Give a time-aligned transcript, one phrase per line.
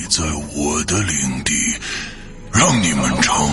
[0.00, 0.22] 你在
[0.54, 1.52] 我的领地，
[2.52, 3.52] 让你们尝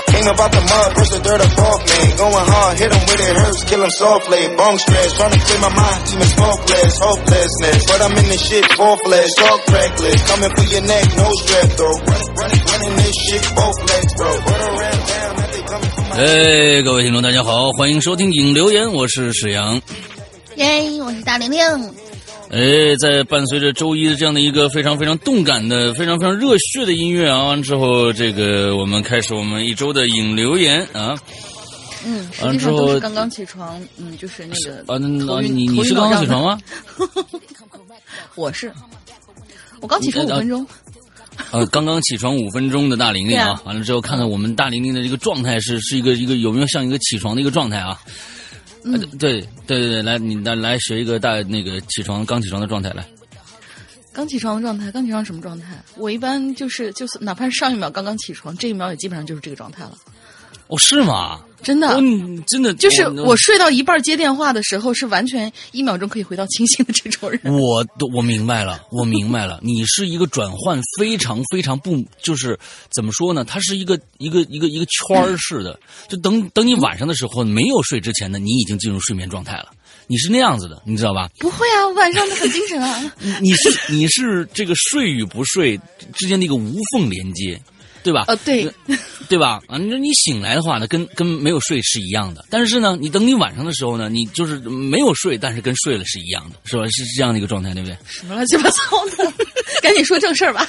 [0.11, 1.99] King about the mud, push the dirt up off me.
[2.19, 4.41] Going hard, hit him with it hurts, kill him softly.
[4.59, 7.79] Bone stress, trying to clear my mind, team is hopeless, hopelessness.
[7.87, 10.19] But I'm in this shit, full flesh, talk reckless.
[10.27, 11.97] Coming for your neck, no strap though.
[12.05, 14.29] Running, running, running this shit, both legs, bro.
[14.35, 19.81] Put a ram down, now they coming for my 哎，各位听众，大家好，欢迎收听影留言，我是史阳。
[20.55, 21.61] 耶，我是大玲玲。
[22.51, 31.17] 哎，在伴随着周一的这样的一个非常非常动感的、非常非常热血的音乐啊，完之后，这个我们开始我们一周的引流言啊
[32.05, 36.43] 嗯，实完之后刚刚起床，嗯，就是那个啊，那你你是刚刚起床？
[36.43, 36.59] 吗？
[38.35, 38.69] 我是，
[39.79, 40.67] 我刚起床五分钟。
[41.51, 47.97] 呃，刚刚起床五分钟的大玲玲啊啊，完了之后看看我们大玲玲的这个状态是是一个一个有没有像一个起床的一个状态啊？
[48.83, 53.05] 嗯呃对对对对，来你来来学一个大那个起床刚起床的状态来。
[54.13, 55.81] 刚起床的状态，刚起床什么状态？
[55.95, 59.97] 我一般就是就是，哪怕是上一秒刚刚起床，这一秒也基本上就是这个状态了。
[60.67, 61.39] 哦，是吗？
[61.63, 67.39] 真的，嗯，真的就是我我睡到一半接电话的时候，是完全一秒钟可以回到清醒的这种人。
[67.43, 72.57] 我都我明白了，我明白了，你是一个转换非常非常不，就是
[72.89, 73.43] 怎么说呢？
[73.43, 79.67] 它是一个一个一个一个圈儿 似的，就等等你晚上的时候没有睡之前呢，你已经进入睡眠状态了，
[80.07, 81.29] 你是那样子的，你知道吧？
[81.39, 83.13] 不会啊，晚上都很精神啊。
[83.19, 85.79] 你你是你是这个睡与不睡
[86.13, 87.61] 之间的一个无缝连接，
[88.03, 88.25] 对吧？
[88.27, 88.71] 呃，对，
[89.29, 89.61] 对吧？
[89.67, 92.45] 啊，你说你醒来的话呢，跟跟没有睡是一样的。
[92.49, 96.83] 但是呢，你等你晚上的时候呢，你就是没有睡，但是跟睡了是一样的，是吧？
[96.87, 99.31] 是是这样的一个状态，对不对什么乱七八糟的，
[99.81, 100.67] 赶紧说正事儿吧。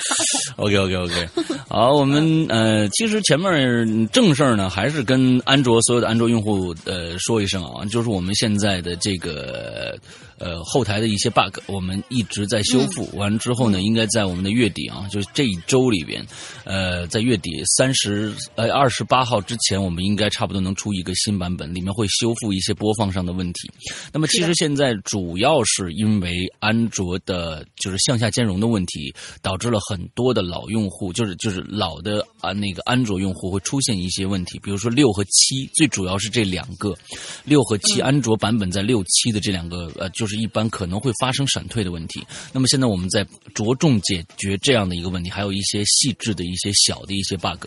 [0.56, 1.28] ？OK OK OK，
[1.68, 9.98] 好，我们呃，其实前面正事儿呢，还是跟安卓所有的安卓用户呃说一声啊，就是我们现在的这个
[10.42, 13.08] 呃后台的一些 bug，我们一直在修复。
[13.16, 16.26] 完之后呢，应该在我们的月底啊，就是这一周里边，
[16.64, 23.70] 呃，在月底三十呃二十八号之前，我们应该差不多能出一个新版本，里面会修复一些播放上的问题。
[24.12, 36.96] 那么其实现在主要是因为安卓的就是向下兼容的问题，导致了很多的老用户，就是就是老的啊那个安卓用户会出现一些问题，比如说六和七，最主要是这两个，
[37.44, 42.24] 六和七安卓版本在六七的这两个呃，就是一般可能会发生闪退的问题。
[42.52, 47.64] 那么现在我们在着重解决这样的一个问题，还有一些细致的一些小的一些 bug。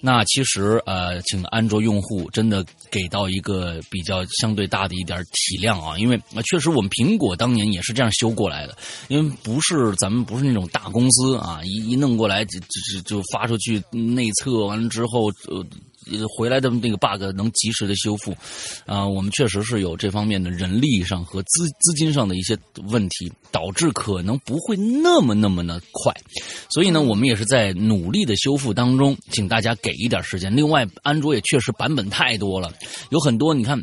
[0.00, 8.76] 那其实呃，请安卓用户真的给到一个比较相对大的一点体谅啊，因为啊，确实我们苹果当年也是这样修过来的，
[9.08, 15.66] 因为不是咱们不是那种大公司啊，一一弄过来就就就发出去内测完了之后呃。
[16.36, 18.34] 回来的那个 bug 能及时的修复。
[18.86, 22.56] 啊、我们确实是有这方面的人力上和资资金上的一些
[22.88, 26.14] 问题，导致可能不会那么那么的快。
[26.70, 30.54] 所以呢，我们也是在努力的修复当中，请大家给一点时间。
[30.54, 32.72] 另外，安卓也确实版本太多了，
[33.10, 33.82] 有很多你看。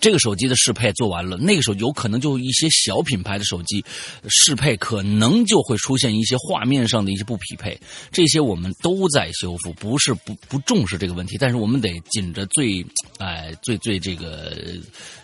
[0.00, 3.84] 这个手机的适配做完了，那个时候有可能就一些小品牌的手机
[4.28, 7.78] 适配可能就会出现一些画面上的一些不匹配，
[8.10, 12.84] 这些我们都在修复，不是不不重视这个问题，但是我们得紧着最
[13.18, 14.52] 哎最最这个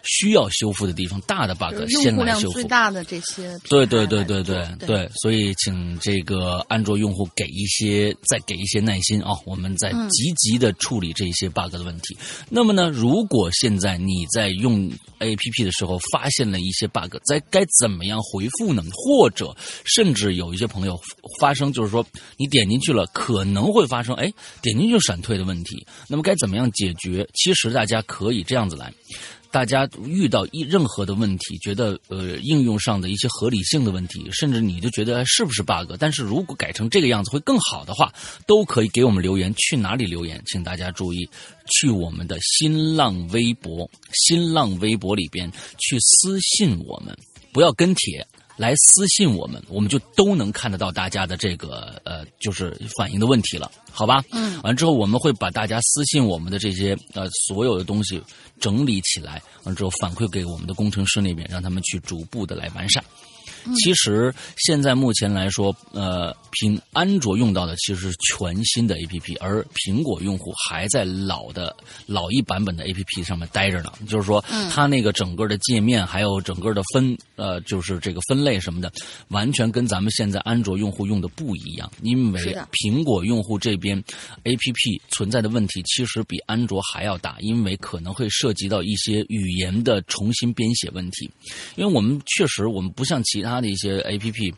[0.04, 2.64] 需要修复的地方，大的 bug 用先来修复最。
[2.64, 12.16] 大的这些品对对对对对对，所以请这个安卓用户给一些再给一些耐心啊，我们在积极的处理这些 bug 的问题。
[12.48, 18.82] 那么呢，如果现在你在用 APP 的时候发现了一些 bug，在该怎么样回复呢？
[18.92, 20.98] 或者甚至有一些朋友
[21.40, 27.28] 发生就是说你点进去了可能会发生哎点进去就闪退的问题，那么该怎么样解决？
[27.34, 28.92] 其实大家可以这样子来。
[29.50, 38.12] 大家遇到一任何的问题，觉得呃应用上的一些合理性的问题，甚至你就觉得是不是 bug，但是如果改成这个样子会更好的话，
[38.46, 39.52] 都可以给我们留言。
[39.56, 40.40] 去哪里留言？
[40.46, 41.28] 请大家注意，
[41.66, 47.16] 去我们的新浪微博，新浪微博里边去私信我们，
[47.52, 48.26] 不要跟帖。
[48.60, 54.22] 来私信我们，我们就都能看得到大家的这个呃，就是反映的问题了，好吧？
[54.32, 58.22] 嗯，完之后我们会把大家私信我们的这些呃所有的东西
[58.60, 63.02] 整理起来，完之后反馈给我们的工程师那边，让他们去逐步的来完善。
[63.76, 71.74] 其实现在目前来说，呃，苹安卓用到的其实是全新的 APP，而苹果用户还在老的
[72.06, 73.92] 老一版本的 APP 上面待着呢。
[74.08, 78.92] 就是说，它那个整个的界面还有整个的分呃，就是这个分类什么的，
[79.28, 81.90] 完全跟咱们现在安卓用户用的不一样。
[82.02, 84.02] 因为苹果用户这边
[84.44, 91.30] APP 存在的问题，其实比安卓还要大，因为可能会涉及到一些语言的重新编写问题。
[91.76, 94.54] 因为我们确实，我们不像其他他的一些 A P P，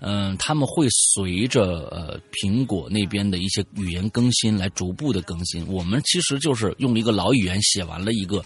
[0.00, 5.66] 嗯、他们会随着呃苹果那边的一些语言更新来逐步的更新。
[5.66, 8.44] 我们其实就是用一个老语言写完了一个。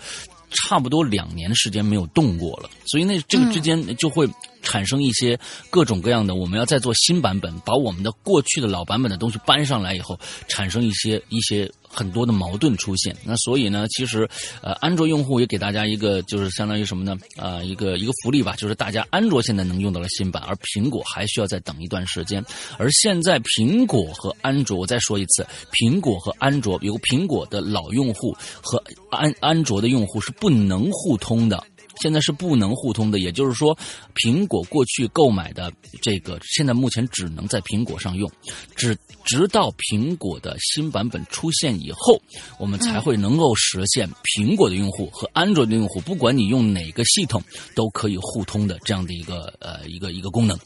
[0.50, 4.26] 差不多两年时间没有动过了，所以那这个之间就会
[4.62, 10.18] 产生一些各种各样的，我们要再做新版本，把我们的过去的老版本的东西搬上来以后，
[10.48, 13.16] 产生一些一些很多的矛盾出现。
[13.24, 14.28] 那所以呢，其实
[14.62, 17.16] 呃，安卓用户也给大家一个就是相当于什么呢？
[17.36, 22.44] 呃、一个一个福利吧，就是大家安卓现在能用到了新版，而苹果还需要再等一段时间。
[22.78, 31.62] 而现在苹果和安卓，我再说一次，苹果和安卓有苹果的老用户和安安卓的用户是不能互通的。
[32.00, 33.76] 现在是不能互通的，也就是说，
[34.14, 38.30] 苹果过去购买的这个，现在目前只能在苹果上用，
[38.74, 42.20] 只直到苹果的新版本出现以后，
[42.58, 47.42] 我们才会能够实现苹果的用户和安卓的用户，不管你用哪个系统，
[47.74, 50.58] 都可以互通的这样的一个呃一个一个功能。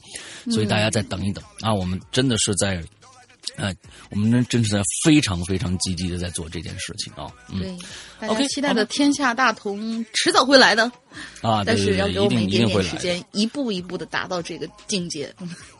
[0.50, 2.82] 所以大家再等一等啊，我们真的是在。
[3.56, 3.74] 呃，
[4.10, 7.76] 我们真真是在非常非常积极的在做这件事情啊，嗯对，
[8.20, 10.84] 大 OK，家期待的天下大同迟早会来的，
[11.40, 12.82] 啊，但是要给我们一点。
[12.82, 15.32] 时间，一步一步的达到这个境界。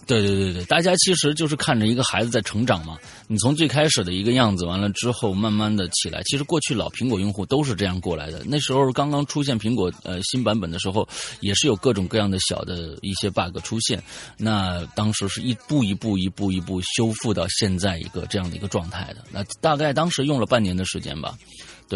[0.04, 2.98] 对对对对，大家其实就是看着一个孩子在成长嘛。
[3.28, 6.20] 你从最开始的一个样子，完了之后慢慢的起来。
[6.24, 8.42] 其实过去老苹果用户都是这样过来的。
[8.44, 11.08] 那时候刚刚出现苹果呃新版本的时候，
[11.40, 14.02] 也是有各种各样的小的一些 bug 出现。
[14.36, 19.24] 那当时是一步一步一步一步修复到现在一个这样的一个状态的。
[19.30, 21.38] 那大概当时用了半年的时间吧。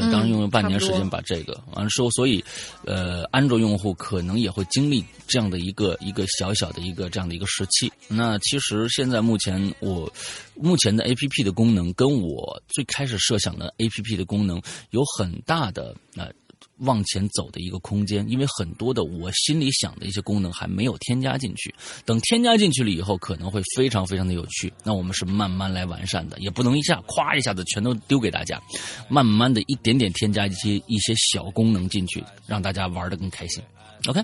[0.00, 2.44] 当时用了半年时间把这个完了之后，所以，
[2.84, 7.92] 呃，安卓用户可能也会经历这样的一个一个小小的一个这样的一个时期。
[8.08, 10.12] 那其实现在目前我
[10.54, 14.60] 目前的 A P P 的功能跟我最开始设想的 A P P 的功能
[14.90, 16.30] 有很大的呃
[16.80, 24.72] 往前走的一个空间，因为很多的我心里想的一些功能还没有添加进去，等添加进去了以后，可能会非常非常的有趣。
[24.84, 28.60] 那我们是慢慢来完善的，也不能一下夸一下子全都丢给大家，
[29.08, 33.62] 慢慢的一点点添加一些一些小功能进去，让大家玩的更开心。
[34.06, 34.22] OK，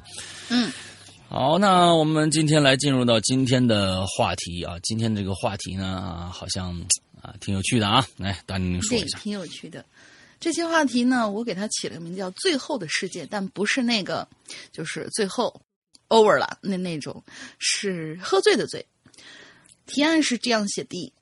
[0.50, 0.70] 嗯，
[1.28, 6.78] 好，那我们今天来进入到今天的话题啊，今天这个话题呢，啊好像
[7.20, 9.16] 啊挺有趣的啊，来，大宁说一下。
[9.18, 9.82] 对挺有趣的。
[10.42, 14.26] 这期话题呢，我给它起了个名叫“最后的世界”，但不是那个，
[14.72, 15.62] 就是最后
[16.08, 17.22] over 了那那种，
[17.60, 18.84] 是喝醉的醉。
[19.86, 21.12] 提案是这样写的：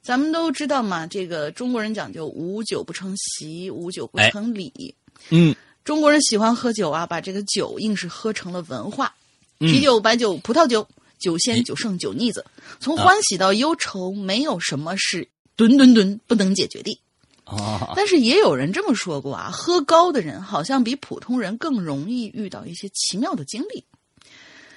[0.00, 4.94] 咱们都知道嘛，这个中国人讲究无酒不成席，无酒不成礼。
[5.28, 5.54] 嗯，
[5.84, 9.14] 中国人喜欢喝酒啊，把这个酒硬是喝成了文化，
[9.60, 9.70] 嗯。
[9.70, 12.46] 啤酒、白酒、葡萄酒，酒仙、酒圣、酒腻子，
[12.80, 13.04] 从啊。
[13.04, 16.98] 欢喜到忧愁，没有什么是吨吨吨不能解决的。
[17.44, 23.84] 啊，但是也有人这么说过啊， 喝高的人好像比普通人更容易遇到一些奇妙的经历。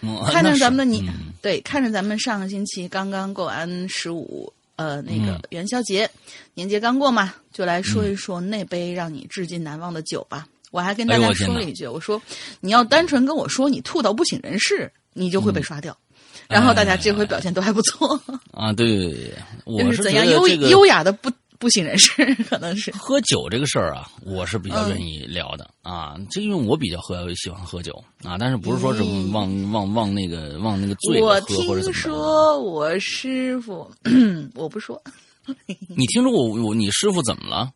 [0.02, 1.34] 嗯看着咱们的你，嗯。
[1.42, 5.42] 对，看着咱们上个星期刚刚过完十五，呃，那个嗯。
[5.50, 6.08] 元宵节，
[6.54, 10.48] 年节刚过嘛，就来说一说那杯让你至今难忘的酒吧。
[10.70, 12.22] 我还跟大家说了一句，我说
[12.60, 15.94] 你要单纯跟我说你吐到不省人事，你就会被刷掉。
[15.94, 16.04] 嗯
[16.48, 18.18] 然后大家这回表现都还不错，
[18.54, 19.34] 啊，对，
[19.66, 22.14] 我 就是怎觉样优得这个优雅的不不省人事，
[22.50, 22.92] 可能是。
[22.92, 26.16] 喝酒这个事儿啊，我是比较嗯愿意聊的、啊。
[26.32, 32.02] 这因为我比较喝喜欢喝酒啊，但是不是说是嗯往往往那个往那个醉我了喝或者怎听。
[32.02, 33.90] 说我师傅，
[34.56, 35.02] 我不说，
[35.96, 37.72] 你听说我我你师傅怎么了？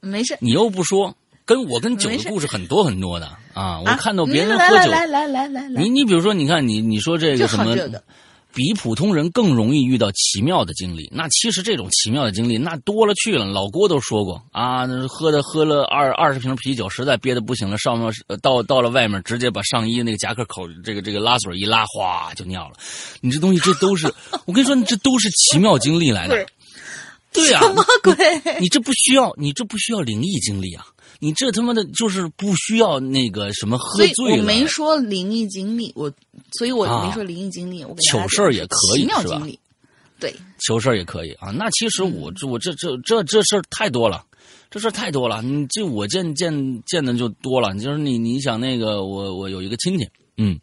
[0.00, 0.36] 没事。
[0.40, 1.14] 你又不说，
[1.44, 3.80] 跟我跟酒的故事很多很多的啊。
[3.80, 7.74] 我啊看到别人嗯喝酒，来来来来来来，你你比如说，你看你你说这个什么
[8.56, 11.06] 比普通人更容易遇到奇妙的经历。
[11.12, 13.44] 那其实这种奇妙的经历那多了去了。
[13.44, 22.76] 老郭都说过啊，那喝的喝了二二十瓶啤酒，实在憋得不行了，上面呃到到了外面，直接把上衣那个夹克口这个这个拉锁一拉，哗就尿了。
[23.20, 24.06] 你这东西这都是，
[24.46, 26.46] 我跟你说，这都是奇妙经历来的对。
[27.32, 28.14] 对呀、什么鬼？
[28.60, 30.86] 你这不需要，你这不需要灵异经历啊！
[31.18, 36.12] 你这他妈的就是不需要那个什么喝所以我，没说灵异经历，我
[36.58, 39.58] 所以我啊没说灵异经历，我给糗事儿也可以奇妙是吧经历，
[40.18, 41.50] 对，糗事儿也可以啊。
[41.50, 44.24] 那其实嗯我这我这这这这事儿太多了，
[44.70, 45.42] 这事儿太多了。
[45.42, 47.74] 你这我见见见的就多了。
[47.74, 50.58] 就是你你想那个我我有一个亲戚，嗯，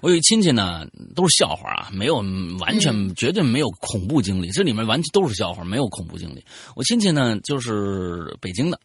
[0.00, 2.16] 我有一亲戚呢，都是笑话啊，没有
[2.60, 6.44] 完全、嗯绝对没有恐怖经历，这里面完全都是笑话，没有恐怖经历。
[6.74, 8.78] 我亲戚呢就是北京的，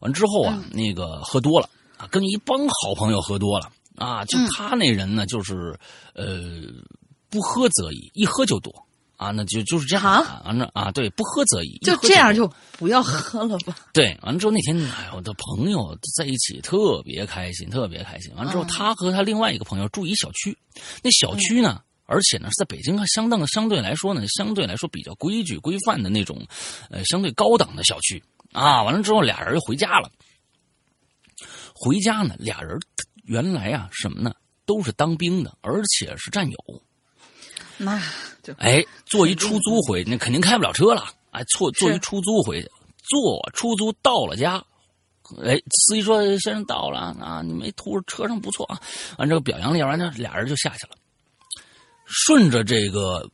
[0.00, 5.78] 完之后啊，那个喝多了啊，跟一帮好朋友喝多了啊，就嗯他那人呢，就是
[6.14, 6.40] 呃
[7.30, 8.72] 不喝则已，一喝就多。
[9.16, 13.74] 啊，那就就是这样啊，完了啊，对，不喝则已，就这样就不要喝了吧。
[13.94, 18.30] 对，完了之后那天，哎，我的朋友在一起特别开心，特别开心。
[18.34, 20.54] 完了之后，嗯他和他另外一个朋友住一小区，
[21.02, 26.46] 那小区呢，而且呢是在北京，相当相对来说呢，相对来说比较规矩规范的那种，
[26.90, 28.22] 呃，相对高档的小区
[28.56, 28.82] 啊。
[28.82, 30.10] 完了之后，俩人就回家了。
[31.74, 32.80] 回家呢，俩人
[33.24, 34.34] 原来啊什么呢，
[34.64, 36.82] 都是当兵的，而且是战友。
[37.76, 38.00] 那
[38.42, 41.04] 就哎，坐一出租回去，那肯定开不了车了。
[41.32, 42.70] 哎，坐坐一出租回去，
[43.02, 44.54] 坐出租到了家，
[45.44, 48.80] 哎，司机说先生到了啊，你没吐，车上不错啊。
[49.18, 50.96] 完这个表扬了完了俩人就下去了，
[52.06, 53.28] 顺着这个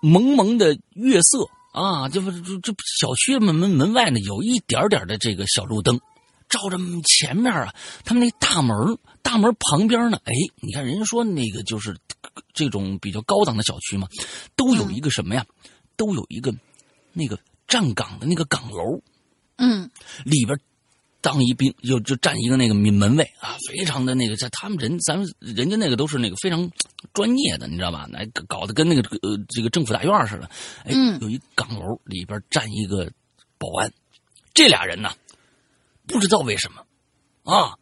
[0.00, 6.00] 蒙蒙的月色啊，这不这这小区门门门外呢有一点点的这个小路灯。
[6.48, 8.74] 照着前面啊，他们那大门
[9.20, 11.94] 大门旁边呢，哎，你看人家说那个就是
[12.54, 14.06] 这种比较高档的小区嘛，
[14.54, 15.44] 都有一个什么呀？
[15.96, 16.54] 都有一个
[17.12, 19.02] 那个站岗的那个岗楼，
[19.56, 19.90] 嗯
[20.24, 20.58] 里边
[21.20, 26.70] 当一兵就就站一个那个门门卫啊，非常的那个，在他们人咱们人家那个都是那个非常
[27.12, 28.06] 专业的，你知道吧？
[28.12, 30.48] 来搞得跟那个呃这个政府大院似的。
[30.84, 33.10] 哎，嗯有一岗楼里边站一个
[33.58, 33.92] 保安，
[34.54, 35.12] 这俩人呢，
[36.06, 36.86] 不知道为什么
[37.42, 37.76] 啊，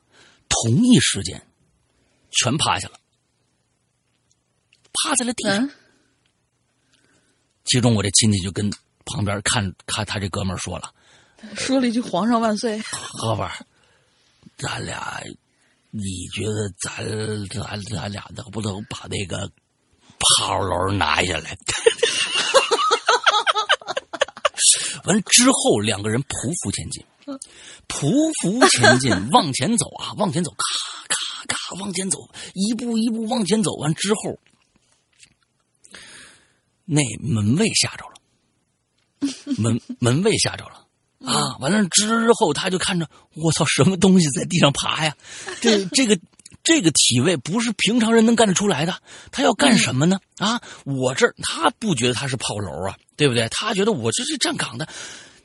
[0.49, 1.47] 同一时间
[2.31, 2.99] 全趴下了，
[4.93, 5.67] 趴在了地上。
[5.67, 5.71] 嗯，
[7.65, 8.71] 其中我这亲戚就跟
[9.05, 10.95] 旁边看看他这哥们儿说了。
[11.57, 12.81] 说了一句“皇上万岁
[13.21, 13.53] 哥们儿，
[14.57, 15.23] 咱俩，
[15.91, 17.05] 你觉得咱
[17.49, 19.51] 咱咱俩能不能把那个
[20.19, 21.57] 炮楼拿下来？
[25.05, 27.05] 完之后，两个人匍匐前进，
[27.89, 28.09] 匍
[28.41, 30.65] 匐前进，往前走啊，往前走，咔
[31.09, 32.19] 咔咔往前走，
[32.55, 33.75] 一步一步往前走。
[33.77, 34.39] 完之后，
[36.87, 38.15] 那门卫吓着了，
[39.59, 40.84] 门门卫吓着了。
[41.27, 45.17] 啊，完了之后，他就看着我操，什么东西在地上爬呀？
[45.61, 46.19] 这这个
[46.63, 48.95] 这个体位不是平常人能干得出来的。
[49.31, 50.21] 他要干什么呢？
[50.39, 53.49] 啊，我这儿他不觉得他是炮楼啊，对不对？
[53.51, 54.89] 他觉得我这是站岗的。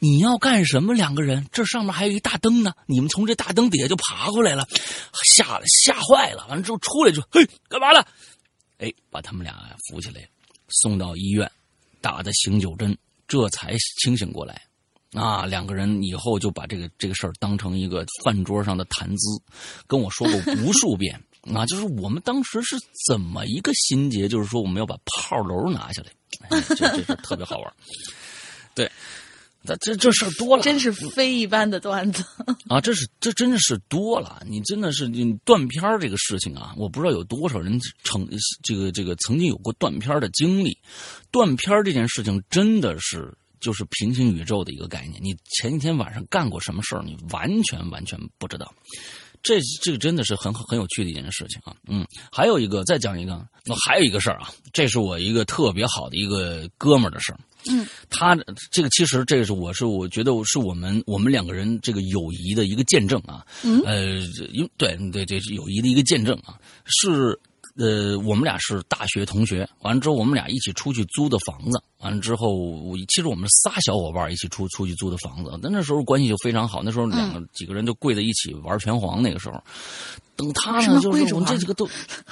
[0.01, 0.93] 你要干什么？
[0.93, 2.71] 两个人，这上面还有一大灯呢。
[2.86, 4.65] 你们从这大灯底下就爬过来了，
[5.36, 6.48] 吓了吓坏了。
[6.48, 8.07] 完了之后出来就嘿，干嘛了？
[8.77, 9.53] 哎，把他们俩
[9.89, 10.25] 扶起来，
[10.69, 11.51] 送到医院，
[12.00, 14.62] 打的醒酒针，这才清醒过来。
[15.13, 19.42] 啊，两个人以后就把这个这个事儿当成一个饭桌上的谈资，
[19.88, 21.20] 跟我说过无数遍。
[21.54, 22.75] 啊，就是我们当时是
[23.08, 26.12] 怎么一个心结，就是说我们要把炮楼拿下来，
[26.50, 27.74] 哎、这这事儿特别好玩。
[28.75, 28.92] 对，
[29.62, 32.24] 那这这事儿多”，了，真是非一般的段子。
[32.68, 38.30] 啊，这是这真的是多了，你真的是你断片儿这个事情啊，我不知道有多少人曾
[38.62, 40.78] 这个这个曾经有过断片儿的经历，
[41.32, 45.22] 断片儿这件事情真的是就是平行宇宙的一个概念。
[45.24, 48.74] 你前一天晚上干过什么事儿，你完全完全不知道。
[49.42, 57.39] 这这个真的是很很有趣的一件事情啊，嗯，还有一个再讲一个，那还有一个事儿啊，这是我一个特别好的一个哥们儿的事儿，
[57.72, 58.36] 嗯，他
[58.70, 64.18] 这个其实这个是我是我觉得是我们我们两个人这个友谊的一个见证啊，嗯呃，
[64.51, 67.39] 因对对对友谊的一个见证啊，是
[67.79, 79.63] 呃我们俩是大学同学，完了之后我们俩一起出去租的房子，完了之后我其实我们仨小伙伴一起出出去租的房子，那那时候关系就非常好，那时候两个、几个人就跪在一起玩拳皇，那个时候，
[80.36, 81.89] 等他为什么呢就是我们这几个都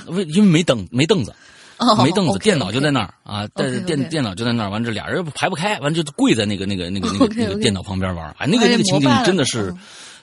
[0.07, 1.33] 为因为没凳没凳子。
[1.79, 3.85] 哦，没凳子电脑就在那儿啊，但 OK，OK。
[3.85, 9.77] 电电脑就在那儿，完这俩人排不开，完就跪在那个那个那个那个那个 电脑旁边玩，哎，那个哎那个情景真的是嗯，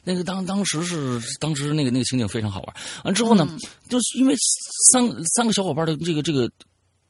[0.05, 2.77] 那个当当时是当时那个那个情景非常好玩。
[3.05, 3.59] 完之后呢，嗯
[3.89, 4.35] 就是因为
[4.93, 6.51] 三三个小伙伴的这个这个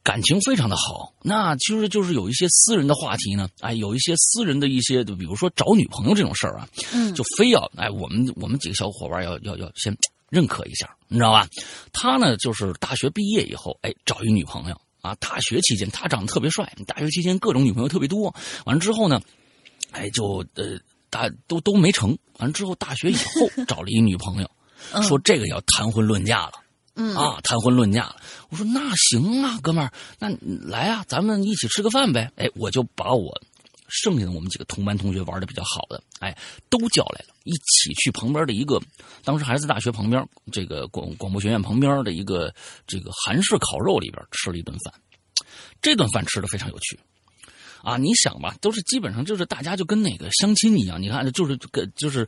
[0.01, 9.97] 感情非常的好，那其实就是有一些私人的话题呢，哎，有一些私人的一些，就比如说找女朋友这种事儿啊，嗯就非要哎，我们我们几个小伙伴要要要先
[10.29, 11.47] 认可一下，你知道吧？
[11.91, 15.15] 他呢，就是大学毕业以后，哎，找一女朋友啊。
[15.15, 18.33] 大学期间他长得特别帅，大学期间各种女朋友特别多。
[18.65, 19.19] 完了之后呢，
[19.91, 20.77] 哎，就呃
[21.15, 22.17] 大都都没成。
[22.39, 24.51] 完了之后，大学以后 找了一女朋友，
[25.01, 26.51] 说这个要谈婚论嫁了。
[26.97, 28.17] 嗯啊，谈婚论嫁了。
[28.49, 30.29] 我说那行啊，哥们儿，那
[30.67, 32.29] 来啊，咱们一起吃个饭呗。
[32.35, 33.41] 哎，我就把我
[33.87, 36.37] 剩下的我们几个同班同学玩的比较好的，哎，
[36.69, 38.81] 都叫来了，一起去旁边的一个，
[39.23, 42.53] 当时还是在大学旁边，这个广广播学院旁边的一个
[42.87, 44.93] 这个韩式烤肉里边吃了一顿饭。
[45.81, 46.99] 这顿饭吃的非常有趣。
[47.85, 52.27] 啊，你想吧，都是基本上就是大家就跟那个相亲一样，你看就是这个就是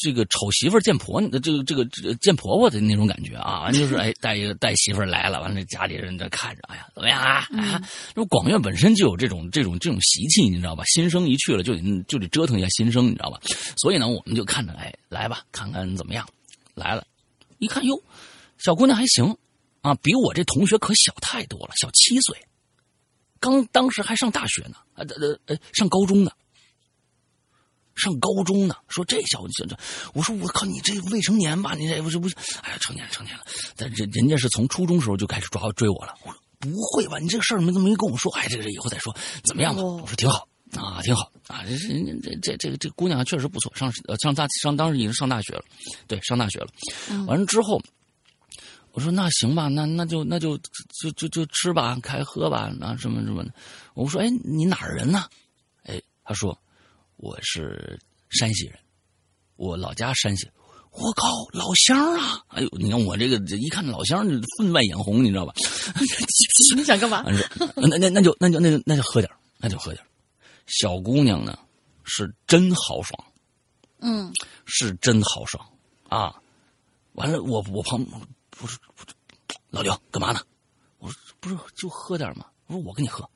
[0.00, 7.46] 这个丑媳妇见婆，这个这个这个见婆婆的那种感觉啊，完就是哎带一个带媳妇来了，完了家里人在看着，哎呀怎么样啊？
[7.52, 7.82] 啊，
[8.14, 10.82] 那广院本身就有这种这种这种习气，你知道吧？
[10.86, 13.38] 新生一去了就得就得折腾一下新生，你知道吧？
[13.76, 16.26] 所以呢，我们就看着哎来吧，看看怎么样。
[16.74, 17.06] 来了，
[17.58, 18.02] 一看哟，
[18.58, 19.36] 小姑娘还行
[19.82, 22.36] 啊，比我这同学可小太多了，小七岁。
[23.44, 26.30] 刚当时还上大学呢，呃呃呃，上高中呢，
[27.94, 28.74] 上高中呢。
[28.88, 29.76] 说这小这这，
[30.14, 31.74] 我说我靠，你这未成年吧？
[31.74, 32.34] 你这不是不是？
[32.62, 33.44] 哎呀，成年了成年了。
[33.76, 36.14] 但人人家是从初中时候就开始抓追我了。
[36.22, 37.18] 我说不会吧？
[37.18, 38.32] 你这个事儿没怎么没跟我说？
[38.32, 39.82] 哎，这个以后再说，怎么样吧？
[39.82, 41.62] 哦我说挺好啊，挺好啊。
[41.64, 45.64] 人家这这这个这个姑娘确实不错，上呃上大上当时已经上大学了，
[46.06, 46.68] 对，上大学了。
[47.26, 47.78] 完了之后。
[48.94, 50.56] 我说那行吧，那那就那就
[51.02, 53.52] 就就就吃吧，开喝吧，那什么什么的。
[53.94, 55.24] 我说，哎，你哪儿人呢？
[55.82, 56.56] 哎，他说
[57.16, 57.98] 我是
[58.30, 58.78] 山西人，
[59.56, 60.48] 我老家山西。
[60.92, 62.40] 我靠，老乡啊！
[62.46, 65.52] 哎呦，你看我这个这一看老乡，就分外眼红，你知道吧？
[66.76, 67.24] 你想干嘛？
[67.74, 69.28] 那那那就那就那就那就喝点
[69.58, 70.00] 那就喝点
[70.68, 71.58] 小姑娘呢，
[72.04, 73.24] 是真豪爽，
[73.98, 74.32] 嗯
[74.66, 75.68] 是真豪爽
[76.08, 76.40] 啊！
[77.14, 78.00] 完了，我我旁
[78.56, 79.14] 不是不是
[79.70, 80.40] 老刘干嘛呢？
[80.98, 82.46] 我说不是就喝点嘛。
[82.66, 83.28] 我说我跟你喝。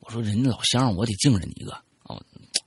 [0.00, 1.72] 我说人家老乡，我得敬着你一个
[2.04, 2.20] 哦。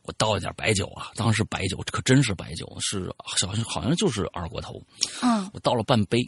[0.04, 4.82] 我倒了点白酒啊，当时白酒可真是白酒，是好像好像就是二锅头。
[5.22, 6.20] 嗯我倒了半杯，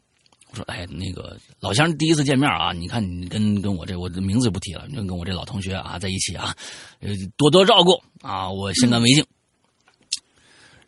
[0.50, 6.56] 我说：“哎，那个老乡第一次见面啊，你看你跟跟我这我的名字就不提了，你跟我这老同学啊在一起啊，
[7.02, 9.26] 呃，多多照顾啊，我先干为敬。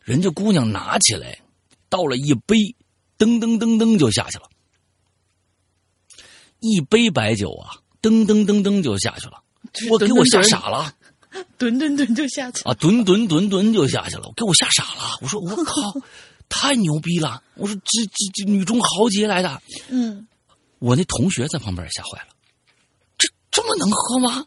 [0.01, 1.37] 人家姑娘拿起来
[1.89, 2.55] 倒了一杯，
[3.19, 4.48] 噔噔噔噔就下去了，
[6.59, 9.41] 一杯白酒啊，噔噔噔噔就下去了，
[9.89, 10.93] 我给我吓傻了。
[11.59, 12.71] ”吨吨吨就下去了。
[12.71, 15.19] 啊，吨吨吨吨就下去了，给我吓傻了。
[15.21, 15.73] 我说我靠，
[16.49, 17.43] 太牛逼了！
[17.53, 20.27] 我说这这这女中豪杰来的，嗯，
[20.79, 22.29] 我那同学在旁边也吓坏了，
[23.15, 24.43] 这这么能喝吗？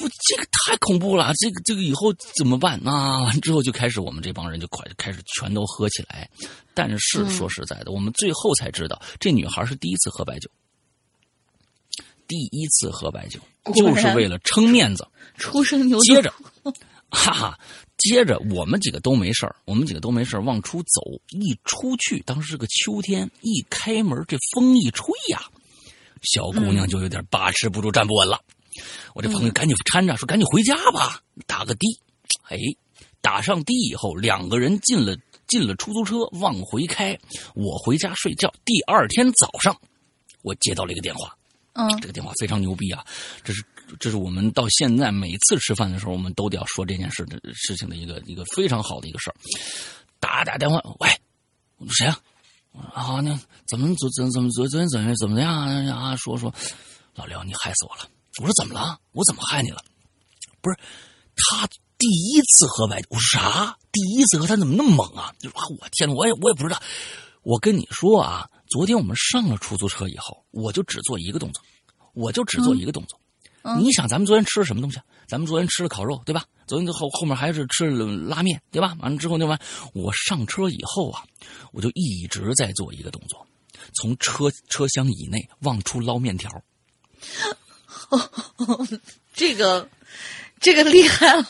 [0.00, 3.22] 我这个太恐怖了，这个这个以后怎么办啊？
[3.22, 6.28] 完之后就开始我们这帮人就快开始全都喝起来，
[6.74, 10.50] 但是说实在的，我们最后才知道，这女孩是第一次喝白酒，
[12.30, 13.40] 第一次喝白酒
[13.74, 15.04] 就是为了撑面子。
[15.36, 16.32] 初生牛犊接着，
[17.10, 17.58] 哈哈，
[17.98, 25.42] 接着我们几个都没事儿，我们几个都没事儿，往出走，一出去，当时是个秋天，一开门，这风一吹呀，
[26.22, 28.38] 小姑娘就有点把持不住，站不稳了。
[29.14, 32.00] 我这朋友赶紧搀着说：“赶紧回家吧，打个的。”
[32.48, 32.58] 哎，
[33.20, 35.16] 打上的以后，两个人进了
[35.48, 37.18] 进了出租车，往回开。
[37.54, 38.52] 我回家睡觉。
[38.64, 39.76] 第二天早上，
[40.42, 41.34] 我接到了一个电话，
[41.72, 43.04] 嗯这个电话非常牛逼啊！
[43.44, 43.64] 这是
[43.98, 49.34] 这是我们到现在每次吃饭的时候，我们都得要说这件事的事情的一个一个非常好的一个事儿。
[50.18, 51.08] 打打电话，喂，
[51.90, 52.20] 谁啊？
[52.92, 56.14] 啊，那怎么怎怎怎么昨昨天怎么怎么样啊？
[56.16, 56.52] 说说，
[57.14, 58.08] 老刘，你害死我了！
[58.40, 58.98] 我说怎么了？
[59.12, 59.82] 我怎么害你了？
[60.60, 60.76] 不是，
[61.36, 61.66] 他
[61.98, 63.76] 第一次喝白酒，我说啥？
[63.90, 65.34] 第一次喝他怎么那么猛啊？
[65.40, 66.80] 就说啊，我天，我也我也不知道。
[67.42, 71.60] 我跟你说啊，昨天我们上了出租车以后，我就只做一个动作，
[72.14, 73.18] 我就只做一个动作。
[73.76, 75.04] 你想，咱们昨天吃了什么东西啊？
[75.26, 76.44] 咱们昨天吃了烤肉，对吧？
[76.68, 78.96] 昨天后后面还是吃了拉面，对吧？
[79.00, 79.60] 完了之后，那完
[79.92, 81.24] 我上车以后啊，
[81.72, 83.44] 我就一直在做一个动作，
[83.92, 86.48] 从车车厢以内往出捞面条。
[89.34, 89.88] 这个
[90.60, 91.44] 这个厉害了，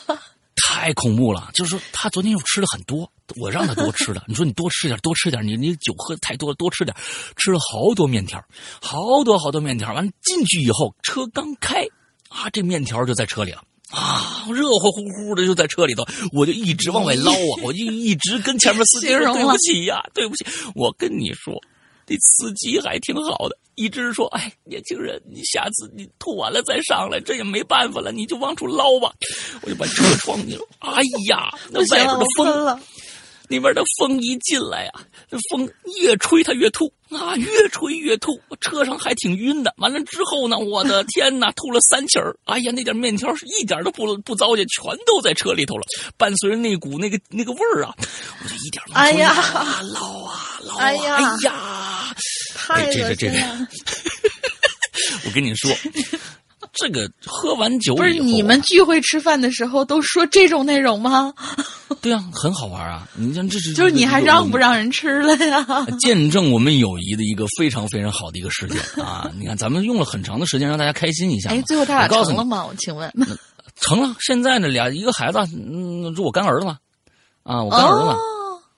[0.55, 1.51] 太恐怖了！
[1.53, 4.23] 就是说，他昨天又吃了很多，我让他多吃的。
[4.27, 6.95] 你说你多吃点，多吃点，你你酒喝太多了，多吃点。
[7.37, 8.43] 吃了好多面条，
[8.81, 9.93] 好多好多面条。
[9.93, 11.85] 完了进去以后，车刚开
[12.29, 20.45] 啊，这面条就在车里了啊，热乎乎乎的就在车里头，我就一直往外捞啊，我就一直跟前面司机说对不起呀，对不起。
[20.75, 21.53] 我跟你说，
[22.05, 29.11] 这司机还挺好的，一直说，哎，年轻人，你下次你吐完了再上来，这也没办法了，你就往出捞吧。
[29.61, 32.81] 我就把车窗一搂，哎呀，那外边的风，
[33.51, 34.91] 那边的风一进来呀、
[35.29, 38.39] 这风越吹它越吐啊，越吹越吐。
[38.61, 39.73] 车上还挺晕的。
[39.77, 42.35] 完了之后呢，我的天哪， 吐了三起儿。
[42.45, 45.83] 哎呀，那点面条是一点都不不糟践，全都在车里头了。
[46.17, 47.93] 伴随着那股那个那个味儿啊，
[48.43, 49.33] 我就一点哎呀
[49.93, 52.15] 捞啊捞啊哎呀哎呀，
[52.55, 53.67] 太这个这恶心了。
[55.25, 55.69] 我跟你说，
[56.73, 61.33] 这个喝完酒不是你们聚会吃饭的时候都说这种内容吗？
[62.01, 63.07] 对啊，很好玩啊。
[63.15, 64.75] 你像这是就是你还让不让？
[64.75, 65.65] 人吃了呀？
[65.99, 69.29] 见证我们友谊的一个非常非常好的一个事件啊！
[69.37, 71.49] 你看，咱们用了很长的时间让大家开心一下。
[71.49, 72.65] 哎，最后他俩成了吗？
[72.65, 73.11] 我请问。
[73.75, 74.15] 成了。
[74.19, 76.77] 现在呢，俩一个孩子，嗯，是我干儿子嘛，
[77.43, 78.13] 啊，我干儿子嘛。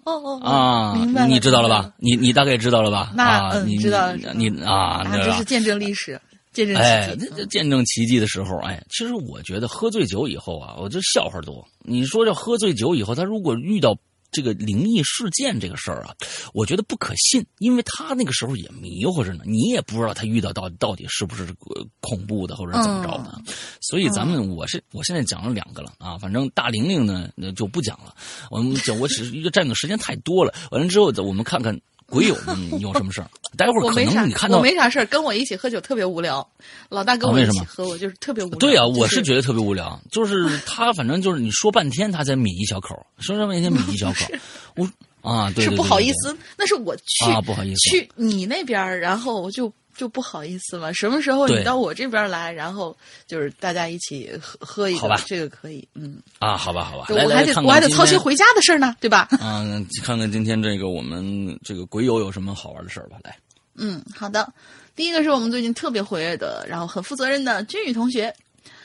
[0.06, 1.90] 哦哦哦啊你知道了吧？
[1.98, 3.14] 你你大概知道了吧？
[3.16, 6.20] 那你知道了你啊，啊，对吧这是见证历史，
[6.54, 7.36] 见证哎，奇迹这。
[7.36, 11.68] 这见证奇迹的时候，哎，其实我觉得喝醉酒以后啊，我这笑话多。
[11.80, 13.98] 你说这喝醉酒以后，他如果遇到
[14.32, 16.16] 这个灵异事件这个事儿啊，
[16.56, 23.40] 我觉得不可信，因为他那个时候也迷糊着呢，你也不知道他遇到到到底是不是呃恐怖的或者怎么着的。
[23.80, 28.16] 所以咱们我是我现在讲了两个了啊，反正大玲玲呢那就不讲了，
[28.50, 33.30] 我们讲我只是一个占用时间太多了，完了之后我们看看鬼友你有什么事儿。
[33.56, 36.48] 待会儿可能你看，到我没啥事儿，跟我一起喝酒特别无聊。
[36.90, 38.58] 老大跟我一起喝，我就是特别无聊。
[38.58, 44.26] 对啊，就我是觉得特别无聊，就是他反正就是你说半天他才抿一小口，说半天抿一小口，
[44.76, 44.90] 我
[45.22, 50.92] 啊，对对是对不好意思，那是我去啊不好意思去你那边，然后我就就不好意思嘛。
[50.94, 52.96] 什么时候你到我这边来，然后
[53.28, 59.28] 就是大家一起喝喝一个，这个可以，嗯，啊，好吧好吧，我还得我还得操心回家的事儿呢，对吧？
[59.42, 63.38] 嗯，看看今天这个我们这个鬼友有什么好玩的事儿吧，来，
[63.76, 64.52] 嗯，好的。
[64.96, 68.34] 第一个是我们最近特别活跃的，然后很负责任的君宇同学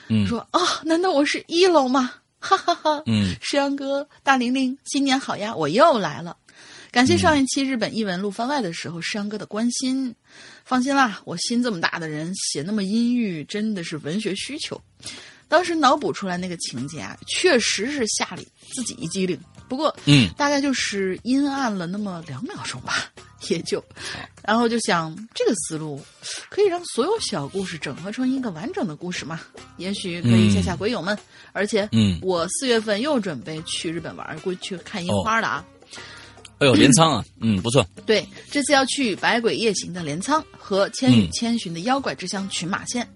[0.09, 2.15] 嗯说啊、难道我是一楼吗？
[2.41, 3.03] 哈哈哈。
[3.05, 5.55] 嗯石阳哥、大玲玲，新年好呀！
[5.55, 6.37] 我又来了。
[6.91, 10.15] 感谢上一期日本译文录番外的时候，石阳哥的关心。
[10.69, 14.79] 放心啦，我心这么大的人，写那么阴郁，真的是文学需求。
[15.49, 19.41] 当时脑补出来那个情节啊，确实是吓里自己一激灵。
[19.67, 23.11] 不过，嗯大概就是阴暗了那么两秒钟吧，
[23.49, 23.83] 也就。
[24.45, 25.99] 然后就想，这个思路
[26.51, 29.41] 可以让所有小故事整合成一个完整的故事嘛？
[29.79, 31.19] 也许可以吓吓鬼友们。
[31.53, 35.65] 而且，嗯我四月份又准备去日本玩，过去看樱花了啊。
[36.59, 43.09] 哎呦镰仓啊，嗯不错，对，这次要去百鬼夜行的镰仓和千与嗯千寻的妖怪之乡群马县，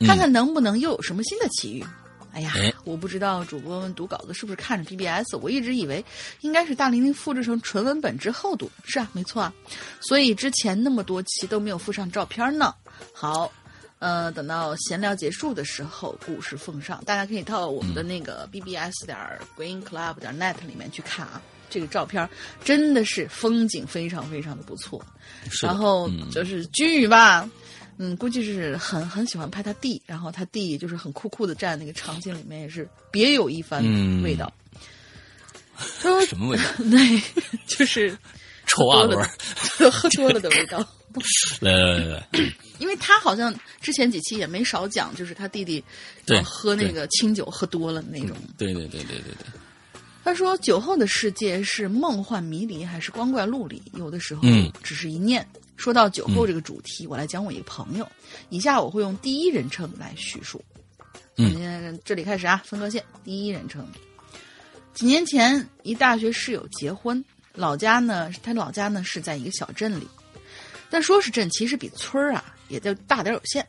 [0.00, 1.84] 看看能不能又有什么新的奇遇。
[2.32, 6.04] 哎呀哎，我不知道主播们读稿子是不是看着 BBS，我一直以为
[6.40, 8.70] 应该是大玲玲复制成纯文本之后读。
[8.84, 9.52] 是啊，没错啊，
[10.00, 12.74] 所以之前那么多期都没有附上照片呢。
[13.12, 13.52] 好。
[13.98, 19.16] 呃，等到闲聊结束的时候，故事奉上，大家可以到我们的那个 BBS 点
[19.56, 21.40] Green Club 点 net 里面去看啊。
[21.72, 22.28] 这个照片
[22.62, 25.04] 真的是风景非常非常的不错。
[25.50, 27.48] 是然后嗯就是君宇吧，
[27.96, 34.52] 嗯，估计是很很喜欢拍他弟，然后他弟就是很酷酷的站在那个场景里面，也是别有一番嗯味道。
[36.28, 36.62] 什么味道？
[36.90, 37.22] 对，
[37.66, 38.16] 就是
[38.66, 39.18] 臭阿伦
[39.90, 40.78] 喝多了，的味道。
[41.60, 42.28] 来来来来，
[42.78, 45.82] 因为他好像之前几期也没少讲，就是他弟弟
[46.24, 48.34] 对呃喝那个清酒喝多了那种。
[48.56, 49.46] 对对对对对对，
[50.24, 53.82] 他说：“酒后的世界是梦幻迷离，还是光怪陆离？
[53.94, 55.46] 有的时候嗯只是一念。
[55.76, 58.08] 说到酒后这个主题，我来讲我一个朋友。
[58.48, 60.62] 以下我会用第一人称来叙述。
[61.36, 63.84] 嗯嗯，这里开始啊，分割线，第一人称。
[64.94, 70.06] 几年前，一大学室友结婚，老家呢，他老家呢是在一个小镇里，
[70.88, 73.66] 但说是镇，其实比村儿啊也就大点儿有限。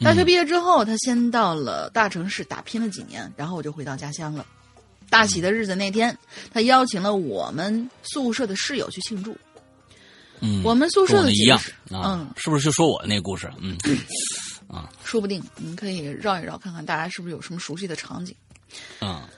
[0.00, 4.46] 大学毕业之后，他先到了大城市打拼了几年，然后我就回到家乡了。
[5.08, 6.16] 大喜的日子那天，
[6.52, 9.36] 他邀请了我们宿舍的室友去庆祝。
[10.40, 13.50] 嗯，我们宿舍的一样嗯，是不是就说我的那个故事？
[13.60, 13.78] 嗯，
[14.68, 18.34] 啊说不定你们可以绕一绕，看看大家是不是有什么熟悉的场景。
[18.98, 19.28] 啊，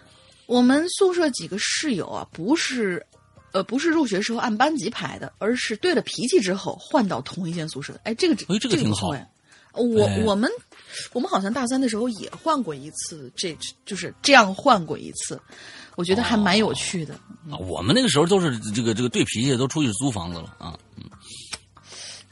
[0.47, 3.05] 我们宿舍几个室友啊，不是，
[3.53, 8.01] 呃，不是入学时候按班级排的，而是对了脾气之后换到同一间宿舍的。
[8.05, 9.31] 哎，这个哎这个挺好不错哎。
[9.75, 10.51] 我、哎我们
[11.13, 15.41] 我们好像大三的时候也换过一次，这就是这样换过一次，
[15.95, 17.15] 我觉得还蛮有趣的。
[17.51, 20.79] 啊我们那个时候都是这个这个对脾气都出去租房子了啊。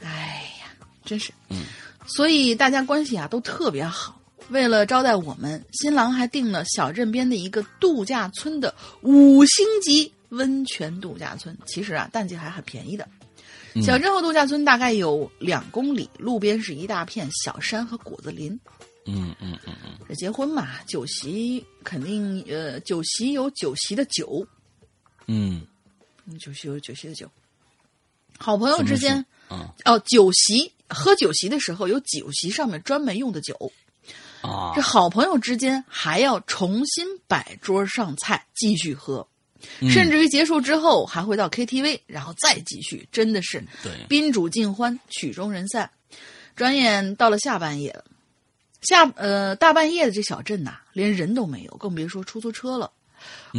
[0.01, 0.67] 哎呀，
[1.03, 1.63] 真是，嗯，
[2.05, 4.19] 所以大家关系啊都特别好。
[4.49, 11.57] 为了招待我们，新郎还订了小镇边的一个度假村的五星级温泉度假村。
[11.65, 13.07] 其实啊，淡季还很便宜的。
[13.81, 18.57] 小镇后度假村大概有两公里，路边是一大片小山和果子林。
[19.05, 24.47] 嗯嗯嗯嗯，这结婚嘛，酒席肯定呃，酒席有酒席的酒，
[25.27, 25.61] 嗯。
[26.25, 27.29] 嗯，酒席有酒席的酒。
[28.39, 29.71] 好朋友之间啊。
[29.85, 33.71] 哦，酒席喝酒席的时候有酒席上面专门用的酒，
[34.41, 34.71] 啊。
[34.73, 39.27] 这好朋友之间还要重新摆桌上菜继续喝，
[39.79, 45.89] 嗯甚至于结束之后还会到 KTV，然后再继续，真的是对宾主尽欢，曲终人散。
[46.55, 48.05] 转眼到了下半夜了，
[48.81, 52.89] 下呃大半夜的这小镇呐、连人都没有，更别说出租车了。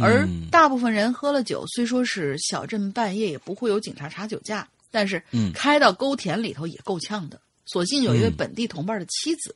[0.01, 7.39] 而嗯大部分人喝了酒，虽说是小镇半夜也不会有警察查酒驾，但是嗯开到沟田里头也够呛的。
[7.65, 9.53] 所幸有一位嗯本地同伴的妻子，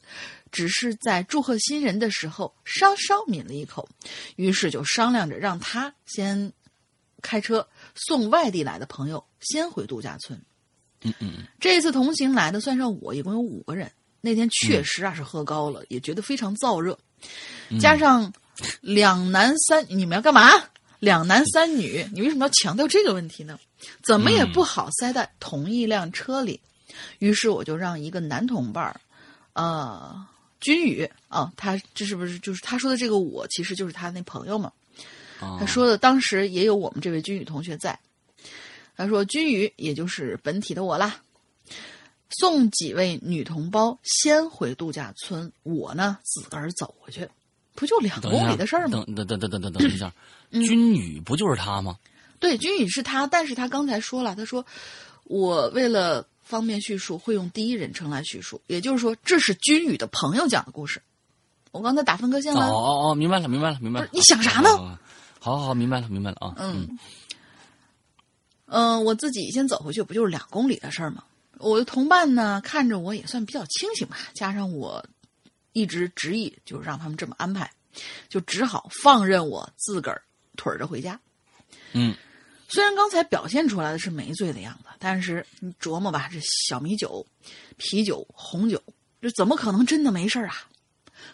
[0.52, 3.88] 只是在祝贺新人的时候稍稍抿了一口，
[4.36, 6.52] 于是就商量着让他先
[7.22, 10.40] 开车送外地来的朋友先回度假村。
[11.04, 13.92] 嗯嗯这次同行来的算上我，一共有五个人。
[14.24, 17.00] 那天确实啊是喝高了，也觉得非常燥热，
[17.80, 18.32] 加上
[18.82, 20.48] 两男三，你们要干嘛？
[21.00, 23.58] 两男三女，你为什么要强调这个问题呢？
[24.04, 26.62] 怎么也不好塞在同一辆车里。
[27.18, 29.02] 于是我就让一个男同伴儿，
[29.54, 30.28] 呃，
[30.62, 34.71] 君宇啊，他这是不是就是他说的这个我，其实就是他那朋友嘛。
[35.41, 38.00] 啊，他说的当时也有我们这位君宇同学在。
[38.95, 41.21] 他说君宇也就是本体的我啦，
[42.30, 47.28] 送几位女同胞先回度假村，我呢自个儿走回去，
[47.74, 49.04] 不就两公里的事儿吗？
[49.08, 50.13] 等等等等等等等一下，
[50.52, 51.97] 君宇不就是他吗？
[52.39, 54.63] 对，君宇是他，但是他刚才说了，他说
[55.24, 61.02] 我为了方便叙述，会用第一人称来叙述，也就是说，这是君宇的朋友讲的故事。
[61.72, 64.10] 我刚才打分割线哦了，哦哦哦，明白了明白了明白了。
[64.12, 64.98] 你想啥呢好？
[65.40, 66.54] 好好明白了明白了啊。
[66.58, 67.00] 嗯，
[68.66, 71.24] 嗯、我自己先走回去，不就是两公里的事儿吗？
[71.58, 75.06] 我的同伴呢，看着我也算比较清醒吧，加上我
[75.72, 77.72] 一直执意就是让他们这么安排，
[78.28, 80.22] 就只好放任我自个儿
[80.58, 81.18] 腿儿着回家。
[81.94, 82.14] 嗯
[82.71, 87.25] 虽然刚才表现出来的是没醉的样子，但是你琢磨吧，这小米酒、
[87.77, 88.81] 啤酒、红酒，
[89.21, 90.67] 这怎么可能真的没事儿啊？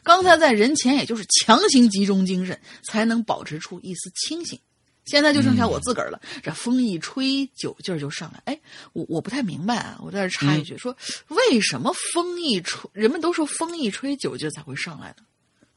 [0.04, 4.60] 刚才在人前也就是强行集中精神，才能保持出一丝清醒。
[5.06, 8.42] 现在就剩下我自个儿了，这风一吹，酒劲儿就上来。
[8.44, 8.60] 哎，
[8.92, 10.94] 我我不太明白啊，我在这插一句，说
[11.30, 15.24] 为什么风一吹，人们都说风一吹酒劲儿才会上来呢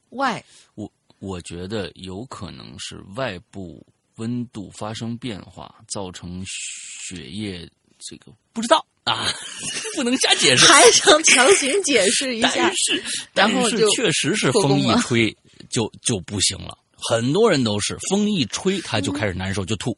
[0.09, 0.41] ？Why？
[0.75, 3.85] 我我觉得有可能是外部
[4.21, 9.25] 温度发生变化，造成血液这个不知道啊，
[9.97, 10.67] 不能瞎解释。
[10.67, 13.03] 还想强行解释一下但，是，
[13.33, 15.35] 然后就但是确实是风一吹
[15.71, 19.97] 就就不行了，很多人都是风一吹他就开始难受就吐。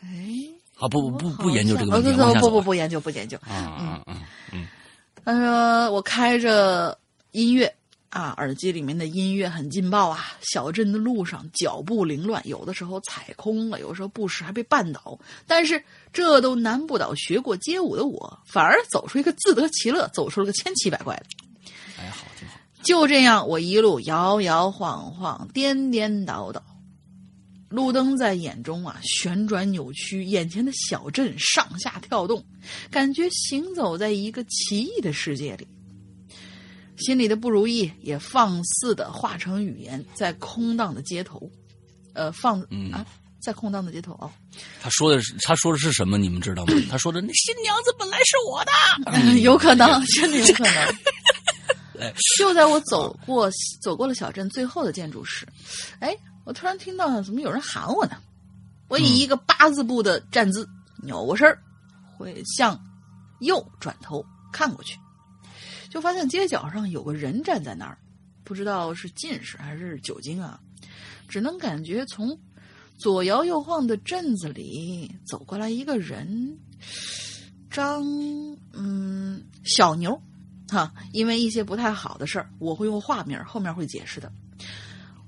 [0.00, 0.08] 哎，
[0.76, 3.38] 啊，不不不不研究这个问题，哦不不不不研究不研究。
[3.50, 4.16] 嗯嗯嗯
[4.50, 4.66] 嗯！
[5.24, 6.98] 他说我开着
[7.32, 7.72] 音乐
[8.12, 10.36] 啊，耳机里面的音乐很劲爆啊。
[10.42, 15.18] 小镇的路上脚步凌乱，有的时候踩空了，有时候不时还被绊倒。
[15.46, 21.24] 但是这都难不倒学过街舞的我，反而走出一个自得其乐，走出了个千奇百怪的。
[21.98, 22.60] 哎，好，挺好。
[22.82, 26.62] 就这样，我一路摇摇晃晃，颠颠倒倒，
[27.70, 32.44] 路灯在眼中啊旋转扭曲，眼前的小镇上下跳动，
[32.90, 35.66] 感觉行走在一个奇异的世界里。
[37.02, 41.50] 心里的不如意也放肆的化成语言，在空荡的街头，
[42.14, 43.04] 呃，放嗯啊，
[43.42, 44.30] 在空荡的街头哦，
[44.80, 46.16] 他说的是他说的是什么？
[46.16, 46.72] 你们知道吗？
[46.90, 50.74] 他说的那新娘子本来是我的， 有可能，真的有可能。
[52.00, 53.48] 哎就在我走过
[53.80, 55.46] 走过了小镇最后的建筑时，
[56.00, 56.12] 哎，
[56.44, 58.16] 我突然听到怎么有人喊我呢？
[58.88, 60.68] 我以一个八字步的站姿
[61.04, 61.58] 扭过身儿，
[62.18, 62.78] 会向
[63.40, 64.98] 右转头看过去，
[65.92, 67.98] 就发现街角上有个人站在那儿，
[68.44, 70.58] 不知道是近视还是酒精啊，
[71.28, 72.34] 只能感觉从
[72.96, 76.58] 左摇右晃的镇子里走过来一个人，
[77.70, 78.02] 张
[78.72, 80.18] 嗯小牛，
[80.66, 84.32] 哈，因为一些不太好的事儿，我会用化名，后面会解释的。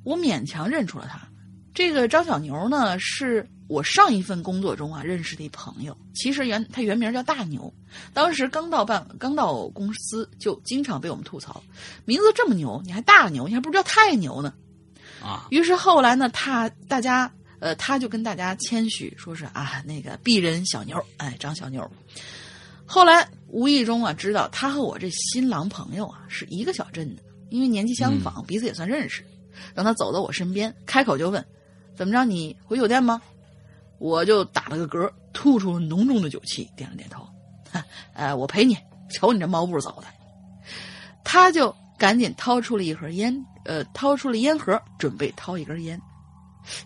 [0.02, 1.28] 我勉强认出了他，
[1.74, 5.96] 这个张小牛呢，是我上一份工作中啊认识的一朋友。
[6.14, 7.72] 其实原他原名叫大牛，
[8.12, 11.60] 当时刚到办刚到公司就经常被我们吐槽，
[12.04, 14.54] 名字这么牛，你还大牛，你还不知道太牛呢。
[15.20, 21.90] 啊，于是后来呢，他大家呃，他就跟大家谦虚说是啊，那个鄙人小牛，哎，张小牛。
[22.86, 29.24] 后来无意中啊，知道他和我这新郎朋友啊是一个小镇的，因为年纪相仿，彼此也算认识。
[29.72, 31.44] 让他走到我身边，开口就问
[31.96, 32.24] ：“怎么着？
[32.24, 33.20] 你回酒店吗？”
[33.98, 37.26] 我就打了个嗝，吐出了浓重的酒气，点了点头。
[38.12, 38.76] 呃，我陪你。
[39.10, 40.06] 瞅你这猫步走的。
[41.22, 46.00] 他就赶紧掏出了一盒烟，呃，掏出了烟盒，准备掏一根烟。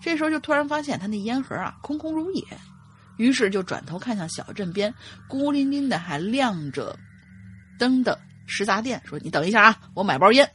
[0.01, 2.45] 这时候就突然发现他那烟盒啊空空如也，
[3.17, 4.93] 于是就转头看向小镇边
[5.29, 6.97] 孤零零的还亮着
[7.79, 10.49] 灯的食杂店，说：“你等一下啊，我买包烟。”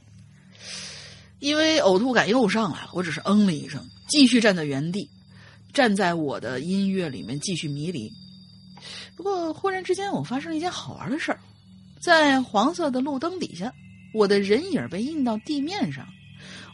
[1.40, 5.10] 因为呕吐感又上来了，我只是嗯了一声，继续站在原地，
[5.74, 8.12] 站在我的音乐里面继续迷离。
[9.16, 11.40] 不过忽然之间，我发生了一件好玩的事儿，
[12.02, 13.74] 在黄色的路灯底下，
[14.14, 16.06] 我的人影被印到地面上，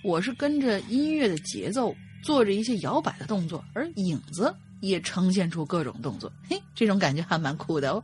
[0.03, 6.31] 我是跟着音乐的节奏做着一些摇摆的动作，而影子也呈现出各种动作。
[6.49, 8.03] 嘿，这种感觉还蛮酷的哦。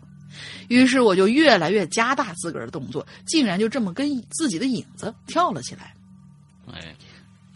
[0.68, 5.96] 于是我就越来越加大自个儿的动作，竟然就这么跟自己的影子跳了起来。
[6.74, 6.96] 哎，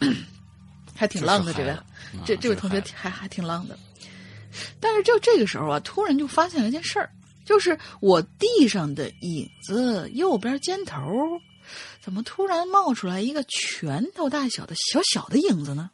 [1.00, 1.74] 还挺浪的，这位，
[2.26, 3.78] 这这位同学还还挺浪的。
[4.78, 7.10] 但是就这个时候啊，突然就发现了一件事儿，
[7.42, 11.00] 就是我地上的影子右边肩头，
[12.02, 15.88] 怎么突然冒出来一个拳头大小的小小的影子呢？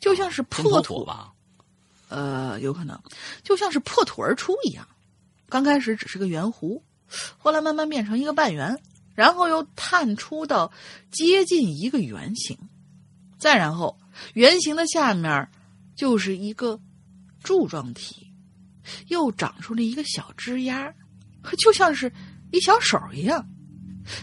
[0.00, 1.32] 就像是破土吧？
[2.10, 3.00] 呃，有可能，
[3.42, 4.86] 就像是破土而出一样。
[5.48, 6.82] 刚开始只是个圆弧，
[7.38, 8.78] 后来慢慢变成一个半圆。
[9.16, 10.72] 然后又探出到
[11.10, 12.56] 接近一个圆形，
[13.38, 13.98] 再然后
[14.34, 15.48] 圆形的下面
[15.96, 16.78] 就是一个
[17.42, 18.26] 柱状体，
[19.08, 20.92] 又长出了一个小枝丫，
[21.58, 22.12] 就像是
[22.50, 23.46] 一小手一样，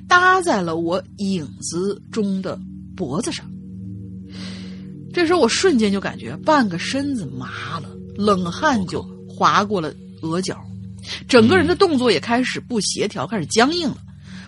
[0.08, 2.60] 搭在了我影子中的
[2.96, 3.50] 脖子上。
[5.14, 10.64] 这时候我瞬间就感觉半个身子麻了，冷汗就划过了额角，
[11.28, 13.98] 整个人的动作也开始不协调，开始僵硬了。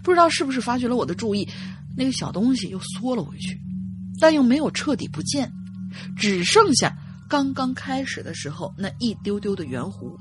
[0.03, 1.47] 不知道是不是发觉了我的注意，
[1.97, 3.59] 那个小东西又缩了回去，
[4.19, 5.51] 但又没有彻底不见，
[6.15, 6.95] 只剩下
[7.29, 10.15] 刚刚开始的时候那一丢丢的圆弧，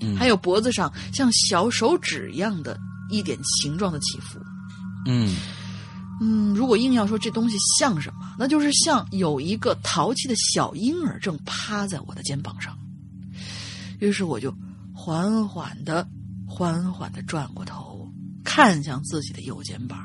[0.00, 2.78] 嗯，还有脖子上像小手指一样的
[3.10, 4.38] 一点形状的起伏。
[5.06, 5.34] 嗯
[6.20, 12.78] 嗯，如果硬要说这东西像什么，那就是像有一个淘气的小婴儿正趴在我的肩膀上。
[14.00, 14.54] 于是我就
[14.94, 16.06] 缓缓的、
[16.46, 17.92] 缓缓的转过头。
[18.46, 19.98] 看向自己的右肩膀，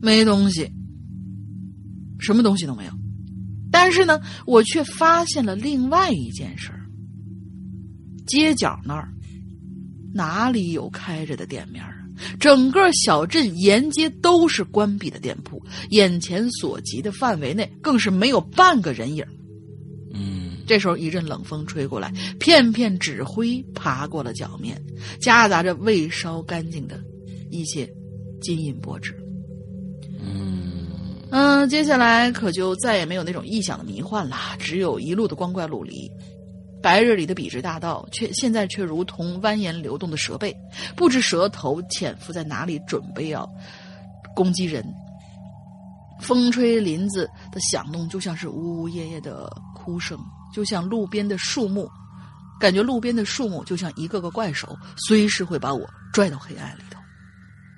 [0.00, 0.70] 没东西，
[2.18, 2.92] 什么东西都没有。
[3.70, 6.80] 但是呢，我却发现了另外一件事儿：
[8.26, 9.08] 街角那儿
[10.14, 11.94] 哪里有开着的店面啊？
[12.40, 19.24] 整个小镇沿街都是关闭的店铺，眼前所及的范围内更是没有半个人影。
[20.12, 24.82] 嗯这时候，一阵冷风吹过来，片片纸灰爬过了脚面，
[25.20, 27.00] 夹杂着未烧干净的
[27.50, 27.88] 一些
[28.40, 29.14] 金银箔纸。
[30.20, 30.86] 嗯
[31.30, 36.10] 嗯，接下来可就再也没有那种异想的迷幻了，只有一路的光怪陆离。
[36.80, 40.56] 白日里的笔直大道，却现在却如同蜿蜒流动的蛇背，
[40.96, 43.48] 不知蛇头潜伏在哪里，准备要
[44.34, 44.84] 攻击人。
[46.20, 50.18] 风吹林子的响动，就像是呜呜咽咽的哭声。
[50.54, 51.90] 就像路边的树木，
[52.58, 56.98] 感觉路边的树木就像一个个怪手，随时会把我拽到黑暗里头。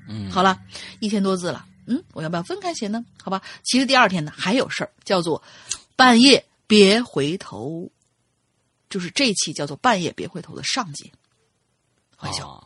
[0.09, 0.59] 嗯，好了，
[1.01, 3.05] 一千多字了，嗯，我要不要分开写呢？
[3.20, 5.43] 好吧，其实第二天呢还有事儿，叫做
[5.97, 7.91] 半夜别回头，
[8.88, 11.12] 就是这期叫做半夜别回头的上集。
[12.16, 12.64] 欢笑。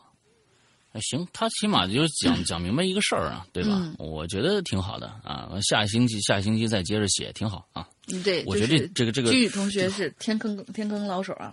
[0.91, 3.93] 哎，行，他起码就讲讲明白一个事儿啊， 对吧？
[3.97, 5.49] 我觉得挺好的啊。
[5.67, 7.89] 下星期下星期再接着写，挺好啊。
[8.07, 11.51] 嗯，对，我觉得这个这个居宇同学是天坑天坑老手啊。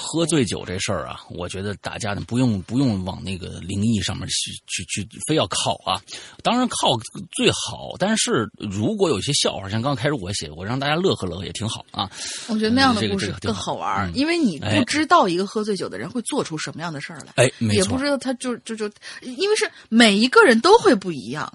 [0.00, 6.00] 喝醉酒这事儿啊，我觉得大家呢不用不用往那个灵异上面去去去，非要靠啊。
[6.42, 6.98] 当然靠
[7.32, 12.10] 最好，但是如果有些笑话，像刚开始我写，我让大家乐呵乐呵也挺好啊。
[12.48, 18.90] 我觉得那样的故事更好好玩因为你哎不知道一个喝醉酒的人会做出什么样的事儿来，哎，没错也不知道他就就就，
[19.20, 21.52] 因为是每一个人都会不一样。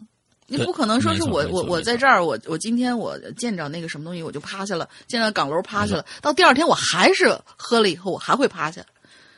[0.47, 8.81] 你不可能说是我我我在这儿，我我今天我见着那个什么东西我就趴下了，见到岗楼趴下了，到第二天我还是喝了以后我还会趴下，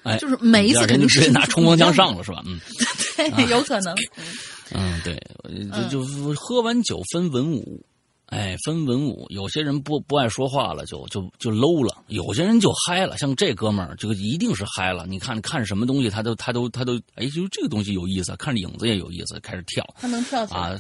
[0.03, 2.43] 哎，就是每一次肯定是拿冲锋枪上了，是吧？
[2.45, 2.59] 嗯
[3.15, 3.95] 对，有可能。
[4.75, 5.17] 嗯，对，
[5.89, 7.85] 就就喝完酒分文武。
[8.27, 13.17] 哎，分文武，有些人不不爱说话了，就就就 low 了；有些人就嗨了。
[13.17, 15.05] 像这哥们儿，这个一定是嗨了。
[15.07, 19.81] 你看看什么东西，他都他都他都，哎，就这个东西有意思，看着影子也有意思，开始跳。
[19.97, 20.77] 他能跳啊。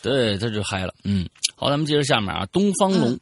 [0.00, 0.94] 对，他就嗨了。
[1.04, 3.18] 嗯，好，咱们接着下面啊，东方龙，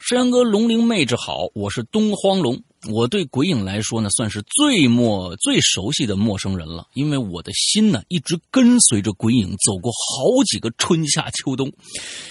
[0.00, 2.62] 山羊哥龙灵妹子好，我是东荒龙。
[2.88, 11.70] 我对鬼影来说呢，算是最陌最熟悉的陌生人了，因为我的心呢一直跟随着鬼影走过好几个春夏秋冬。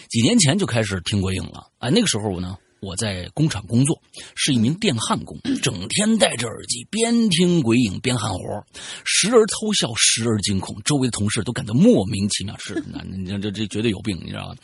[0.09, 2.57] 几年前就开始听鬼影了，哎，那个时候我呢。
[2.79, 4.01] 我在工厂工作，
[4.35, 8.63] 是一名电焊工，整天戴着耳机，边听鬼影边焊活，
[9.05, 12.55] 时而偷笑，时而惊恐，周围的同事都感到莫名其妙。
[12.57, 14.55] 是，那你这这这绝对有病，你知道吧？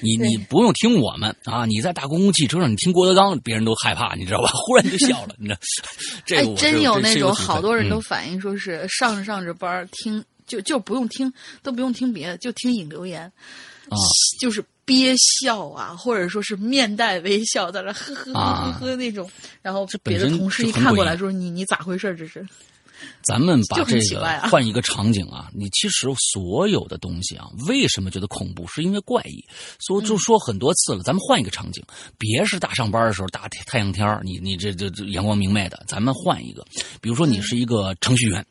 [0.00, 4.50] 你你不用听我们啊，你在大公共汽车上，你听郭德纲，别人都害怕，你知道吧？
[4.52, 5.60] 忽然就笑了，你知道？
[6.26, 13.22] 这哎个，真有那种好多人都嗯反映说是上着上着班儿听，就就不用听，都不用听别的，就听引留言，
[13.88, 13.96] 啊
[14.38, 19.30] 就是憋笑啊，或者说是面带微笑，在那呵呵呵呵呵那种，
[19.62, 22.46] 然后这别的同事一看过来说你你咋回事儿这是？
[23.22, 28.66] 咱们把这个换一个场景啊，你其实所有的东西啊，为什么觉得恐怖？
[28.68, 29.44] 是因为怪异。
[29.78, 31.84] 所以就说很多次了，咱们换一个场景，
[32.16, 36.64] 别是大上班的时候大太太阳天儿你你这这这阳光明媚的，咱们换一个，
[37.00, 38.46] 比如说你是一个程序员。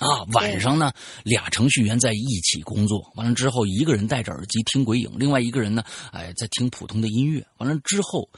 [0.00, 0.92] 啊，晚上呢，
[1.22, 7.46] 俩程序员在一起工作，完了之后，一个人戴着耳机听鬼影，另外一个人呢，哎，在听普通的音乐。
[7.58, 8.28] 完了之后，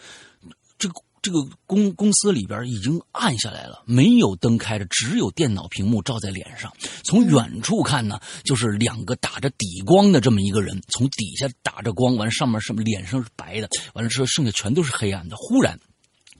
[0.78, 6.70] 这个这个公公司里边已经暗下来了，没有灯开着，只有电脑屏幕照在脸上。
[7.04, 15.34] 从远处看呢，就是两个打着底光的这么一个人，从底下打着光，完上面什么脸上是白的，完了之后剩下全都是黑暗的。
[15.36, 15.80] 忽然。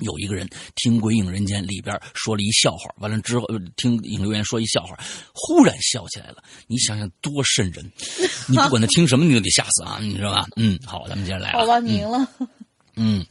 [0.01, 4.99] 有一个人听《鬼影人间》里边说了一笑话，完了之后呃听影留言说一笑话，
[5.32, 6.42] 忽然笑起来了。
[6.66, 7.84] 你想想多瘆人！
[8.49, 10.47] 你不管他听什么，你都得吓死啊，你知道吧？
[10.57, 11.59] 嗯，好，咱们接着来啊。
[11.61, 12.28] 好吧，你赢了。
[12.97, 13.24] 嗯，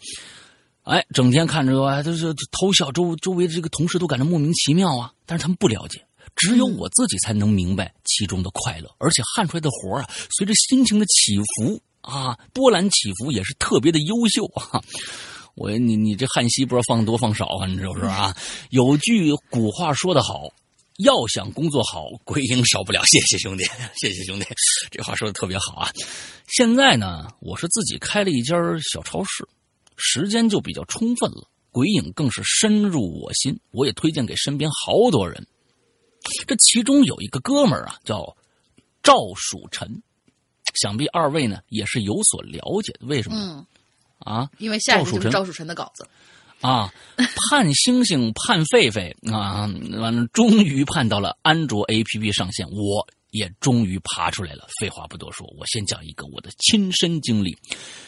[0.84, 6.05] 哎，整天看着啊，都是偷笑，周周围的这个同事都感到莫名其妙啊，但是他们不了解，
[6.36, 14.82] 只有我自己才能明白其中的快乐，而且焊出来的活啊，随着心情的起伏啊，波澜起伏也是特别的优秀啊。
[15.56, 18.38] 我你你这焊锡不知道放多放少啊，你知不知道啊？
[18.72, 20.53] 有句古话说得好。
[20.99, 23.03] 要想工作好，鬼影少不了。
[23.12, 23.66] 谢谢兄弟，
[23.99, 24.45] 谢谢兄弟，
[24.89, 25.91] 这话说的特别好啊。
[26.47, 28.56] 现在呢，我是自己开了一家
[28.93, 29.45] 小超市，
[29.97, 35.45] 时间就比较充分了，鬼影更是深入我心，我也推荐给身边好多人。
[36.47, 38.34] 这其中有一个哥们儿啊，叫
[39.03, 40.01] 赵曙晨，
[40.76, 43.06] 想必二位呢也是有所了解的。
[43.06, 43.38] 为什么？
[43.38, 43.66] 嗯，
[44.26, 46.05] 啊因为下一个就是赵树臣的稿子。
[46.61, 46.91] 啊，
[47.51, 49.69] 盼星星盼狒狒啊，
[49.99, 54.65] 完了，终于盼到了安卓 APP 上线，我也终于爬出来了。
[54.80, 57.55] 废话不多说，我先讲一个我的亲身经历，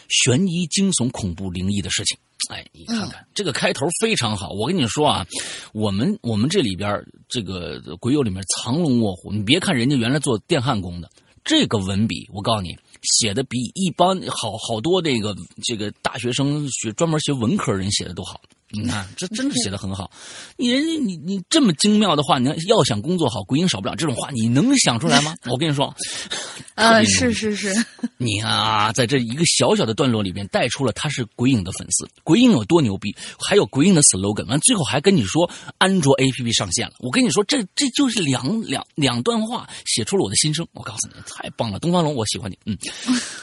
[0.08, 2.18] 悬疑、惊悚、恐怖、灵异的事情。
[2.50, 4.50] 哎，你看看、这个开头非常好。
[4.52, 5.28] 我跟你说啊，
[5.74, 11.12] 我们我们这里边这个鬼友里面藏龙卧虎，你别看人家原来做电焊工的，
[11.44, 12.76] 这个文笔，我告诉你。
[13.02, 18.40] 写的比一般好好多这个这个大学生学专门学文科人写的都好。
[18.70, 20.12] 你看，这真的写的很好。
[20.58, 25.34] 你人家你你这么精妙的话，你要想工作好，鬼影少不了这种话，你能想出来吗？
[25.50, 25.96] 我跟你说，
[26.76, 27.74] 啊，是是是，
[28.18, 36.94] 你看啊，在这一个小小的段落里边带出了他是鬼影的粉丝，鬼影有多牛逼，还有鬼影的 slogan，完最后还跟你说安卓 APP 上线了。
[37.00, 40.68] 我跟你说，这这就是两两两段话写出了我的心声。
[40.74, 42.58] 我告诉你，太棒了，东方龙，我喜欢你。
[42.66, 42.78] 嗯，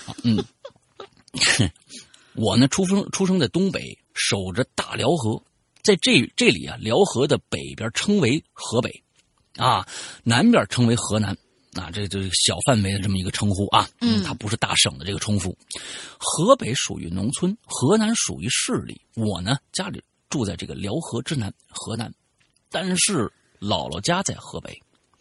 [0.04, 0.44] 好，嗯，
[2.36, 5.42] 我呢出生出生在东北，守着大辽河，
[5.82, 9.02] 在这这里啊，辽河的北边称为河北，
[9.56, 9.86] 啊，
[10.22, 11.36] 南边称为河南。
[11.74, 15.58] 啊，这就是小范围的这么一个称呼啊，嗯，它不是大省的这个称呼。
[16.20, 19.00] 河北属于农村，河南属于市里。
[19.16, 22.14] 我呢，家里住在这个辽河之南，河南，
[22.70, 23.24] 但是
[23.60, 24.80] 姥姥家在河北。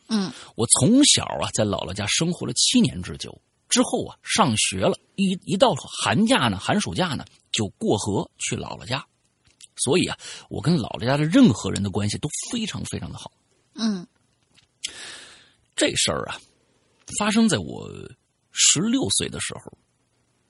[0.09, 3.35] 嗯，我从小啊在姥姥家生活了七年之久，
[3.73, 9.03] 之后啊上学了，一一到寒假呢，寒暑假呢就过河去姥姥家。
[9.77, 10.15] 所以啊，
[10.47, 13.31] 我跟姥姥家的任何人的关系都非常非常的好。
[13.73, 14.05] 嗯
[15.75, 16.39] 这事儿啊，
[17.17, 17.89] 发生在我
[18.51, 19.75] 十六岁的时候。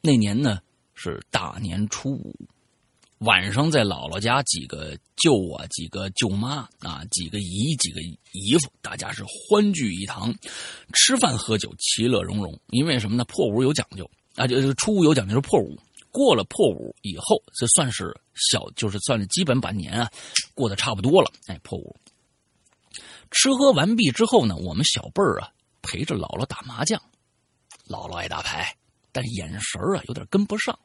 [0.02, 0.60] 那年呢
[0.94, 2.36] 是大年初五，
[3.24, 8.02] 晚上在姥姥家，几个舅啊、几个舅妈啊、几个姨、几个
[8.34, 10.34] 姨夫，大家是欢聚一堂，
[10.94, 12.60] 吃饭喝酒，其乐融融。
[12.72, 13.24] 因为什么呢？
[13.26, 15.80] 破五有讲究啊，就是初五有讲究，是破五。
[16.12, 18.14] 过了破五以后，这算是
[18.52, 20.12] 小，就是算是基本把年啊
[20.54, 21.32] 过得差不多了。
[21.48, 21.96] 哎，破五。
[23.32, 25.50] 吃喝完毕之后呢，我们小辈儿啊
[25.82, 27.02] 陪着姥姥打麻将，
[27.88, 28.76] 姥姥爱打牌，
[29.14, 30.78] 但眼神儿啊有点跟不上。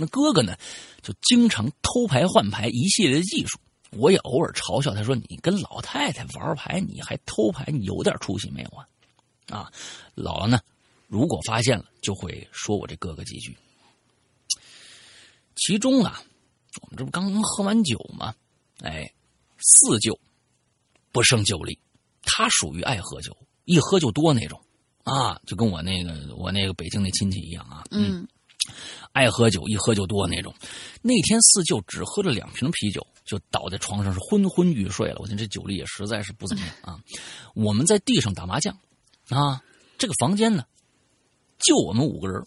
[0.00, 0.56] 那哥哥呢，
[1.02, 3.58] 就经常偷牌换牌，一系列的技术。
[3.90, 8.86] 我也偶尔嘲笑他说：“你跟老太太玩牌，你还偷牌，你有点出息没有啊？”
[9.50, 9.72] 啊，
[10.14, 10.60] 姥姥呢，
[11.08, 13.56] 如果发现了，就会说我这哥哥几句。
[15.56, 16.22] 其中啊，
[16.80, 18.32] 我们这不刚刚喝完酒吗？
[18.82, 19.12] 哎，
[19.58, 20.16] 四舅
[21.10, 21.76] 不胜酒力，
[22.22, 24.58] 他属于爱喝酒，一喝就多那种
[25.02, 28.26] 啊，就跟我那个我那个北京那亲戚一样啊，嗯
[29.12, 30.54] 爱喝酒，一喝就多那种。
[31.02, 35.16] 那天四舅只喝了两瓶啤酒，就倒在床上是昏昏欲睡了。
[35.18, 37.00] 我觉得这酒力也实在是不怎么样啊。
[37.54, 38.76] 我们在地上打麻将
[39.28, 39.62] 啊，
[39.98, 40.64] 这个房间呢，
[41.58, 42.46] 就我们五个人。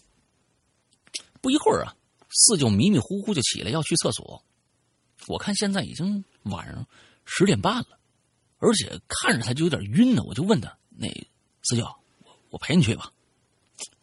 [1.40, 1.94] 不一会儿啊，
[2.30, 4.42] 四舅迷迷糊糊就起来要去厕所。
[5.26, 6.86] 我看现在已经晚上
[7.24, 7.98] 十点半了，
[8.58, 10.22] 而且看着他就有点晕呢。
[10.26, 11.06] 我就问他：“那
[11.62, 11.84] 四舅，
[12.24, 13.12] 我我陪你去吧。”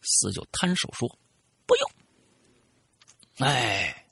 [0.02, 1.08] 四舅摊手说
[1.66, 1.90] ：“不用。”
[3.42, 4.04] 哎，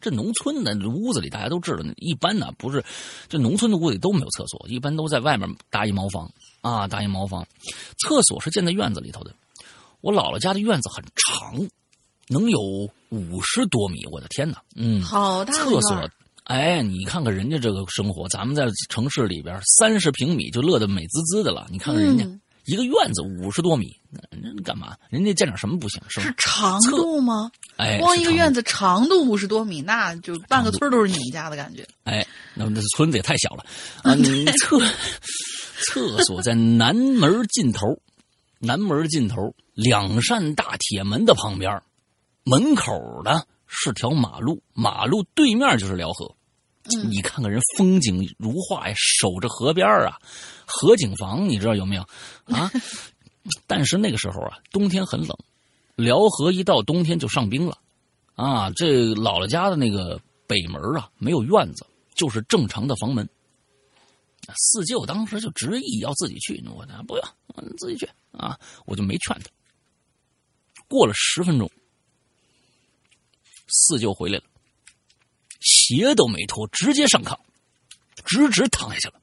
[0.00, 2.84] 这农村的屋子里大家都知道，一般呢不是，
[3.28, 6.30] 这农村的屋里都没有厕所，一般都在外面搭一茅房
[6.60, 7.46] 啊，搭一茅房。
[7.98, 9.34] 厕所是建在院子里头的。
[10.00, 11.66] 我姥姥家的院子很长，
[12.28, 12.60] 能有
[13.08, 14.62] 五十多米，我的天哪！
[14.76, 16.10] 嗯，好大的厕所
[16.44, 24.96] 哎，你看看人家这个生活，咱们在城市里边三十平米就乐得美滋滋的了，你看看人家、嗯一个院子五十多米，那那干嘛？
[25.10, 26.00] 人家建点什么不行？
[26.08, 26.34] 是是？
[26.38, 27.50] 长度吗？
[27.76, 31.86] 哎，光一个院子，长度五十多米，那就半个村都是你们家的感觉。
[32.04, 33.64] 哎，那那村子也太小了
[34.02, 34.14] 啊！
[34.16, 34.78] 你厕
[35.86, 38.00] 厕所在南门尽头，
[38.58, 41.82] 南门尽头两扇大铁门的旁边，
[42.44, 46.34] 门口呢是条马路，马路对面就是辽河。
[46.94, 50.18] 嗯你看看人风景如画呀，守着河边啊，
[50.66, 52.02] 河景房你知道有没有
[52.44, 52.70] 啊？
[53.66, 55.36] 但是那个时候啊，冬天很冷，
[55.96, 57.78] 辽河一到冬天就上冰了
[58.34, 58.70] 啊。
[58.70, 63.28] 这姥姥家的那个北门啊，没有院子，就是正常的房门。
[64.56, 69.50] 四舅当时就执意要自己去，我呢不用，我自己去啊，我就没劝他。
[70.88, 71.70] 过了十分钟，
[73.68, 74.44] 四舅回来了。
[75.60, 77.38] 鞋都没脱，直接上炕，
[78.26, 79.14] 直直躺下去了。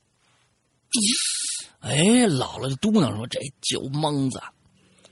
[1.80, 4.42] 哎，姥姥就嘟囔说：“这酒蒙子。”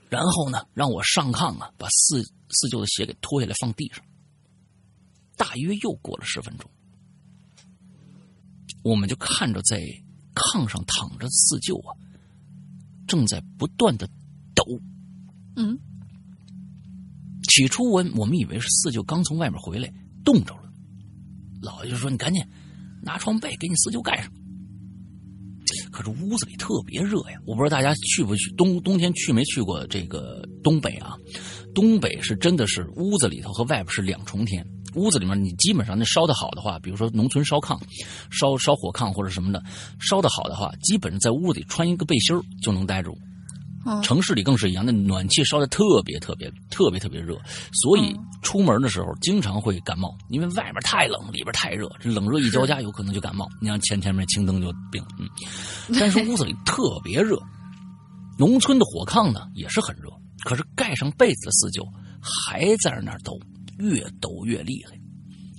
[0.08, 4.04] 然后呢，让我上炕啊，把四四舅的鞋给脱下来放地上。
[5.36, 6.70] 大约又过了十分钟，
[8.82, 9.80] 我们就看着在
[10.34, 11.96] 炕上躺着四舅啊，
[13.06, 14.06] 正在不断的
[14.54, 14.64] 抖。
[15.56, 15.78] 嗯，
[17.48, 19.92] 起初我我们以为是四舅刚从外面回来
[20.24, 20.70] 冻着了。
[21.62, 22.44] 姥爷就说：“你赶紧
[23.02, 24.32] 拿床被给你四舅盖上。”
[26.00, 31.14] 可是屋子里特别热呀，我不知道大家去不去冬冬天去没去过这个东北啊？
[31.74, 34.66] 东北是真的是屋子里头和外边是两重天。
[34.94, 37.78] 屋子里面你基本上那烧的好的话，比如说农村烧炕、
[38.30, 39.62] 烧烧火炕或者什么的，
[40.00, 43.14] 烧的好的话，基本上在屋里穿一个背心就能待住。
[43.86, 47.38] 嗯城市里更是一样，那暖气烧的特别特别特别特别热，
[47.72, 53.48] 所以出门的时候经常会感冒，因为外面太冷，里边太热，这冷热一交加，有可能就感冒。
[53.60, 55.28] 你像前前面青灯就病，嗯，
[55.98, 57.40] 但是屋子里特别热，
[58.38, 60.10] 农村的火炕呢也是很热，
[60.44, 61.82] 可是盖上被子的四舅
[62.20, 63.38] 还在那儿抖，
[63.78, 64.92] 越抖越厉害。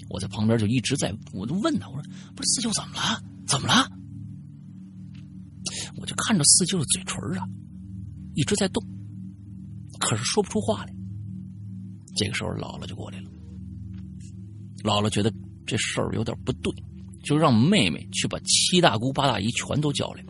[0.09, 2.03] 我在旁边就一直在，我就问他，我说
[2.35, 3.19] ：“不是四舅怎么了？
[3.47, 3.87] 怎么了？”
[5.97, 7.43] 我就看着四舅的嘴唇啊，
[8.33, 8.83] 一直在动，
[9.99, 10.93] 可是说不出话来。
[12.15, 13.29] 这个时候，姥姥就过来了。
[14.83, 15.33] 姥姥觉得
[15.65, 16.73] 这事儿有点不对，
[17.23, 20.25] 就让妹妹去把七大姑八大姨全都叫来，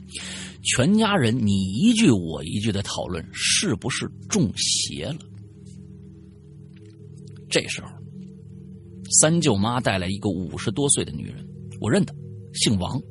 [0.63, 5.19] 全家人你一句我一句的讨论是不是中邪了。
[7.49, 7.87] 这时候，
[9.19, 11.45] 三舅妈带来一个五十多岁的女人，
[11.79, 12.13] 我认得，
[12.53, 13.01] 姓王，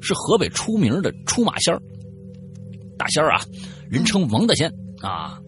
[0.00, 1.80] 是河北出名的出马仙儿。
[2.98, 3.44] 大仙儿啊，
[3.90, 4.72] 人称王大仙
[5.02, 5.38] 啊，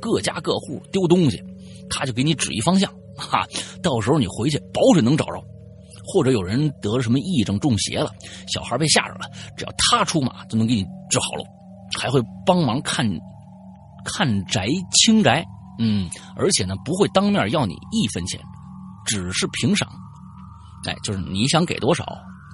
[0.00, 1.42] 各家各户丢东西，
[1.88, 3.46] 他就给你指一方向，哈，
[3.82, 5.44] 到时候你回去保准能找着。
[6.12, 8.10] 或者有人得了什么癔症、中邪了，
[8.52, 9.20] 小孩被吓着了，
[9.56, 11.44] 只要他出马就能给你治好了，
[11.96, 13.06] 还会帮忙看
[14.04, 15.44] 看宅清宅，
[15.78, 18.40] 嗯，而且呢不会当面要你一分钱，
[19.06, 19.88] 只是平赏，
[20.88, 22.04] 哎，就是你想给多少，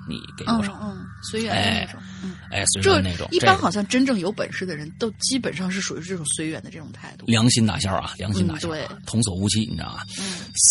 [0.08, 7.26] 你给多少，嗯嗯，随缘的那种，嗯，哎，随这缘那种，一般好像真正有本事的人都基本上是属于这种随缘的这种态度。
[7.26, 10.02] 良心大仙儿啊，良心大仙对童叟无欺，你知道吗？
[10.18, 10.24] 嗯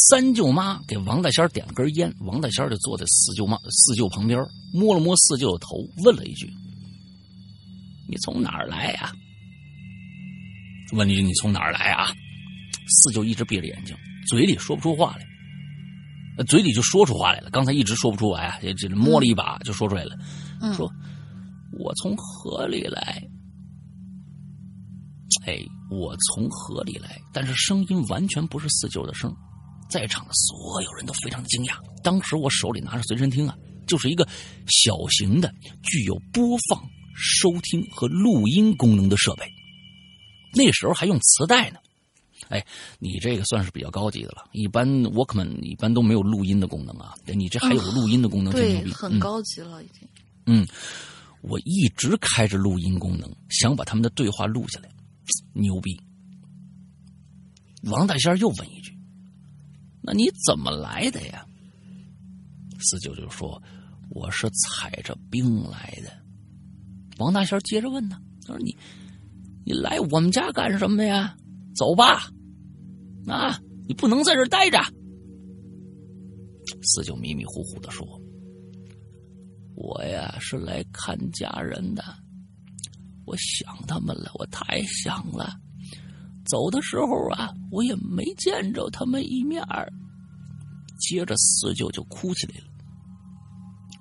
[0.09, 4.39] 三舅妈给王大仙儿点了根烟，王大仙儿就坐在四舅妈四舅旁边，
[4.73, 6.47] 摸了摸四舅的头，问了一句
[8.07, 9.11] ：“你从哪儿来呀、
[10.93, 12.13] 问了一句：“你从哪儿来啊？”
[12.87, 13.95] 四舅一直闭着眼睛，
[14.27, 15.27] 嘴里说不出话来，呃
[16.43, 17.49] 嘴里就说出话来了。
[17.49, 20.15] 刚才一直说不出来啊，这这摸了一把就说出来了，
[20.61, 20.91] 嗯说
[21.79, 23.23] ：“我从河里来。”
[25.45, 25.59] 哎，
[25.91, 29.33] 我从河里来，但是声音完全不是四舅的声。
[29.89, 31.75] 在场的所有人都非常的惊讶。
[32.03, 33.55] 当时我手里拿着随身听啊，
[33.85, 34.27] 就是一个
[34.67, 36.81] 小型的、具有播放、
[37.15, 39.45] 收听和录音功能的设备。
[40.55, 41.79] 那时候还用磁带呢。
[42.49, 42.65] 哎，
[42.99, 44.47] 你这个算是比较高级的了。
[44.51, 50.07] 一般 Walkman 一般都没有录音的功能啊，你这还有录音的功能，对，很嗯高级了，已经。
[50.45, 50.65] 嗯，
[51.41, 54.89] 我一直开着录音功能，想把他们的对话录下来，
[55.53, 55.99] 牛逼。
[57.83, 58.95] 王大仙又问一句
[60.01, 61.45] ：“那你怎么来的呀？”
[62.79, 63.61] 四舅就说
[64.09, 66.11] ：“我是踩着冰来的。”
[67.17, 68.75] 王大仙接着问呢：“他说你
[69.65, 71.35] 你来我们家干什么呀？
[71.75, 72.31] 走吧，
[73.27, 74.79] 啊，你不能在这儿待着。”
[76.81, 78.07] 四舅迷迷糊糊的说。
[79.75, 82.03] 我呀是来看家人的，
[83.25, 85.53] 我想他们了，我太想了。
[86.45, 89.91] 走的时候啊，我也没见着他们一面儿。
[90.97, 92.67] 接着四舅就哭起来了，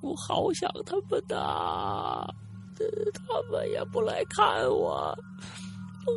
[0.01, 5.13] 我好想他们的，呃他们也不来看我，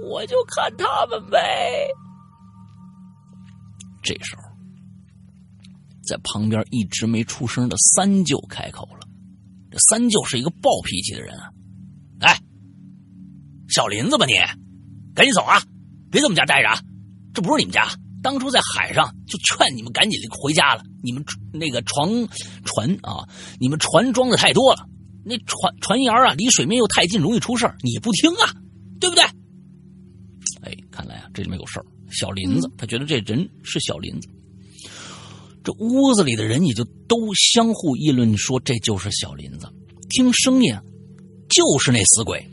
[0.04, 1.90] 我就看他们呗。
[4.08, 4.42] 这时候，
[6.08, 9.06] 在旁边一直没出声的三舅开口了。
[9.70, 11.52] 这三舅是一个暴脾气的人啊！
[12.22, 12.40] 哎，
[13.68, 14.36] 小林子吧你，
[15.14, 15.62] 赶紧走啊！
[16.10, 16.80] 别在我们家待着啊！
[17.34, 17.86] 这不是你们家，
[18.24, 20.82] 当初在海上就劝你们赶紧回家了。
[21.04, 22.08] 你们那个船
[22.64, 23.28] 船啊，
[23.60, 24.88] 你们船装的太多了，
[25.26, 28.56] 那船船沿啊离水面又太近，容易出事你不听啊，
[29.02, 29.24] 对不对？
[30.62, 31.86] 哎，看来啊这里面有事儿。
[32.12, 34.30] 小林子，他觉得这人是小林子。
[35.64, 39.68] 这屋子里的人也就都相互议论说这就是小林子，
[40.10, 40.74] 听声音
[41.50, 42.46] 就是那死鬼。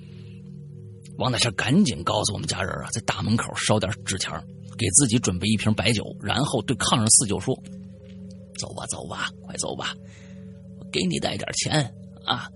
[1.16, 4.32] 王大仙赶紧告诉我们家人啊，在大门口烧点纸钱
[4.76, 7.54] 给自己准备一瓶白酒，然后对炕上四舅说
[8.58, 9.94] ：“走吧，走吧，快走吧，
[10.80, 11.88] 我给你带点钱
[12.26, 12.48] 啊，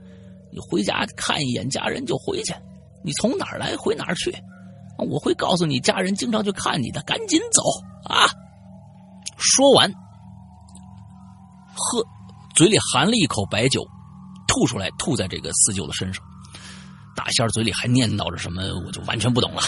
[0.50, 2.52] 你回家看一眼家人就回去，
[3.04, 4.32] 你从哪儿来回哪儿去，
[5.04, 7.62] 我会告诉你家人经常去看你的，赶紧走
[8.12, 8.26] 啊！”
[9.38, 9.92] 说完。
[11.74, 12.04] 喝，
[12.56, 13.86] 嘴里含了一口白酒，
[14.48, 16.22] 吐出来，吐在这个四舅的身上。
[17.14, 19.62] 大仙儿嘴里还念叨着什么，我就完全不懂了。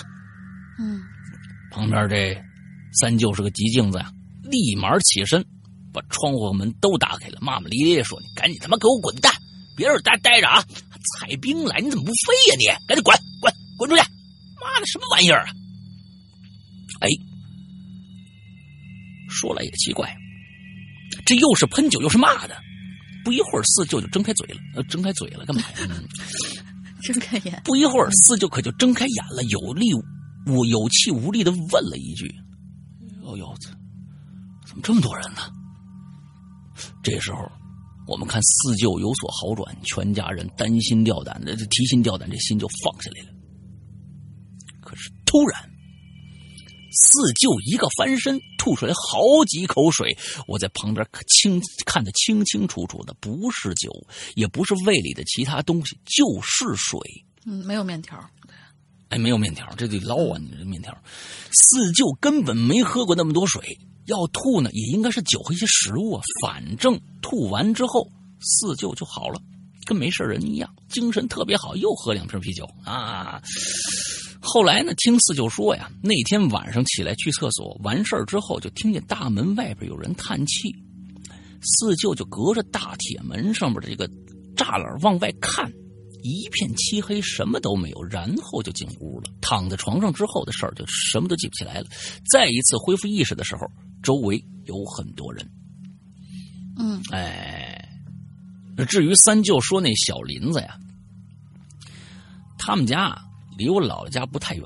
[0.78, 1.00] 嗯，
[1.70, 2.36] 旁边这
[3.00, 4.10] 三舅是个急性子呀，
[4.42, 5.44] 立马起身，
[5.92, 9.32] 把窗户和门都打开了，骂骂咧咧说：“你赶紧他妈给我滚蛋，
[9.76, 10.64] 别在这待待着啊！
[11.18, 12.86] 采冰来，你怎么不飞呀你？
[12.86, 14.02] 赶紧滚滚滚出去！
[14.60, 15.52] 妈的，什么玩意儿啊！”
[17.00, 17.08] 哎，
[19.28, 20.14] 说来也奇怪。
[21.24, 22.56] 这又是喷酒又是骂的，
[23.24, 25.62] 不一会儿四舅就睁开嘴了，呃，睁开嘴了干嘛
[27.02, 29.86] 睁开眼，不一会儿四舅可就睁开眼了，有力
[30.46, 32.32] 无有气无力的问了一句
[33.24, 33.54] ：“哦呦，
[34.66, 35.40] 怎么这么多人呢？”
[37.02, 37.50] 这时候，
[38.06, 43.39] 我们看四舅有所好转，全家人担心吊胆的，提心吊胆，这心就放下来了。
[44.90, 45.70] 可是突然。
[46.92, 50.18] 四舅一个翻身，吐出来好几口水。
[50.48, 53.92] 我在旁边可清看得清清楚楚的，不是酒，
[54.34, 56.98] 也不是胃里的其他东西，就是水。
[57.46, 58.18] 嗯，没有面条。
[59.10, 60.38] 哎，没有面条，这得捞啊！
[60.40, 60.92] 你这面条，
[61.52, 66.22] 四舅根本没喝过那么多水，要吐呢，也应该是酒和一些食物啊。
[66.42, 68.10] 反正吐完之后，
[68.40, 69.40] 四舅就好了，
[69.86, 73.40] 跟没事人一样，精神特别好，又喝两瓶啤酒啊。
[74.42, 80.74] 后来呢，听四舅说呀，那天晚上起来去厕所，完事儿之后就听见大门外边有人叹气，
[81.62, 84.08] 四舅就隔着大铁门上面的这个
[84.56, 85.70] 栅栏往外看，
[86.22, 89.30] 一片漆黑，什么都没有，然后就进屋了。
[89.42, 91.86] 躺在床上之后的事儿就什么都记不起来了。
[92.32, 93.66] 再一次恢复意识的时候，
[94.02, 95.46] 周围有很多人。
[96.78, 97.88] 嗯，哎，
[98.88, 100.78] 至于三舅说那小林子呀，
[102.56, 103.14] 他们家
[103.60, 104.64] 离我姥姥家不太远，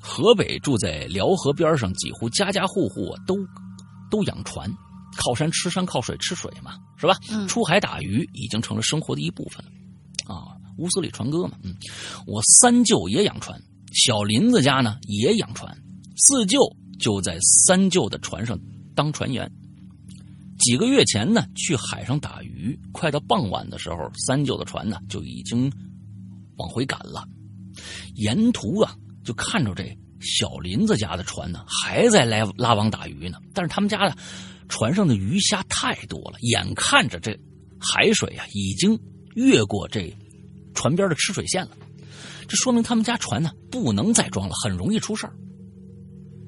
[0.00, 3.36] 河北住在辽河边上，几乎家家户户啊都
[4.10, 4.66] 都养船，
[5.14, 7.14] 靠山吃山，靠水吃水嘛，是吧？
[7.30, 11.76] 嗯出海打鱼已经成了生活的一部分了，啊，乌斯里船歌嘛，嗯，
[12.26, 13.60] 我三舅也养船，
[13.92, 15.76] 小林子家呢也养船，
[16.16, 16.60] 四舅
[16.98, 18.58] 就在三舅的船上
[18.94, 19.52] 当船员。
[20.58, 25.70] 几个月前呢，去海上打鱼，快到傍晚的时候，三舅的船呢就已经
[26.56, 27.22] 往回赶了。
[28.14, 29.84] 沿途啊，就看着这
[30.20, 33.38] 小林子家的船呢，还在来拉网打鱼呢。
[33.54, 34.16] 但是他们家的
[34.68, 37.38] 船上的鱼虾太多了，眼看着这
[37.78, 38.98] 海水啊，已经
[39.34, 40.12] 越过这
[40.74, 41.70] 船边的吃水线了。
[42.48, 45.32] 这说明他们家船呢不能再装了，很容易出事儿。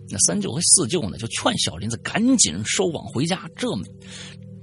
[0.09, 3.49] 那三舅和四舅呢，就劝小林子赶紧收网回家。
[3.55, 3.85] 这么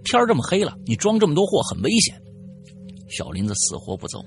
[0.04, 2.22] 天儿这么黑了，你装这么多货很危险。
[3.10, 4.22] 小林子死活不走，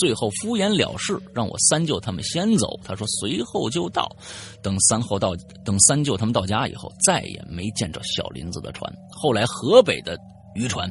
[0.00, 2.66] 最后敷衍了事，让我三舅他们先走。
[2.82, 4.08] 他说随后就到。
[4.62, 8.90] 等三后到，等三舅他们到家以后，再也没见着小林子的船。
[9.12, 10.18] 后来河北的
[10.54, 10.90] 渔船，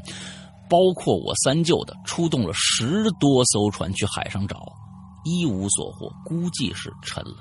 [0.70, 4.62] 包括我三舅的，出动了十多艘船去海上找，
[5.26, 7.38] 一无所获，估计是沉了。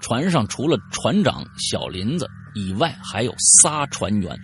[0.00, 4.36] 船上除了船长小林子以外，还有仨船员。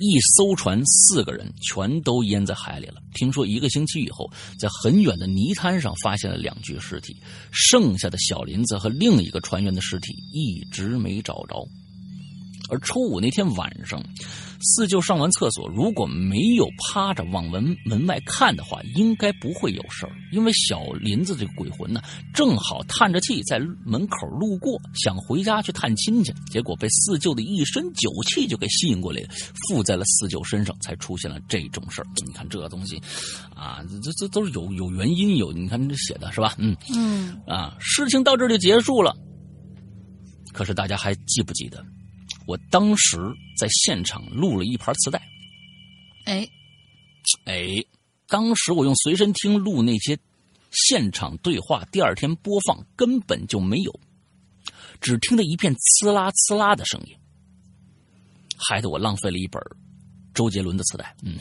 [0.00, 2.94] 一艘船四个人全都淹在海里了。
[3.14, 7.14] 听说一个星期以后，在很远的泥滩上发现了两具尸体，
[7.52, 11.68] 剩下的小林子和另一个船员的尸体一直没找着。
[12.70, 14.02] 而初五那天晚上，
[14.60, 20.12] 四舅上完厕所，如果没有趴着往门门外看的话，应该不会有事儿。
[20.32, 22.00] 因为小林子这个鬼魂呢，
[22.34, 29.22] 正好叹着气在门口路过，想回家去探亲去，结果被四舅的一身酒气就给吸引过来，
[29.68, 32.06] 附在了四舅身上，才出现了这种事儿。
[32.26, 33.00] 你看这东西，
[33.54, 36.54] 啊，这这都是有有原因有，你看这写的是吧？
[36.58, 39.16] 嗯嗯啊，事情到这儿就结束了。
[40.52, 41.84] 可是大家还记不记得？
[42.50, 43.16] 我当时
[43.56, 45.22] 在现场录了一盘磁带，
[46.24, 46.48] 哎，
[47.44, 47.68] 哎，
[48.26, 50.18] 当时我用随身听录那些
[50.72, 54.00] 现场对话，第二天播放根本就没有，
[55.00, 57.16] 只听得一片呲啦呲啦的声音，
[58.56, 59.62] 害得我浪费了一本
[60.34, 61.14] 周杰伦的磁带。
[61.22, 61.38] 嗯，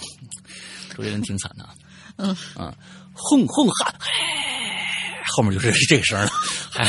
[0.95, 1.73] 周杰伦挺惨的啊。
[2.17, 2.77] 嗯啊，
[3.13, 3.95] 轰轰哈，
[5.33, 6.29] 后面就是这个声了，
[6.69, 6.87] 还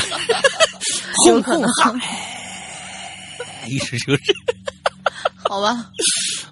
[1.25, 1.95] 轰轰哈，
[3.71, 4.23] 一直就是。
[5.49, 5.91] 好吧，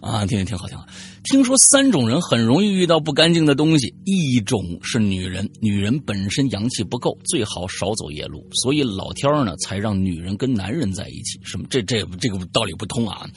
[0.01, 0.85] 啊，听听挺好，挺好。
[1.23, 11.39] 听说三种人很容易遇到不干净的东西，一种是女人，女人本身阳气不够，最好少走夜路，所以老天儿呢才让女人跟男人在一起。
[11.45, 11.65] 什么？
[11.71, 13.29] 这这这个道理不通啊。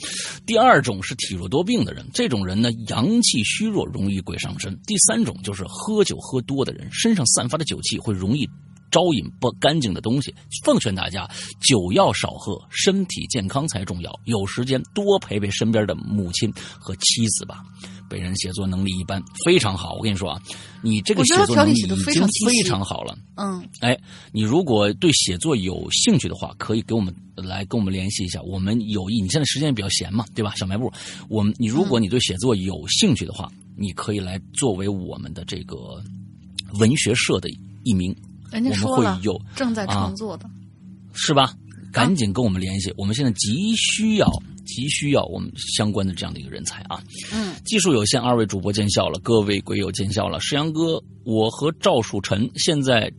[0.44, 4.76] 第二种是体弱多病的人，这种人呢阳气虚弱，容易鬼上身。
[4.84, 8.48] 第三种就是喝酒喝多的人，身上散发的酒气会容易。
[8.92, 10.32] 招引不干净的东西，
[10.64, 11.28] 奉劝大家
[11.66, 14.20] 酒要少喝，身体健康才重要。
[14.26, 17.64] 有时间多陪陪身边的母亲和妻子吧。
[18.08, 19.94] 本人写作能力一般，非常好。
[19.94, 20.38] 我跟你说啊，
[20.82, 23.16] 你这个写作能力已经非常非常好了。
[23.36, 23.98] 嗯哎，
[24.32, 28.42] 你如果对写作有兴趣的话，可以给我们来跟我们联系一下。
[28.42, 30.52] 我们有意，你现在时间也比较闲嘛，对吧？
[30.56, 30.92] 小卖部，
[31.30, 36.02] 我们你如果你对写作有兴趣的话，你可以来作为我们的这个
[36.74, 37.48] 文学社的
[37.82, 38.14] 一名，
[38.52, 40.48] 人家我们说了会有正在啊创作的，
[41.14, 41.54] 是吧？
[41.92, 44.26] 赶紧跟我们联系，我们现在急需要
[44.64, 47.02] 急需要我们相关的这样的一个人才啊。
[47.32, 50.40] 嗯，技术有限，二位主播见笑了，各位鬼友见笑了。
[50.40, 53.12] 石阳哥，我和赵树臣现在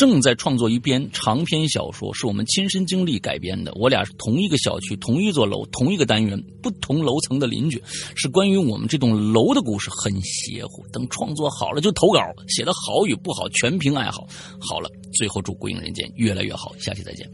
[0.00, 3.70] 正在创作一篇长篇小说，是我们亲身经历改编的。
[3.74, 7.82] 我俩是同一个小区、同一座楼、同一个单元、不同楼层的邻居，
[8.16, 10.82] 是关于我们这栋楼的故事，很邪乎。
[10.90, 14.26] 等创作好了就投稿，写的好与不好全凭爱好。
[14.58, 17.28] 好了，最后祝《鬼影人间》越来越好，下期再见。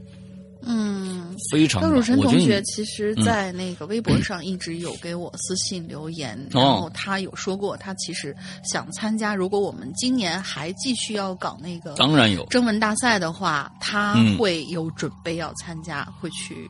[0.68, 9.34] 嗯，非常棒张汝辰同学其实，在那个微博上一直有给我私信留言，哦然后他有说过，他其实想参加。
[9.34, 16.68] 如果我们今年还继续要搞那个当然有征文大赛的话，他嗯会有准备要参加，会去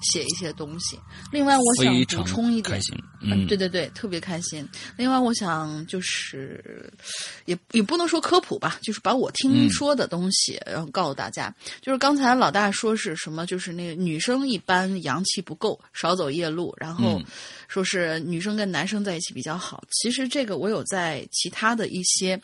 [0.00, 0.98] 写一些东西。
[1.30, 2.80] 另外，我想补充一点。
[3.24, 4.66] 嗯，嗯，对对对，特别开心。
[4.96, 6.92] 另外，我想就是
[7.46, 11.54] 也也不能说科普吧，就是把我听嗯说的东西，然后告诉大家。
[11.80, 17.24] 就是刚才老大说是什么，就是那个女生一般阳气不够，少走夜路，然后嗯
[17.68, 19.82] 说是女生跟男生在一起比较好。
[19.90, 22.40] 其实这个我有在其他的一些。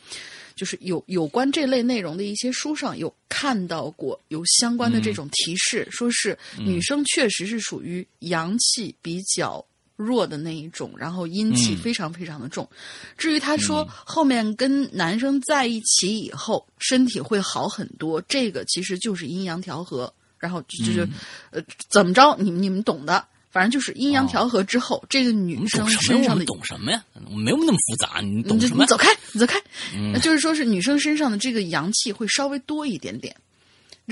[0.56, 9.64] 就是有有关这类内容的一些书上有看到过有相关的这种提示，说是女生确实是属于阳气比较
[10.00, 12.68] 弱的那一种，然后阴气嗯非常非常的重。
[13.16, 21.08] 至于他说后面跟男生在一起以后身体会好很多，这个其实就是阴阳调和，然后就就是、
[21.50, 23.24] 呃怎么着，你们你们懂的。
[23.52, 25.84] 反正就是阴阳调和之后，这个女生？
[25.88, 27.04] 身上的我们懂什么呀？
[27.28, 29.60] 我没有那么复杂，你你懂什么你走开，你走开。
[29.92, 33.34] 嗯就是说是女生身上的这个阳气会稍微多一点点。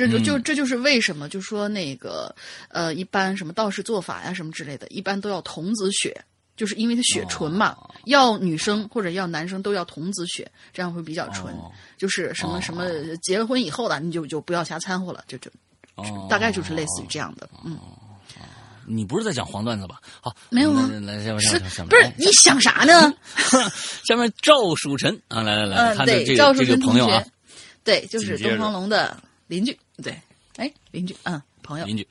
[0.06, 2.34] 这就这就是为什么，就说那个
[2.68, 6.16] 呃，一般什么道士做法呀什么之类的，一般都要童子血，
[6.56, 11.52] 就是因为它血纯嘛，哦要女生或者要男生都要童子血，这样会比较纯。
[11.54, 12.84] 哦就是什么哦什么
[13.16, 15.50] 结了婚以后的，你就就不要瞎掺和了，就就
[15.96, 17.76] 哦大概就是类似于这样的，嗯，
[18.86, 20.00] 你不是在讲黄段子吧？
[20.20, 23.12] 好，没有啊来来，下面是不是你想啥呢？
[24.04, 27.20] 下面赵曙晨啊，来来来，他的这赵个这个朋友啊，
[27.82, 30.20] 对，就是东方龙的邻居，对，
[30.56, 32.06] 哎，邻居，嗯，朋友，邻居，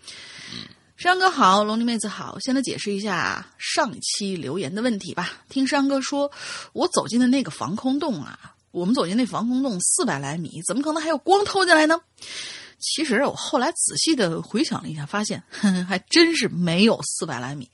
[0.98, 5.32] 山哥好，龙妮妹子好，先来解释一下上期留言的问题吧。
[5.50, 6.32] 听山哥说，
[6.74, 12.02] 我走进的那个防空洞啊，我们走进那防空洞四百来米，怎么可能还有光透进来呢？
[12.80, 17.70] 其实我后来仔细的回想了一下，发现呵呵 还真是没有四百来米。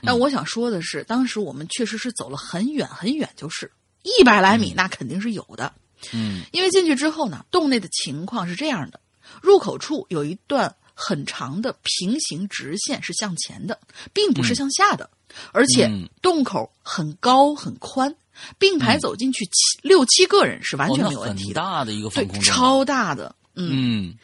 [0.00, 3.70] 那我想说的是，当时我们确实是走了很远很远，就是
[4.02, 5.72] 一百来米，那肯定是有的。
[6.12, 9.00] 嗯因为进去之后呢，洞内的情况是这样的：
[9.42, 13.78] 入口处有一段很长的平行直线是向前的，
[14.12, 15.08] 并不是向下的，
[15.52, 18.14] 而且嗯洞口很高很宽，
[18.58, 24.14] 并排走进去七、六七个人是完全没有问题的，大的一个对防空，洞，超大的，嗯，嗯。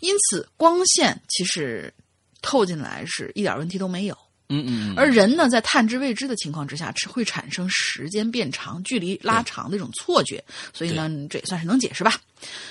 [0.00, 1.92] 因此光线其实
[2.40, 4.16] 透进来是一点问题都没有。
[4.66, 10.42] 嗯而人呢，在探知未知的情况之下，是会产生时间变长、距离拉长的一种错觉，
[10.72, 12.20] 所以呢，这也算是能解释吧。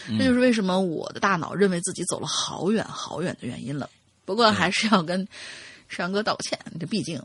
[0.08, 3.90] 嗯这就是为什么我的大脑认为自己走了好远好远的原因了。
[4.26, 5.28] 不过还是要跟
[5.88, 7.22] 山哥道歉，这毕竟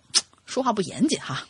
[0.47, 1.47] 说话不严谨哈。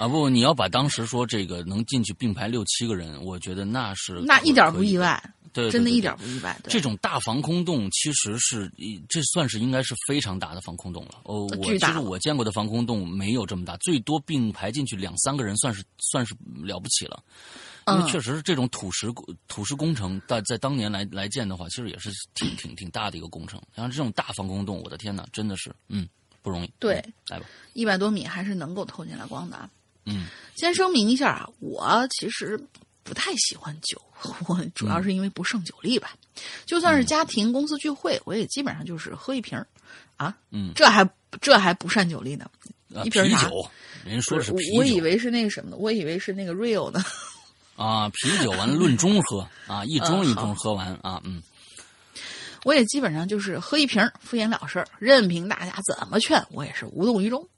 [0.00, 5.22] 啊不，你要把当时说这个能进去并排六七个人，我觉得那是那一点不意外，
[5.52, 6.58] 对，对对对真的一点不意外。
[6.62, 8.72] 对这种大防空洞其实是，
[9.10, 11.20] 这算是应该是非常大的防空洞了。
[11.24, 17.22] 哦，我其实我见过的防空洞没有这么大，最多并排进去两三个人，算是算是了不起了。
[17.88, 19.08] 因为嗯确实是这种土石
[19.48, 23.60] 土石工程，在在当年来来建的话，其实也是挺挺挺大的一个工程。
[23.76, 26.08] 像这种大防空洞，我的天哪，真的是嗯
[26.40, 26.72] 不容易。
[26.78, 29.68] 对嗯来吧，一百多米还是能够透进来光的。
[30.04, 30.06] 啊。
[30.06, 30.26] 嗯
[30.56, 32.62] 先声明一下啊，我其实
[33.02, 34.00] 不太喜欢酒，
[34.46, 36.14] 我主要是因为不胜酒力吧。
[36.66, 39.66] 就算是家庭、公司聚会，我也基本上就是喝一瓶儿
[40.16, 41.08] 啊，嗯，这还
[41.40, 42.44] 这还不善酒力呢。
[42.94, 43.70] 啊一瓶啥啤酒，
[44.04, 44.78] 人家说的是我啤酒。
[44.78, 47.02] 我以为是那个什么呢，我以为是那个 real 呢。
[47.76, 51.42] 啊，啤酒完了论盅喝啊，一盅一盅喝完啊，嗯
[52.64, 57.48] 我也基本上就是喝一瓶儿，敷衍了事儿，任凭大家怎么劝，我也是无动于衷。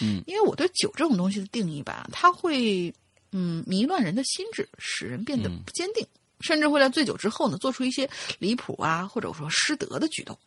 [0.00, 2.92] 嗯，因为我对酒这种东西的定义吧，它会
[3.32, 6.06] 嗯迷乱人的心智，使人变得嗯不坚定，
[6.40, 8.08] 甚至会在醉酒之后呢做出一些
[8.38, 10.38] 离谱啊，或者说失德的举动。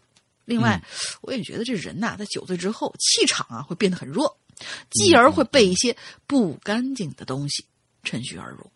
[0.45, 0.87] 另外，嗯
[1.21, 4.37] 我也觉得这人呐、在酒醉之后，气场啊会变得很弱，
[4.89, 5.95] 继而会被一些
[6.27, 7.65] 不干净的东西
[8.03, 8.69] 趁虚而入。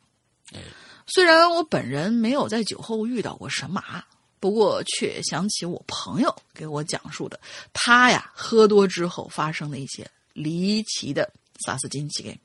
[0.53, 0.59] 哎
[1.07, 4.03] 虽然我本人没有在酒后遇到过神马，
[4.39, 7.39] 不过却想起我朋友给我讲述的，
[7.73, 11.31] 他呀喝多之后发生的一些离奇的
[11.65, 12.37] 萨斯金奇给。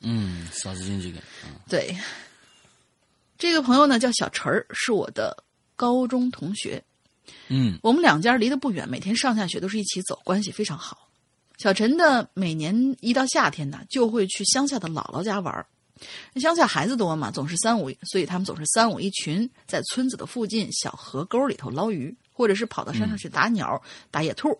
[0.00, 1.18] 嗯，啥子经济给？
[1.44, 1.94] 嗯对，
[3.36, 5.44] 这个朋友呢叫小陈儿，是我的
[5.76, 6.82] 高中同学。
[7.48, 11.06] 嗯我们两家离得不远，每天上下学都是一起走，关系非常好。
[11.58, 15.66] 小陈呢，每年一到夏天呢，就会去乡下的姥姥家玩儿。
[16.36, 24.58] 乡下孩子多嘛，总是三五，所以他们总是三五一群，在村子的附近小河沟里头捞鱼，或者是跑到山上去打鸟、打野兔。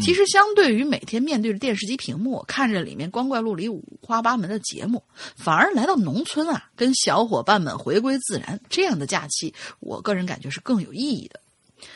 [0.00, 5.02] 其实，相对于每天面对着电视机屏幕，看着里面光怪陆离、五花八门的节目，
[5.36, 11.40] 反而来到农村啊，跟小伙伴们回归自然，这样的假期，我个人感觉是更有意义的。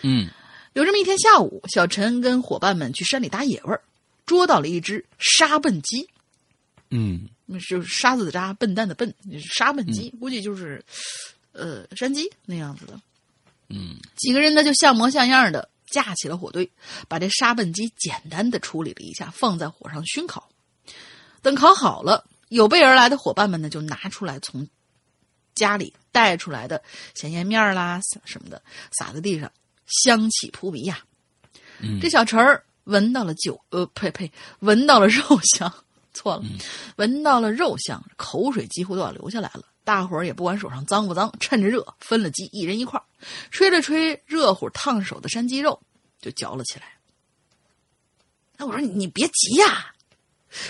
[0.03, 0.29] 嗯。
[0.75, 3.83] 有这么一天下午，小陈跟伙伴们去山里打野味儿，
[4.27, 6.09] 捉到了一只沙笨鸡，
[6.91, 7.29] 嗯。
[7.47, 10.85] 那就是沙子的沙，笨蛋的笨，就是沙笨鸡，估计就是，
[11.53, 13.01] 呃，山鸡那样子的。
[13.71, 13.97] 嗯。
[14.17, 16.71] 几个人呢就像模像样的架起了火堆，
[17.09, 20.49] 把这沙笨鸡简单的处理了一下，放在火上熏烤。
[21.43, 24.69] 等烤好了，有备而来的伙伴们呢就拿出来从
[25.55, 26.83] 家里带出来的
[27.15, 28.63] 咸盐面啦什么的，
[28.93, 29.51] 撒在地上，
[29.87, 31.01] 香气扑鼻呀。
[31.81, 34.31] 嗯，这小陈儿闻到了酒，呃，呸呸，
[34.61, 35.23] 闻到了肉
[35.57, 35.73] 香，
[36.13, 36.45] 错了，
[36.97, 39.63] 闻到了肉香，口水几乎都要流下来了。
[39.89, 43.05] 大伙儿也不管手上脏不脏，趁着热分了鸡，一人一块儿，
[43.51, 45.81] 吹了吹热乎烫手的山鸡肉，
[46.21, 46.93] 就嚼了起来。
[48.59, 49.95] 哎，我说你你别急呀、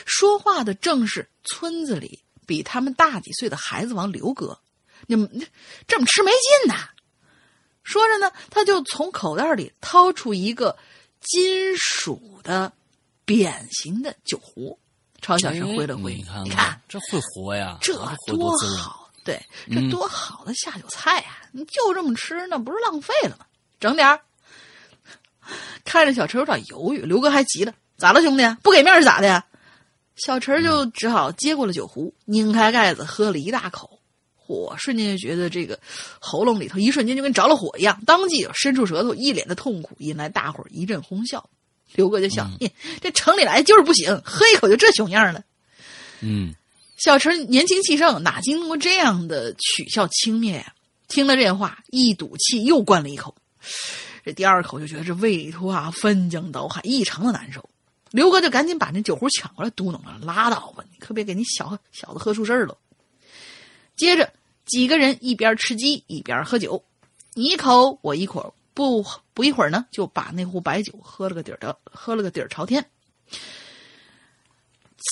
[0.07, 4.57] 说话的正是村子里比他们大几岁的孩子王刘哥。
[5.09, 5.29] 你们
[5.89, 6.91] 这么吃没劲呐？
[7.83, 10.79] 说着呢，他就从口袋里掏出一个
[11.21, 12.73] 金属的
[13.25, 14.79] 扁形的酒壶，
[15.21, 16.13] 朝小陈挥了挥。
[16.13, 17.97] 哎你看你看，这会活呀，这
[18.27, 18.57] 多。
[18.77, 23.45] 好，对，这嗯多好的下酒菜呀、你就这么吃，那不是浪费了吗？
[23.79, 24.19] 整点儿。
[25.85, 28.57] 看着小陈有点犹豫，刘哥还急了：“咋了，兄弟？
[28.63, 29.45] 不给面是咋的呀？”
[30.17, 34.01] 小陈就只好接过了酒壶，拧开盖子喝了一大口。
[34.47, 35.79] 嚯，瞬间就觉得这个
[36.19, 41.51] 喉咙里头一瞬间就跟着了火一样，当即就伸出舌头，一脸的痛苦，引来大伙儿一阵哄笑。
[41.93, 42.73] 刘哥就笑：“嘿
[43.03, 45.43] 这城里来就是不行，喝一口就这熊样了。”
[46.21, 46.55] 嗯，
[46.99, 50.75] 小陈年轻气盛，哪经过这样的取笑轻蔑呀、
[51.07, 53.35] 听了这话，一赌气又灌了一口。
[54.25, 57.67] 这第二口就觉得这胃里头啊翻江倒海，异常的难受。
[58.11, 62.77] 刘哥就赶紧把那酒壶抢过来，嘟囔着：“拉倒吧，你可别给你小小子喝出事儿了。”
[63.97, 64.33] 接着
[64.67, 66.83] 几个人一边吃鸡一边喝酒，
[67.35, 72.85] 你一口我一口，不不一会儿呢，就把那壶白酒喝了个底儿的，喝了个底儿朝天。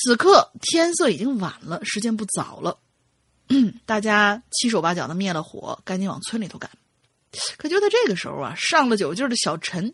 [0.07, 2.79] 此刻天色已经晚了，时间不早了，
[3.85, 6.71] 大家七手八脚的灭了火，赶紧往村里头赶。
[7.57, 9.93] 可就在这个时候啊，上了酒劲儿的小陈，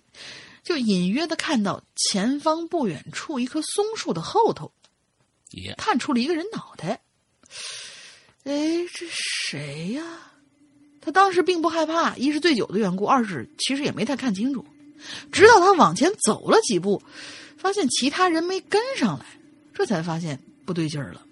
[0.63, 4.71] 就隐约的看到前方不远处一棵松树的后头，
[5.49, 7.01] 也探出了一个人脑袋。
[8.45, 10.05] 哎，这谁呀？
[11.01, 14.63] 他当时并不害怕，一是醉酒的缘故，二是其实也没太看清楚。
[15.33, 17.03] 直到他往前走了几步，
[17.57, 19.25] 发现其他人没跟上来，
[19.75, 21.23] 这才发现不对劲儿了。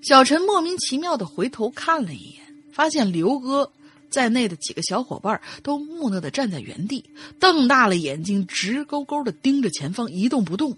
[0.00, 3.70] 小陈莫名其妙的回头看了一眼，发现刘哥
[4.08, 7.04] 在内的几个小伙伴都木讷的站在原地，
[7.38, 10.76] 瞪大了眼睛，直勾勾的盯着前方，一动不动。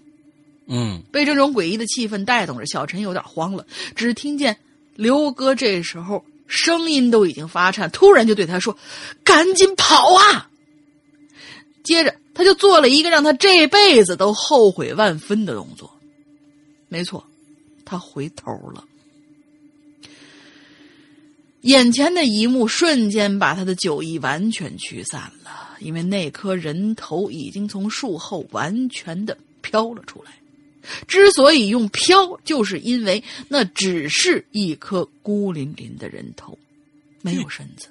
[0.67, 3.65] 嗯，被这种诡异的气氛带动着，小陈有点慌了。
[3.95, 4.57] 只听见
[4.95, 8.77] 刘哥这时候声音都已经发颤，突然就对他说
[9.23, 10.49] ：“赶紧跑啊！”
[11.83, 15.95] 接着他就做了一个让他这辈子都后悔万分的动作。
[16.89, 17.23] 没错，
[17.85, 18.83] 他回头了。
[21.61, 30.31] 眼前的一幕瞬间把他的酒意完全驱散了，因为那颗人头已经从树后完全的飘了出来。
[31.07, 36.57] 之所以用飘，就是因为那只是一颗孤零零的人头，
[37.21, 37.87] 没有身子。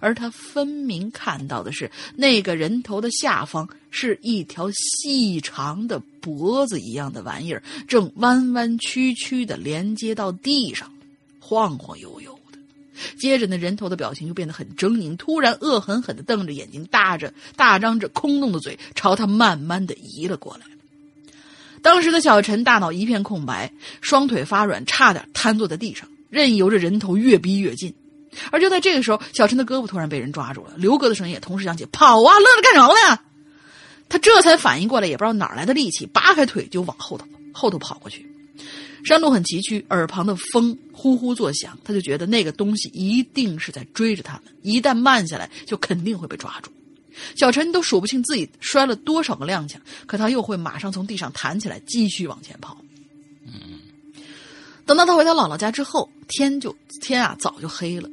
[0.00, 10.92] 而他分明看到的是，那个人头的下方是一条细长的脖子一样的玩意儿，正弯弯曲曲的连接到地上，
[11.40, 12.58] 晃晃悠悠的。
[13.18, 20.66] 接着，那人头的表情就变得很狰狞，突然恶狠狠的瞪着眼睛，大着大张着空洞的嘴，朝他慢慢的移了过来。
[21.82, 27.92] 当时的小陈大脑一片空白，双腿发软，差点瘫坐在地上，任由着人头越逼越近。
[28.50, 33.22] 而就在这个时候，小陈的胳膊突然被人抓住了，刘哥的声音也同时响起：“跑啊，愣着干什么呀？”
[34.08, 38.26] 他这才反应过来，也不知道哪来的力气，拔开腿就往后头后头跑过去。
[39.04, 46.70] 山路很崎岖，耳旁的风呼呼作响，他就觉得那个东西一定是在追着他们，一旦慢下来，就肯定会被抓住。
[47.34, 49.76] 小陈都数不清自己摔了多少个踉跄，
[50.06, 52.76] 可他又会马上从地上弹起来，继续往前跑。
[54.84, 58.08] 等到他回到姥姥家之后，天就天啊早就黑了。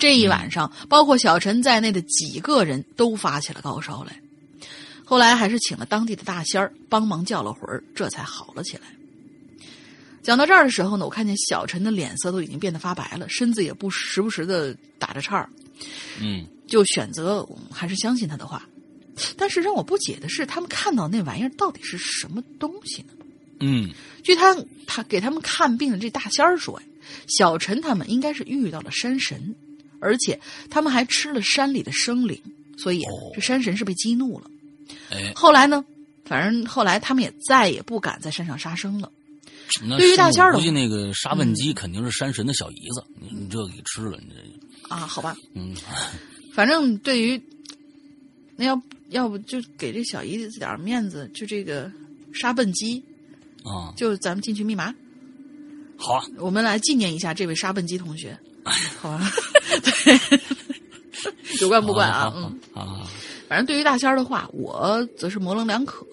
[0.00, 4.18] 这一晚上，包括小陈在内的几个人都发起了高烧来。
[5.04, 8.82] 后来还是请了当地的大仙儿帮忙叫了魂儿，这才好了起来。
[10.22, 15.50] 讲到这儿的时候呢，我看见小陈的脸色都已经变得发白了，身子也不时不时的打着颤儿。
[16.18, 18.66] 嗯，就选择嗯还是相信他的话。
[19.36, 23.12] 但是让我不解的是，他们看到那玩意儿到底是什么东西呢？
[23.60, 23.90] 嗯，
[24.24, 26.86] 据他他给他们看病的这大仙儿说呀，
[27.26, 29.54] 小陈他们应该是遇到了山神，
[30.00, 32.40] 而且他们还吃了山里的生灵，
[32.76, 33.30] 所以啊哦。
[33.34, 34.50] 这山神是被激怒了。
[35.10, 35.84] 哎，后来呢，
[36.24, 39.10] 反正后来他们也再也不敢在山上杀生了。
[39.96, 45.72] 对于大仙儿的估计那个沙问鸡肯定是山神的小姨子，你你这给吃了，你这，啊，好吧，嗯，
[46.52, 47.40] 反正对于
[48.56, 51.88] 那要要不就给这小姨子点儿面子，就这个
[52.32, 53.00] 杀笨鸡，
[53.62, 54.92] 啊，就咱们进去密码。
[55.96, 58.36] 好啊，我们来纪念一下这位沙笨鸡同学，
[58.98, 59.30] 好吧？
[59.82, 60.20] 对，
[61.60, 62.32] 有关不关啊？
[62.36, 63.10] 嗯，好好好好
[63.48, 66.06] 反正对于大仙儿的话，我则是模棱两可。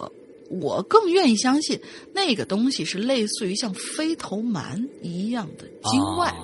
[0.49, 1.77] 我更愿意相信
[2.13, 6.29] 那个东西是类似于像飞头蛮一样的精怪。
[6.29, 6.37] 啊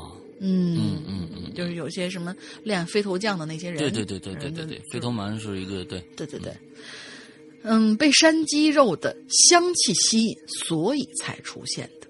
[0.45, 6.53] 嗯嗯嗯嗯，就是有些什么练飞头将的那些人，对对对对对对对，飞头蛮是一个对，对对对。
[7.63, 12.02] 嗯，被山鸡肉的香气吸引，所以才出现的。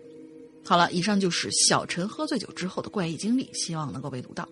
[0.63, 4.47] 好了，以上就是小陈喝醉酒之后的怪异经历，希望能够被读到。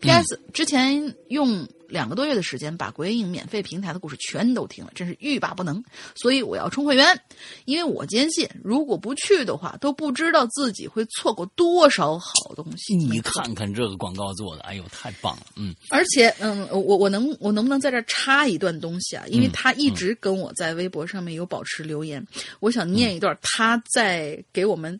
[0.00, 0.38] P.S.
[0.54, 5.82] 之前用两个多月的时间把鬼影免费平台的故事全都听了，真是欲罢不能。
[6.14, 7.20] 所以我要充会员，
[7.64, 12.94] 因为我坚信，如果不去的话，都不知道自己会错过多少好东西。
[12.94, 15.46] 你看看这个广告做的，哎呦，太棒了！
[15.56, 19.24] 嗯，而且，嗯，我我能我能不能在这儿插一段东西啊？
[19.26, 22.24] 因为他一直跟我在微博上面有保持留言，
[22.60, 24.98] 我想念一段他在给我们。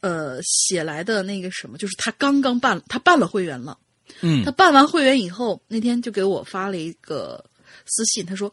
[0.00, 3.76] 呃，写来的那个什么，就是他刚刚办，他办了会员了。
[4.20, 7.44] 嗯，他办完会员以后，那天就给我发了一个
[7.86, 8.52] 私信，他说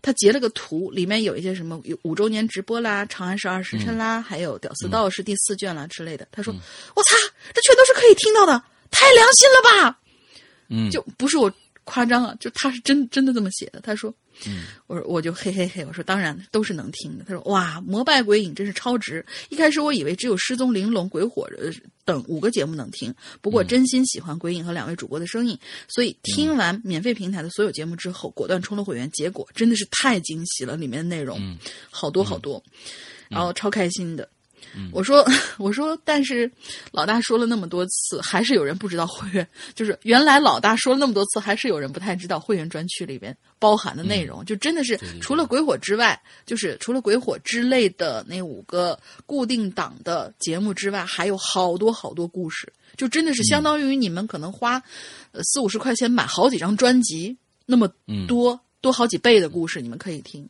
[0.00, 6.26] 他截了个图，里面有一些什么有五周年直播啦、长安十二时辰啦，还有《屌丝道士》第四卷啦之类的。
[6.32, 6.54] 他说
[6.96, 7.16] ：“我擦，
[7.52, 10.00] 这全都是可以听到的，太良心了吧？”
[10.70, 11.52] 嗯，就不是我
[11.84, 13.80] 夸张啊，就他是真真的这么写的。
[13.80, 14.14] 他说。
[14.46, 17.24] 嗯，我说我就嘿嘿嘿，我说当然都是能听的。
[17.24, 19.24] 他说哇，膜拜鬼影真是超值。
[19.48, 21.48] 一开始我以为只有失踪、玲珑、鬼火
[22.04, 25.58] 等五个节目能听，不过真心喜欢鬼影和两位主播的声音，
[25.88, 29.10] 所以听完免费平台的所有节目之后，果断充了会员。
[29.12, 31.56] 结果真的是太惊喜了，里面的内容
[31.90, 32.62] 好多好多，
[33.28, 34.28] 然后超开心的。
[34.92, 35.24] 我说，
[35.58, 36.50] 我说，但是
[36.92, 39.46] 老大说了那么多次，还是有人不知道会员。
[39.74, 44.44] 就是原来老大说了那么多次，还是有人不太知道会员专区里边包含的内容。
[44.44, 52.72] 就真的是除了鬼火之外，就是除了鬼火之类的那五个固定档的节目之外，还有好多好多故事。
[52.96, 54.80] 就真的是相当于你们可能花
[55.32, 57.88] 呃四五十块钱买好几张专辑，那么
[58.28, 60.48] 多多好几倍的故事，你们可以听。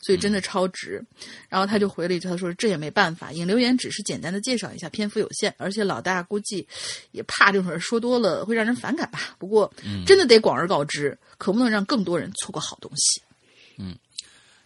[0.00, 1.04] 所以真的超值，
[1.48, 6.66] 然后他就回了一句，他说这也没办法，引留言只是简单的介绍一下，篇幅有限，而且老大估计
[7.12, 9.36] 也怕这种事说多了会让人反感吧。
[9.38, 9.72] 不过
[10.06, 13.22] 真的得广而告之，可不能让更多人错过好东西。
[13.78, 13.96] 嗯，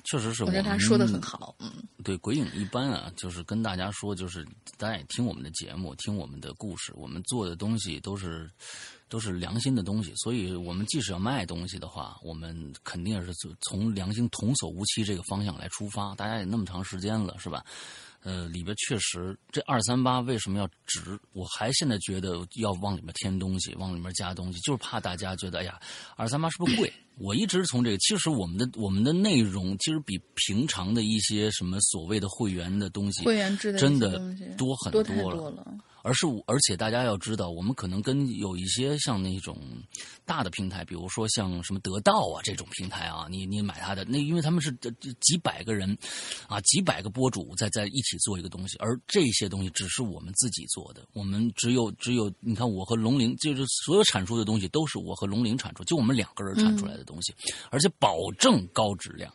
[0.04, 0.44] 确实是。
[0.44, 1.54] 我觉得他说的很好。
[1.58, 1.72] 嗯，
[2.04, 4.46] 对，鬼影一般啊，就是跟大家说，就是
[4.78, 8.48] 大家也听我们的节目，听我们的故事，我们做的东西都是。
[9.10, 16.14] 都是良心的东西，所以我们即使要卖东西的话，我们肯定是从良心童叟无欺这个方向来出发。
[16.14, 17.62] 大家也那么长时间了，是吧？
[18.22, 21.18] 呃，里边确实这二三八为什么要值？
[21.32, 25.80] 我还现在觉得要往里面添东西，往里面加东西，就是怕大家觉得，哎呀，
[26.16, 26.92] 二三八是不是贵？
[27.20, 34.18] 我一直从这个，其实我们的我们的内容其实比平常的一些什么所谓的会员的东西，会员制的真的
[34.56, 35.64] 多很多了。
[36.02, 39.58] 而是，而且大家要知道，我们可能跟有一些像那种
[40.24, 44.72] 大的平台，比如说像什么得到啊这种平台啊，你你买它的那，因为他们是
[45.20, 45.94] 几百个人
[46.48, 57.34] 啊，几百个博主在在一起做一个东西，而这些东西只是我们自己做的，我们只有只有你看，我和龙鳞就是所有产出的东西都是我和龙鳞产出，就我们两个人产出来的东西，东西
[57.70, 59.30] 而且保证高质量，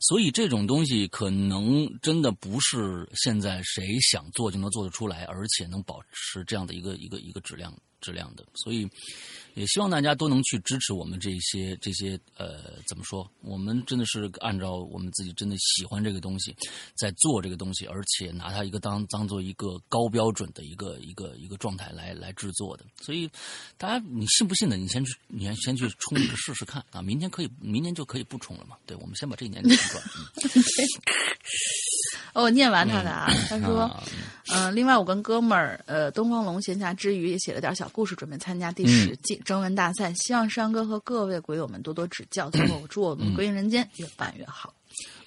[0.00, 6.00] 所以这种东西可能真的不是现在谁想做就能做得出来，而且能保。
[6.16, 8.88] 持这样的一个一个一个质量质量的，所以
[9.54, 13.30] 也希望大家都能去支持我们这些这些呃，怎么说？
[13.40, 16.54] 我们真的是按照我们自己真的喜欢这个东西，
[16.94, 22.84] 在做这个东西，而且拿它一个当当做一个高标准的一个一个一个状态来来制作的。
[23.00, 23.30] 所以
[23.78, 24.76] 大家你信不信的？
[24.76, 27.00] 你先去，你先先去冲一个试试看啊！
[27.00, 28.76] 明天可以，明年就可以不冲了嘛？
[28.86, 30.02] 对，我们先把这一年冲赚。
[32.34, 33.90] 哦，念完他的啊，他说，
[34.52, 42.50] 嗯，另外我跟哥们儿，呃，东方龙闲暇之余也写了点小故事，准备参加第十季征文大赛，希望山哥和各位鬼友们多多指教。
[42.50, 44.74] 最后，祝我们鬼影人间越办越好。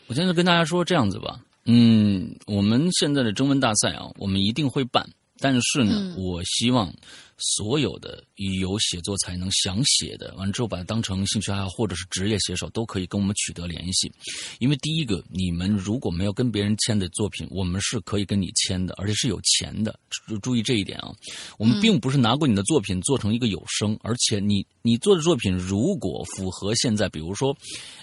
[0.08, 5.08] 我现在跟大家说这样子吧，嗯，我们现在的征文大赛啊，我们一定会办，
[5.40, 6.94] 但是呢，我希望。
[7.38, 8.24] 所有的
[8.62, 14.12] 有写作才能想写的，完了之后把它当成兴趣爱好或者是职业写手，都可以跟我们取得联系。
[14.58, 20.00] 因为第一个，你们如果没有跟别人签的作品，我们是可以跟你签的，而且是有钱的。
[20.42, 21.14] 注意这一点啊，
[21.60, 27.56] 我们并不是拿过你的作品做成一个有声，而且你你做的作品如果符合现在，比如说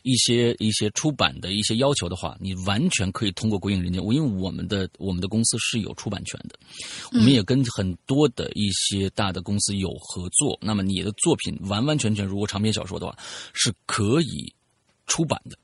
[0.05, 6.57] 一些一些出版的一些要求的话，你完全可以通过《鬼影人间》，因为我们的我们的公司是有出版权的，
[7.15, 9.24] 我们也跟很多的一些大。
[9.25, 13.17] 大的公司有合作，那么你的作品完完全全如果长篇小说的话，
[13.55, 14.53] 是可以
[15.07, 15.57] 出版的，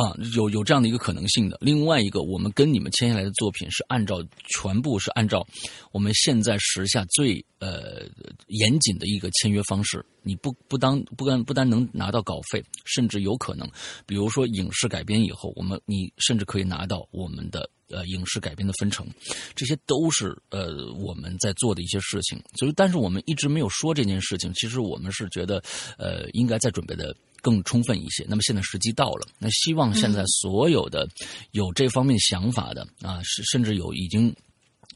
[0.00, 1.58] 啊，有有这样的一个可能性的。
[1.60, 5.44] 另外一个，我们跟你们签下来的作品是按照全部是按照
[5.90, 8.02] 我们现在时下最呃
[8.46, 13.68] 严谨的一个签约方式，你不不当不干不单能拿到稿费，甚至有可能，
[14.06, 17.68] 比如说影视改编以后，我们你甚至可以拿到我们的。
[17.90, 19.06] 呃，影视改编的分成，
[19.54, 22.38] 这些都是呃我们在做的一些事情。
[22.58, 24.52] 所以，但是我们一直没有说这件事情。
[24.52, 25.56] 其实我们是觉得，
[25.96, 28.24] 呃，应该在准备的更充分一些。
[28.28, 31.08] 那么现在时机到了，那希望现在所有的
[31.52, 34.34] 有这方面想法的啊，是甚至有已经。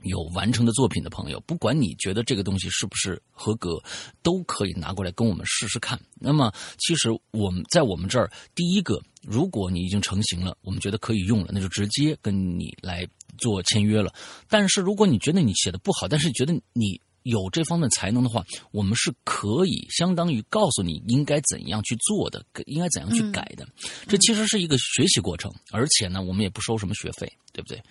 [0.04, 3.80] 有完成的作品的朋友，不管你觉得这个东西是不是合格，
[4.20, 5.96] 都可以拿过来跟我们试试看。
[6.14, 13.06] 那么，其实我们在我们这儿，第一个，如果你已经成型了，我们觉得可以用了，那就直接跟你来
[13.38, 14.12] 做签约了。
[14.48, 23.66] 但是，如果你觉得你写的不好，但是觉得你有这方面才能的话，我们是可以相当于告诉你应该怎样去做的，应该怎样去改的。
[24.06, 27.82] 这其实是一个学习过程，而且呢，我们也不收什么学费，对不对？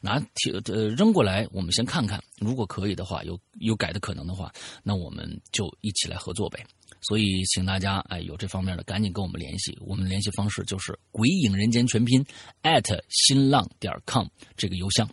[0.00, 4.52] 拿提呃扔过来，我们先看看，如果可以的话，有有改的可能的话，
[4.82, 6.64] 那我们就一起来合作呗。
[7.00, 9.76] 所以，请大家哎有这方面的，赶紧跟我们联系。
[9.80, 12.24] 我们联系方式就是“鬼影人间”全拼
[13.10, 15.06] 新浪点 com 这个邮箱，“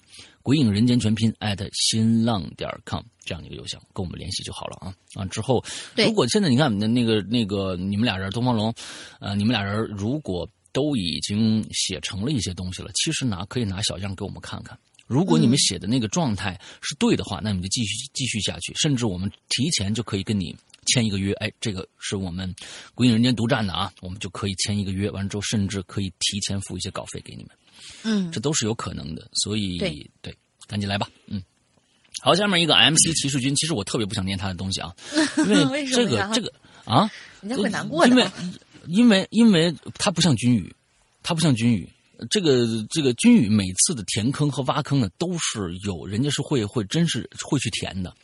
[0.43, 1.33] 鬼影人间”全拼
[1.73, 5.25] 新浪点 com 这样的一个邮箱，跟我们联系就好了啊啊！
[5.25, 5.63] 之后，
[5.95, 8.73] 如果现在你看那那个那个你们俩人东方龙，
[9.19, 10.49] 呃，你们俩人如果。
[10.73, 14.79] 都已经写成了一些东西了，其实拿可以拿小样给我们看看。
[15.05, 20.55] 如果你们写的那个状态是对的话，那你们就继续继续下去，甚至我们提前就可以跟你
[20.85, 21.33] 签一个约。
[21.33, 22.55] 哎，这个是我们
[22.95, 25.11] 鬼影人间独占的啊，我们就可以签一个约。
[25.11, 27.49] 完了之后，甚至可以提前付一些稿费给你们。
[28.03, 29.27] 嗯，这都是有可能的。
[29.33, 29.77] 所以
[30.21, 30.35] 对，
[30.67, 31.09] 赶紧来吧。
[31.27, 31.41] 嗯，
[32.21, 34.93] 好，下面一个 MC 骑士军，其实我特别不想念他的东西啊，
[35.47, 36.51] 因为这个这个
[36.85, 37.09] 啊，
[37.41, 38.09] 人家会难过的。
[38.09, 38.31] 因为
[38.87, 40.73] 因为，因为他不像军宇，
[41.23, 41.89] 他不像军宇。
[42.29, 48.15] 这个这个军宇每次的填坑和挖坑呢，都是有人家是会会真是会去填的，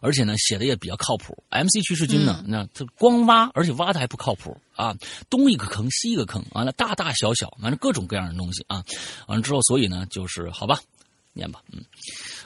[0.00, 1.44] 而且呢写的也比较靠谱。
[1.50, 4.94] MC 趋势君呢，那他光挖，而且挖的还不靠谱啊，
[5.28, 8.82] 东一个坑西一个坑，完了大大小小，完了各种各样的东西啊，
[9.28, 10.80] 完了之后，所以呢，就是好吧，
[11.32, 11.84] 念吧，嗯。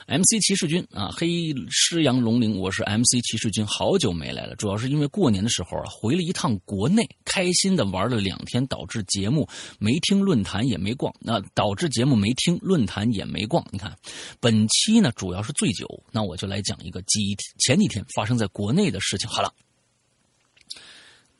[0.07, 4.55] MC 骑士军啊，黑狮羊龙鳞，我是 MC 骑士军，好久没来了。
[4.55, 9.49] 主要是因为过年的时候啊，回了一趟国内，开心的玩了两天，导致节目
[9.79, 11.11] 没听，论坛也没逛。
[11.19, 13.65] 那导致节目没听，论坛也没逛。
[13.71, 13.97] 你看，
[14.39, 19.27] 本期呢主要是醉酒，那我就来讲一个几前几天发生在国内的事情。
[19.27, 19.51] 好了，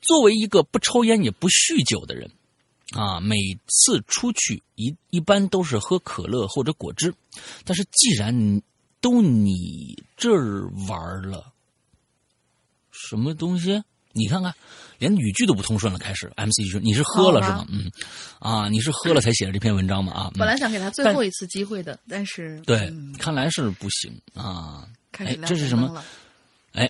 [0.01, 2.31] 作为一个不抽烟也不酗酒的人。
[2.95, 3.35] 啊，每
[3.67, 7.13] 次出去一一般都是喝可乐或者果汁，
[7.65, 8.61] 但是既然
[9.01, 11.51] 都你这儿玩了，
[12.91, 13.83] 什么东西？
[14.13, 14.55] 你看看，
[14.97, 15.99] 连语句都不通顺了。
[15.99, 17.91] 开始，MC 说：“你是喝了是吗？”嗯，
[18.39, 20.13] 啊，你是喝了才写的这篇文章吗？
[20.13, 22.89] 啊，本来想给他最后一次机会的，但是对，
[23.19, 24.87] 看来是不行啊。
[25.17, 26.01] 哎，这是什么？
[26.71, 26.89] 哎，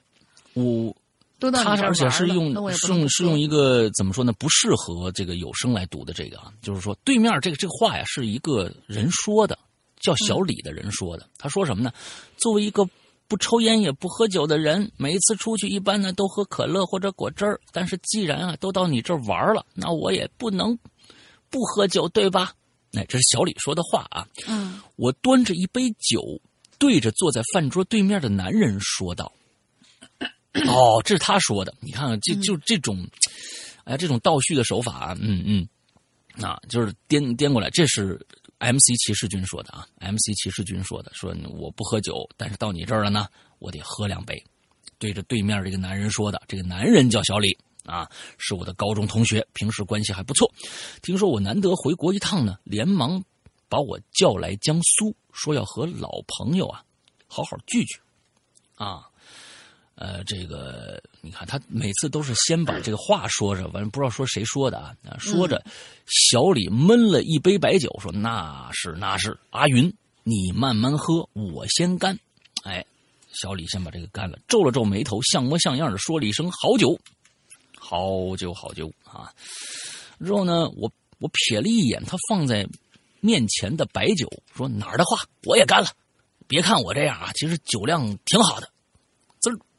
[0.54, 0.96] 我。
[1.40, 4.34] 他而且是用是用是用一个怎么说呢？
[4.34, 9.58] 不适合这个有声来读的这个啊，就是说对面这个这个话呀，是一个人说的，
[10.00, 11.28] 叫小李的人说的。
[11.38, 11.92] 他说什么呢？
[12.38, 12.88] 作为一个
[13.28, 17.60] 不抽烟也不喝酒的人，每一次出去一般呢都喝可乐或者果汁儿。
[17.72, 20.78] 但是既然啊都到你这儿玩了，那我也不能
[21.50, 22.54] 不喝酒，对吧？
[22.94, 24.26] 哎，这是小李说的话啊。
[24.48, 26.22] 嗯，我端着一杯酒，
[26.80, 29.32] 对着坐在饭桌对面的男人说道。
[30.68, 31.74] 哦，这是他说的。
[31.82, 33.06] 你看看，就就这种，
[33.84, 35.68] 哎，这种倒叙的手法，嗯嗯，
[36.42, 37.70] 啊，就是颠颠过来。
[37.70, 38.20] 这是
[38.60, 43.28] MC 骑士军说的啊，MC 骑士军说的，说我不喝酒，但是到你这儿了呢，
[43.60, 44.42] 我得喝两杯。
[44.98, 50.50] 对着对面这个男人说的，这个男人叫小李啊，是我的高中同学，平时关系还不错。
[51.02, 53.22] 听说我难得回国一趟呢，连忙
[53.68, 56.82] 把我叫来江苏，说要和老朋友啊
[57.28, 58.00] 好好聚聚，
[58.76, 59.10] 啊。
[59.96, 64.94] 呃，这个你看，他每次都是先把这个话说着，完不知道说谁说的啊？
[65.18, 65.64] 说着，
[66.06, 69.94] 小李闷了一杯白酒，说：“那是那是，阿云，
[70.24, 72.20] 你慢慢喝，我先干。”
[72.64, 72.86] 哎，
[73.32, 77.00] 小李先把这个干了，皱了皱眉头，像模像样的说了一声：“好酒，
[77.80, 79.32] 好酒，好酒啊！”
[80.20, 82.68] 之后呢，我我瞥了一眼他放在
[83.22, 85.88] 面前的白酒，说：“哪儿的话，我也干了。
[86.48, 88.70] 别看我这样啊，其实酒量挺好的。”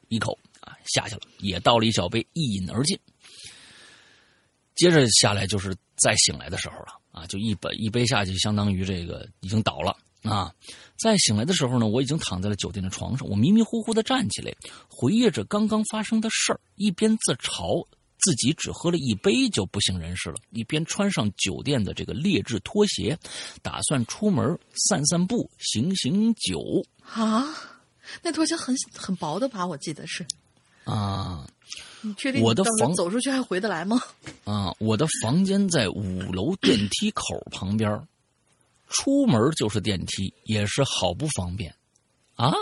[0.09, 2.97] 一口啊下去了，也倒了一小杯，一饮而尽。
[4.75, 10.53] 接着下来就是再醒来的时候了啊，就一杯一杯下去，相当于这个已经倒了啊。
[10.97, 14.53] 再醒来的时候呢，我已经躺在了酒店的床上，我迷迷糊糊的站起来，
[14.87, 17.83] 回忆着刚刚发生的事儿，一边自嘲
[18.19, 23.17] 自己只喝了一杯就不省人事了，一边穿上酒店的这个劣质拖鞋，
[23.63, 24.59] 打算出门
[24.89, 27.76] 散散步，醒醒酒啊。
[28.21, 29.65] 那拖鞋很很薄的吧？
[29.65, 30.25] 我记得是。
[30.83, 31.45] 啊，
[32.01, 34.01] 你确定我的房走出去还回得来吗？
[34.45, 38.07] 啊，我的房间在五楼电梯口旁边，
[38.89, 41.75] 出门就是电梯，也是好不方便。
[42.35, 42.53] 啊，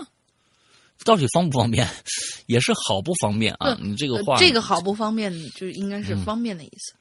[1.04, 1.88] 到底方不方便？
[2.48, 3.78] 也是好不方便啊？
[3.80, 6.94] 你这个话，呃这个好不方便，就应该嗯是方便的意思。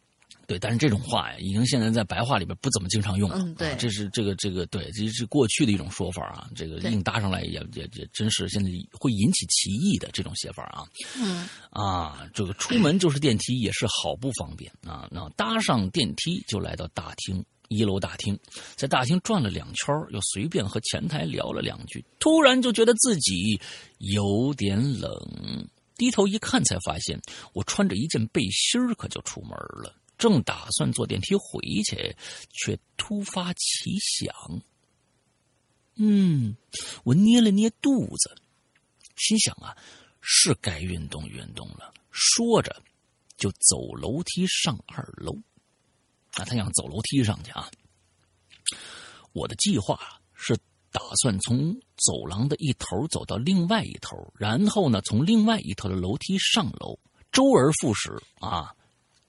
[0.46, 3.38] 对，但是这种话呀，已经现在在白话里边不怎么经常用了。
[3.38, 6.48] 嗯对啊这是这个这个对，这是过去的一种说法啊。
[6.54, 10.84] 这个硬搭上来也也也真是现在会引起歧义的这种写法啊。
[11.16, 15.08] 嗯啊，这个出门就是电梯也是好不方便啊。
[15.10, 18.38] 那搭上电梯就来到大厅，一楼大厅，
[18.76, 23.60] 在大厅转了两圈，又随便和前台聊了两句，突然就觉得自己
[23.98, 25.68] 有点冷。
[25.96, 27.16] 低头一看，才发现
[27.52, 29.94] 我穿着一件背心儿，可就出门了。
[30.16, 32.16] 正打算坐电梯回去，
[32.50, 34.34] 却突发奇想。
[35.96, 36.56] 嗯，
[37.04, 38.36] 我捏了捏肚子，
[39.16, 39.76] 心想啊，
[40.20, 41.92] 是该运动运动了。
[42.10, 42.82] 说着，
[43.36, 45.32] 就走楼梯上二楼。
[46.32, 47.70] 啊，他想走楼梯上去啊。
[49.32, 50.56] 我的计划是
[50.90, 56.98] 打算从走廊的一头走到另外一头，然后呢，从另外一头的楼梯上楼，
[57.30, 58.10] 周而复始
[58.40, 58.74] 啊，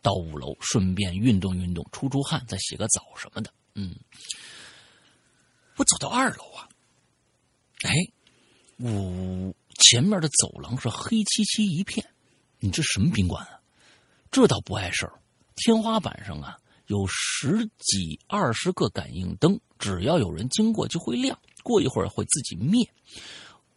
[0.05, 3.51] 到五楼，顺便运动运动，出出汗，再洗个澡什么的。
[3.73, 3.95] 嗯，
[5.77, 6.69] 我走到二楼啊，
[7.81, 7.91] 哎，
[8.77, 12.07] 五前面的走廊是黑漆漆一片，
[12.59, 13.59] 你这什么宾馆啊？
[14.29, 15.19] 这倒不碍事儿，
[15.55, 22.87] 天花板上啊有十几二十个感应灯，只要有人经过就会亮，过一会儿会自己灭。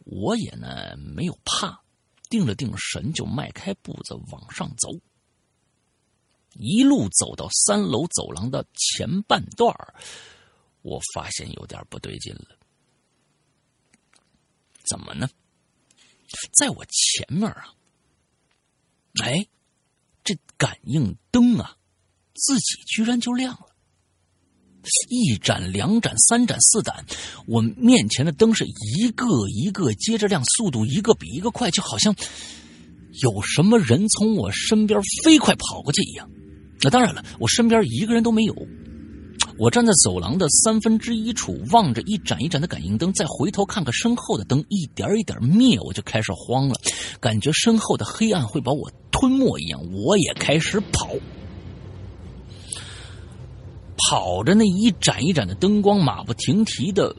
[0.05, 1.81] 我也呢没有怕，
[2.29, 4.89] 定了定神，就迈开步子往上走。
[6.53, 9.93] 一路走到三楼走廊的前半段儿
[10.81, 12.57] 我发现有点不对劲了。
[14.89, 15.29] 怎么呢？
[16.57, 17.73] 在我前面啊，
[19.23, 19.47] 哎，
[20.23, 21.77] 这感应灯啊，
[22.33, 23.67] 自己居然就亮了。
[25.09, 27.05] 一盏、两盏、三盏、四盏，
[27.45, 32.15] 我面前的灯是一个一个接着亮，速度一个比一个快，就好像
[33.21, 36.29] 有什么人从我身边飞快跑过去一样。
[36.81, 38.55] 那当然了，我身边一个人都没有。
[39.57, 46.75] 我站在走廊的三分之一处，望着一盏一盏的感应灯，再回头看看身后的灯，一点一点灭，我就开始慌了，
[47.19, 51.09] 感觉身后的黑暗会把我吞没一样，我也开始跑。
[54.07, 57.13] 跑着那一盏一盏的灯光，马不停蹄的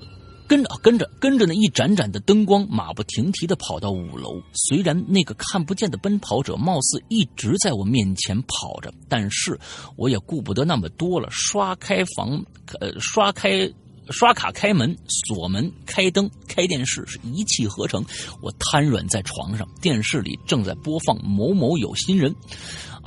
[0.50, 4.42] 跟着跟着跟着那一盏盏的灯光，马不停蹄的跑到五楼。
[4.52, 9.56] 虽然那个看不见的奔跑者貌似一直在我面前跑着，但是
[9.96, 12.44] 我也顾不得那么多了，刷开房
[12.80, 13.72] 呃刷开。
[14.12, 18.04] 刷卡开门、锁门、开灯、开电视是一气呵成。
[18.42, 22.34] 我瘫软在床上，电视里正在播放《某某有心人》，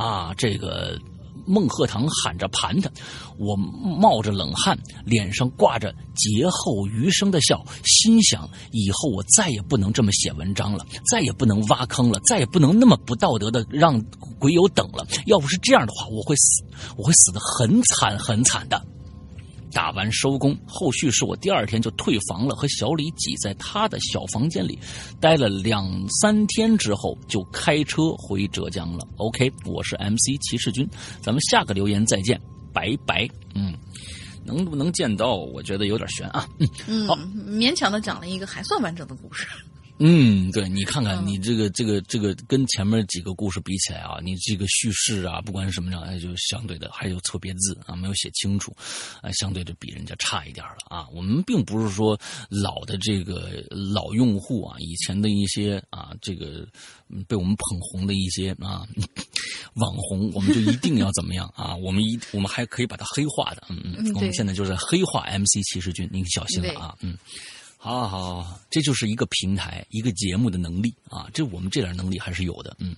[0.01, 0.97] 啊，这个
[1.45, 2.89] 孟鹤堂喊着盘他，
[3.37, 14.01] 我冒着冷汗，脸上挂着劫后余生的笑，心想以后我再也不能这么写文章了，再也不能挖坑了，再也不能那么不道德的让
[14.39, 15.05] 鬼友等了。
[15.25, 16.63] 要不是这样的话，我会死，
[16.97, 18.85] 我会死的很惨很惨的。
[19.73, 24.77] 打完收工，后续是我第二天就退房了，和小李挤在他的小房间里
[25.19, 25.91] 待了两
[26.21, 29.07] 三天之后，就开车回浙江了。
[29.17, 30.87] OK，我是 MC 骑士军，
[31.21, 32.39] 咱们下个留言再见，
[32.71, 33.27] 拜拜。
[33.55, 33.73] 嗯，
[34.45, 36.47] 能不能见到，我觉得有点悬啊。
[36.59, 39.47] 嗯嗯好，勉强的讲了一个还算完整的故事。
[39.99, 48.75] 嗯，对你看看，嗯你这个这个这个跟前面几个故事比起来啊，你这个叙事啊，不管是什么样，哎，就相对的还有错别字啊，没有写清楚，
[49.21, 51.07] 啊，相对的比人家差一点了啊。
[51.13, 53.63] 我们并不是说老的这个
[53.93, 56.67] 老用户啊，以前的一些啊，这个
[57.09, 58.85] 嗯被我们捧红的一些啊
[59.75, 61.75] 网红，我们就一定要怎么样啊？
[61.75, 67.15] 我们一我们还可以把它黑化的，嗯嗯，我们现在就是黑化 MC 骑士军，您小心了啊，嗯。
[67.83, 71.29] 好好好，这就是一个平台、一个节目的能力啊！
[71.33, 72.95] 这我们这点能力还是有的，嗯，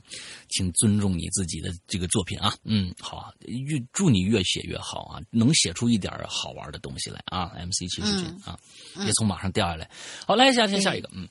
[0.49, 8.59] 请尊重你自己的这个作品啊，嗯，好啊，越祝你越写越好啊，能写出一点好玩的东西来啊！MC 骑士军、啊，
[8.97, 9.89] 别从马上掉下来。
[10.27, 11.27] 好，来下下下一个，嗯，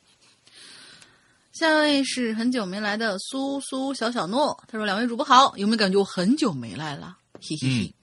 [1.52, 7.16] 下一位是很久没来的苏苏小小诺，他说：“两位主播好，有没有感觉我很久没来了？
[7.34, 7.94] 嘿嘿嘿。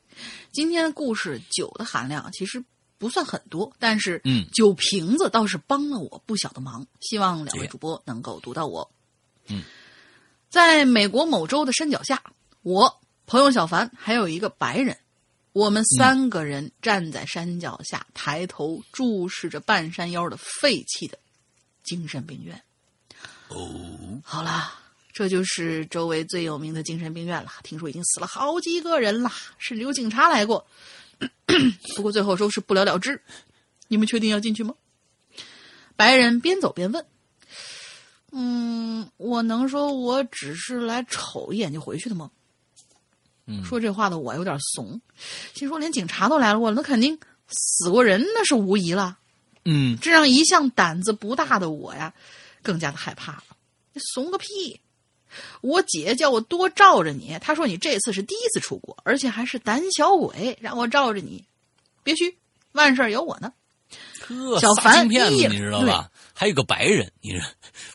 [0.54, 2.64] 今天的故事酒的含量其实
[3.02, 6.86] 不算很多，但是嗯酒瓶子倒是帮了我不小的忙。
[7.00, 8.92] 希望两位主播能够读到我。
[9.48, 9.64] 嗯，
[10.50, 12.22] 在美国某州的山脚下，
[12.62, 14.96] 我朋友小凡还有一个白人，
[15.52, 21.18] 我们三个人站在山脚下，抬头注视着半山腰的废弃的
[21.84, 22.62] 精神病院。
[23.48, 24.80] 哦，好啦，
[25.12, 27.52] 这就是周围最有名的精神病院了。
[27.64, 30.68] 听说已经死了好几个人了，甚至有警察来过。
[31.96, 33.22] 不过最后收拾不了了之。
[33.88, 34.74] 你们确定要进去吗？
[35.96, 37.06] 白人边走边问
[38.32, 42.32] ：“嗯，我能说我只是来瞅一眼就回去的吗？
[43.48, 45.02] 嗯说这话的我有点怂，
[45.54, 47.20] 心说连警察都来了，我那肯定
[47.50, 49.18] 死过人，那是无疑了。
[49.66, 52.14] 嗯这让一向胆子不大的我呀，
[52.64, 53.44] 更加的害怕了。
[53.94, 54.80] 你怂个屁！
[55.62, 61.44] 我姐叫我多罩着你，她说你这次是第一次出国，而且还是胆小鬼，让我罩着你。
[62.04, 62.36] 别虚，
[62.72, 63.52] 万事有我呢。
[64.60, 66.10] 小凡金骗子，你知道吧？
[66.34, 67.46] 还有个白人，你知道，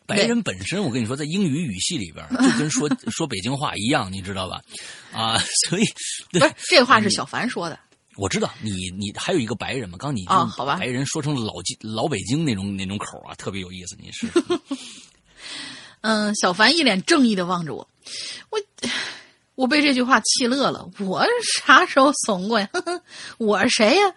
[0.04, 4.60] 白人本身我跟你说，在英语语系里边就跟说 说北京话一样，你知道吧？
[5.12, 5.38] 啊，
[5.68, 5.84] 所以
[6.30, 7.78] 不是这话是小凡说的，
[8.16, 13.96] 我知道你你还有一个白人嘛，刚你用啊好吧白人说成老京老北京那种那种口啊，特别有意思。
[13.98, 14.26] 你是
[16.08, 17.88] 嗯，小凡一脸正义的望着我，
[18.50, 18.60] 我
[19.56, 20.88] 我被这句话气乐了。
[21.00, 21.26] 我
[21.64, 22.70] 啥时候怂过呀？
[22.72, 23.02] 呵 呵
[23.38, 24.14] 我是谁呀？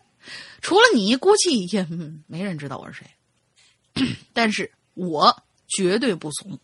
[0.62, 4.06] 除了你，估计也嗯没人知道我是谁。
[4.34, 5.36] 但是我
[5.68, 6.60] 绝对不怂。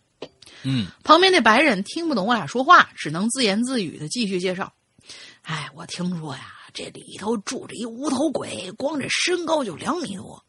[0.62, 4.72] 嗯旁边那白人听不懂我俩说话，只能自言自语的继续介绍。
[5.42, 10.44] 哎，我听说呀，这里头住着一无头鬼，光这身高就两米多，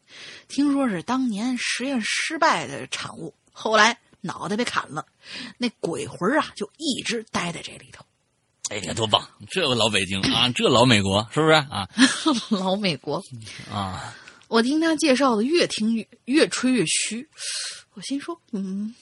[0.47, 5.05] 听说是当年实验失败的产物，后来脑袋被砍了，
[5.57, 8.03] 那鬼魂啊就一直待在这里头。
[8.69, 9.25] 哎呀，多棒！
[9.49, 11.87] 这个老北京啊，这老美国是不是啊？
[12.51, 13.23] 老美国，
[13.71, 14.13] 啊，
[14.49, 17.29] 我听他介绍的越听越越吹越虚，
[17.93, 18.93] 我心说，嗯，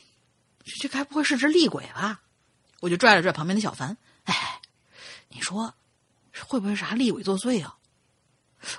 [0.63, 2.21] 这这该不会是只厉鬼吧？
[2.81, 4.61] 我就拽了拽旁边的小凡，哎，
[5.29, 5.73] 你说
[6.45, 7.75] 会不会是啥厉鬼作祟啊？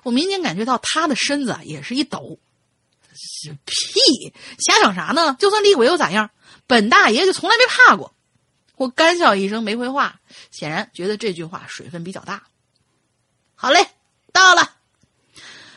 [0.04, 2.38] 我明显感觉到他的身子啊也是一抖。
[3.16, 5.36] 是屁，瞎想啥呢？
[5.38, 6.30] 就算厉鬼又咋样？
[6.66, 8.14] 本大爷就从来没怕过。
[8.76, 10.20] 我干笑一声，没回话，
[10.51, 12.43] 显然觉得这句话水分比较大。
[13.55, 13.88] 好嘞，
[14.32, 14.76] 到了。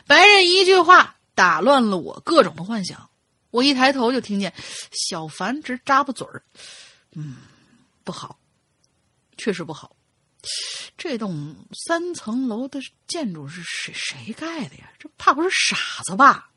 [0.06, 3.08] 白人一句话打乱了我各种的幻想。
[3.50, 4.52] 我一抬头就听见
[4.92, 6.42] 小凡直咂巴嘴儿，
[7.12, 7.36] 嗯，
[8.04, 8.38] 不好，
[9.36, 9.96] 确实不好。
[10.98, 14.92] 这栋三层楼的建筑是谁谁盖的呀？
[14.98, 16.49] 这怕不是傻子吧？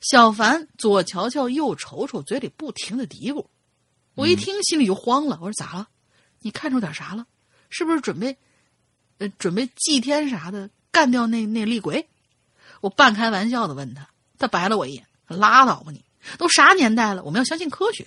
[0.00, 3.46] 小凡左瞧瞧右瞅瞅，嘴里不停的嘀咕。
[4.14, 5.88] 我一听心里就慌了，我说咋了？
[6.40, 7.26] 你看出点啥了？
[7.70, 8.36] 是不是准备，
[9.18, 12.06] 呃，准备祭天啥的干掉那那厉鬼？
[12.80, 16.04] 我半开玩笑的问他，他白了我一眼，拉倒吧你！
[16.36, 18.06] 都啥年代了，我们要相信科学。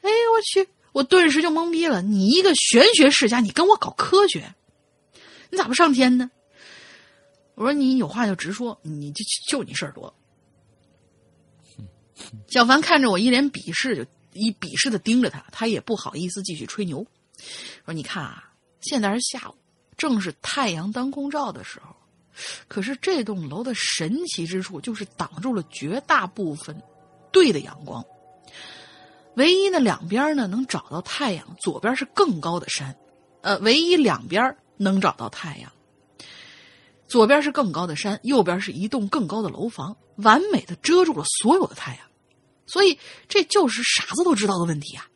[0.00, 0.68] 哎，我去！
[0.92, 2.00] 我顿时就懵逼了。
[2.00, 4.54] 你一个玄学世家，你跟我搞科学，
[5.50, 6.30] 你咋不上天呢？
[7.54, 10.12] 我说你有话就直说，你就就你事儿多。
[12.48, 17.06] 小凡看着我一脸鄙视，就一鄙视的盯着他，他也不好意思继续吹牛，
[17.84, 19.54] 说：“你看啊，现在是下午，
[19.96, 21.94] 正是太阳当空照的时候。
[22.68, 26.80] 可是这栋楼的神奇之处就是挡住了绝大部分
[27.32, 28.04] 对的阳光，
[29.34, 32.96] 唯一的两边呢能找到太阳，左边是更高的山，
[33.42, 35.72] 呃，唯一两边能找到太阳。
[37.08, 42.07] 左边是更高的山，右边是一栋更高的楼房，完美的遮住了所有的太阳。
[42.68, 42.96] 所以
[43.28, 45.08] 这就是傻子都知道的问题啊！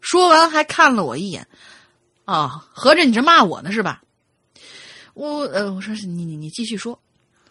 [0.00, 1.46] 说完还看了我一眼，
[2.24, 4.02] 啊，合着你这骂我呢是吧？
[5.14, 6.98] 我呃，我说是你你你继续说，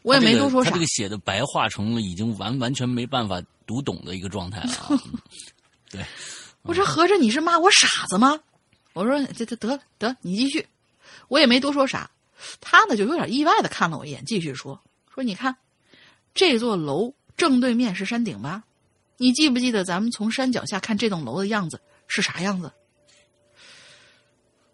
[0.01, 0.71] 我也没多说啥。
[0.71, 4.99] 他这个写的白话成了已经完完全没办法读懂的一个状态了、
[5.91, 6.03] 对，
[6.63, 8.39] 我说合着你是骂我傻子吗？
[8.93, 10.67] 我说这这得得，你继续。
[11.27, 12.09] 我也没多说啥，
[12.59, 14.81] 他呢就有点意外的看了我一眼，继续说
[15.13, 15.55] 说你看，
[16.33, 18.63] 这座楼正对面是山顶吧？
[19.21, 22.73] 你记不记得咱们从山脚下看这栋楼的样子是啥样子？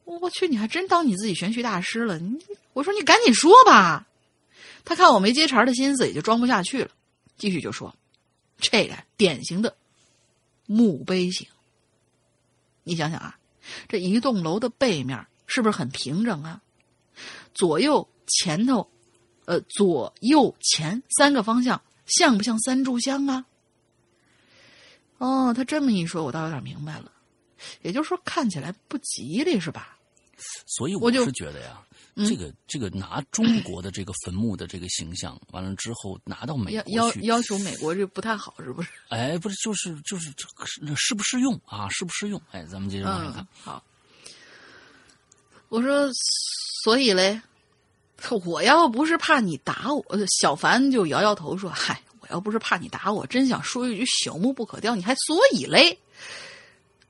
[0.05, 2.17] 我去，你还真当你自己玄学大师了？
[2.17, 2.39] 你
[2.71, 4.07] 我说你赶紧说吧。
[4.85, 6.91] 他看我没接茬的心思，也就装不下去了，
[7.37, 7.93] 继续就说
[8.57, 9.75] ：“这个典型的
[10.65, 11.45] 墓碑形。
[12.85, 13.37] 你想想啊，
[13.89, 16.61] 这一栋楼的背面是不是很平整啊？
[17.53, 18.89] 左右前头，
[19.43, 23.45] 呃，左右前三个方向像不像三炷香啊？
[25.17, 27.11] 哦，他这么一说，我倒有点明白了。
[27.81, 29.97] 也就是说，看起来不吉利是吧？
[30.67, 31.81] 所以我就是觉得呀，
[32.15, 38.89] 嗯这个这个拿中国的这个坟墓的这个形象，完了之后拿到美要要要求美国这不太好，是不是？
[39.09, 41.89] 哎，不是，就是就是这个适适不适用啊？
[41.89, 42.39] 适不适用？
[42.51, 43.83] 哎，咱们接着往下看嗯。，好。
[45.69, 46.07] 我说，
[46.83, 47.41] 所以嘞，
[48.45, 55.97] 我要不是怕你打我，呃小凡就摇摇头说：“嗨，我要不是怕你打我，真想说一句朽木不可雕，你还所以嘞？”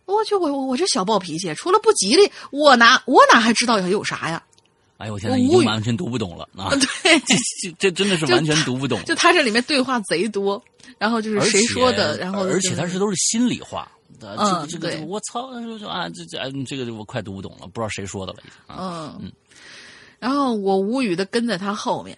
[0.06, 4.42] 我去，我我我这小暴脾气，除了不吉利，我哪我哪还知道要有啥呀？
[4.98, 6.70] 哎呦我天哪，我无语已经完全读不懂了 啊！
[7.04, 9.04] 对，这这这真的是完全读不懂。
[9.04, 10.64] 就他这里面对话贼多，
[10.98, 13.92] 然后就是谁说的，然后而且他是都是心里话。
[14.20, 15.52] 呃这个嗯这个，这对个我操！
[15.88, 19.16] 啊，这这哎这个我快读不懂了，不知道谁说的了已经啊。
[19.20, 19.32] 嗯，
[20.20, 22.18] 然后我无语的跟在他后面。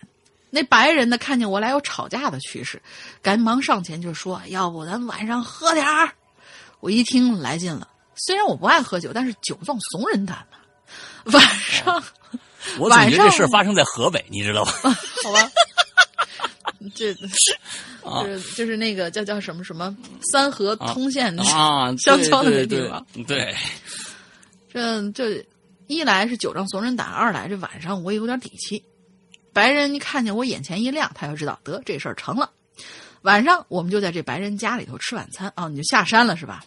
[0.50, 2.82] 那白人呢，看见我俩有吵架的趋势，
[3.22, 6.12] 赶忙上前就说：“要不咱晚上喝点儿？”
[6.82, 10.58] 我一听来劲了，虽然我不爱喝酒，但是酒壮怂人胆呐。
[11.26, 12.04] 晚上，
[12.80, 14.72] 我总觉得这事发生在河北，你知道吧？
[15.24, 15.52] 好吧，
[16.96, 19.96] 这是就是那个叫叫什么什么
[20.32, 23.06] 三河通县啊， 香蕉的那地方。
[23.14, 23.56] 对对，
[24.72, 25.46] 这这
[25.88, 28.84] 一来是酒壮怂人胆，二来这晚上我也有点底气。
[29.54, 32.52] 白人一看见我眼前一亮，他就知道得这事儿成了。
[33.24, 36.64] 晚上我们就在这白人家里头吃晚餐啊，你就下山了是吧？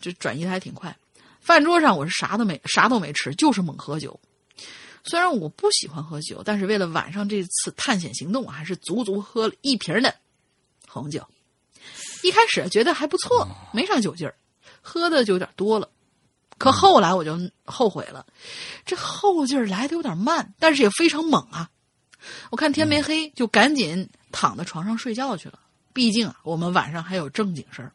[0.00, 0.96] 这转移的还挺快。
[1.40, 4.18] 饭桌上我是啥都没啥都没吃，就是猛喝酒。
[5.04, 10.12] 虽然我不喜欢喝酒，但是为了晚上这次探险行动，我还是足足喝了一瓶的
[10.88, 11.24] 红酒。
[12.24, 14.34] 一开始觉得还不错，没啥酒劲儿，
[14.82, 15.88] 喝的就有点多了。
[16.58, 18.24] 可后来我就后悔了，
[18.84, 21.68] 这后劲儿来的有点慢，但是也非常猛啊！
[22.50, 25.58] 我看天没黑，就赶紧躺在床上睡觉去了。
[25.92, 27.92] 毕竟啊，我们晚上还有正经事儿。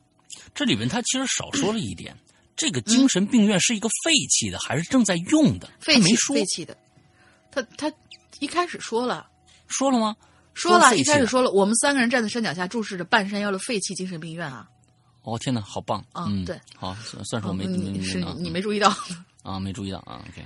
[0.53, 2.15] 这里面他其实少说了一点，
[2.55, 5.69] 这个精神病院是一个废弃的，还是正在用的？
[5.79, 6.77] 废弃没说废弃的，
[7.51, 7.91] 他他
[8.39, 9.27] 一开始说了，
[9.67, 10.15] 说了吗？
[10.53, 14.67] 说了，一开始说了，我们三个人站在山脚下，注视着半山腰的废弃精神病院啊。
[15.23, 15.99] 哦天哪，好棒！
[16.13, 18.91] 啊嗯，对，好，算算是我没嗯你是啊你没注意到，
[19.43, 20.19] 啊没注意到啊。
[20.29, 20.43] OK，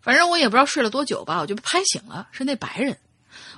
[0.00, 2.98] 反正我也不知道睡了多久吧，我就被拍醒了，是那白人。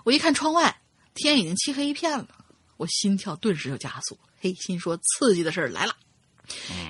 [0.05, 0.77] 我一看窗外，
[1.15, 2.29] 天已经漆黑一片了，
[2.77, 4.19] 我心跳顿时就加速。
[4.41, 5.95] 嘿，心说刺激的事儿来了，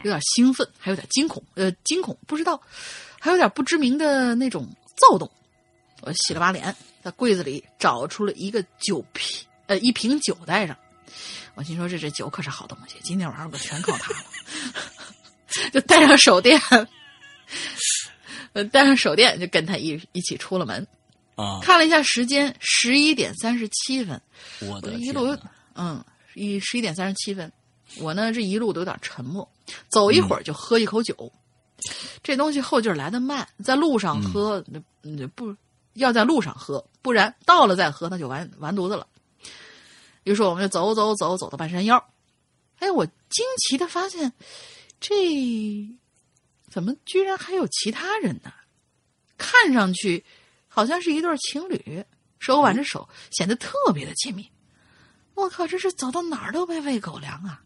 [0.02, 2.60] 有点兴奋，还有点惊恐，呃，惊恐不知道，
[3.20, 5.30] 还有点不知名的那种躁动。
[6.00, 10.76] 我洗了把脸，在柜子里找出了一个酒瓶，呃，一瓶酒带上。
[11.54, 14.18] 我心说这这酒可是好东西，今天晚上可全靠它了。
[15.70, 16.58] 就带上手电，
[18.54, 20.86] 呃，带上手电就跟他一一起出了门。
[21.34, 24.20] 啊，看了一下时间，十一点三十七分。
[24.60, 25.38] 我的一路天，
[25.74, 26.04] 嗯，
[26.34, 27.52] 一十一点三十七分，
[27.98, 29.46] 我呢这一路都有点沉默，
[29.88, 31.32] 走一会儿就喝一口酒。
[32.22, 35.54] 这东西后劲儿来的慢，在路上喝，那、那不
[35.94, 39.06] 要在路上喝，不然到了再喝那就完完犊子了。
[40.24, 42.02] 于是我们就走走走走到半山腰，
[42.78, 44.32] 哎，我惊奇的发现，
[45.00, 45.14] 这
[46.70, 48.52] 怎么居然还有其他人呢？
[49.36, 50.24] 看上去
[50.68, 52.04] 好像是一对情侣，
[52.38, 54.48] 手挽着手，显得特别的亲密。
[55.34, 57.62] 我靠，这是走到哪儿都被喂狗粮啊！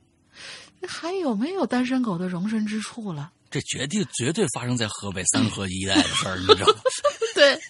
[0.81, 3.33] 这还有没有单身狗的容身之处了？
[3.51, 6.81] 这绝对绝对发生在河北三河一带的事儿，你知道吗？
[7.35, 7.61] 对，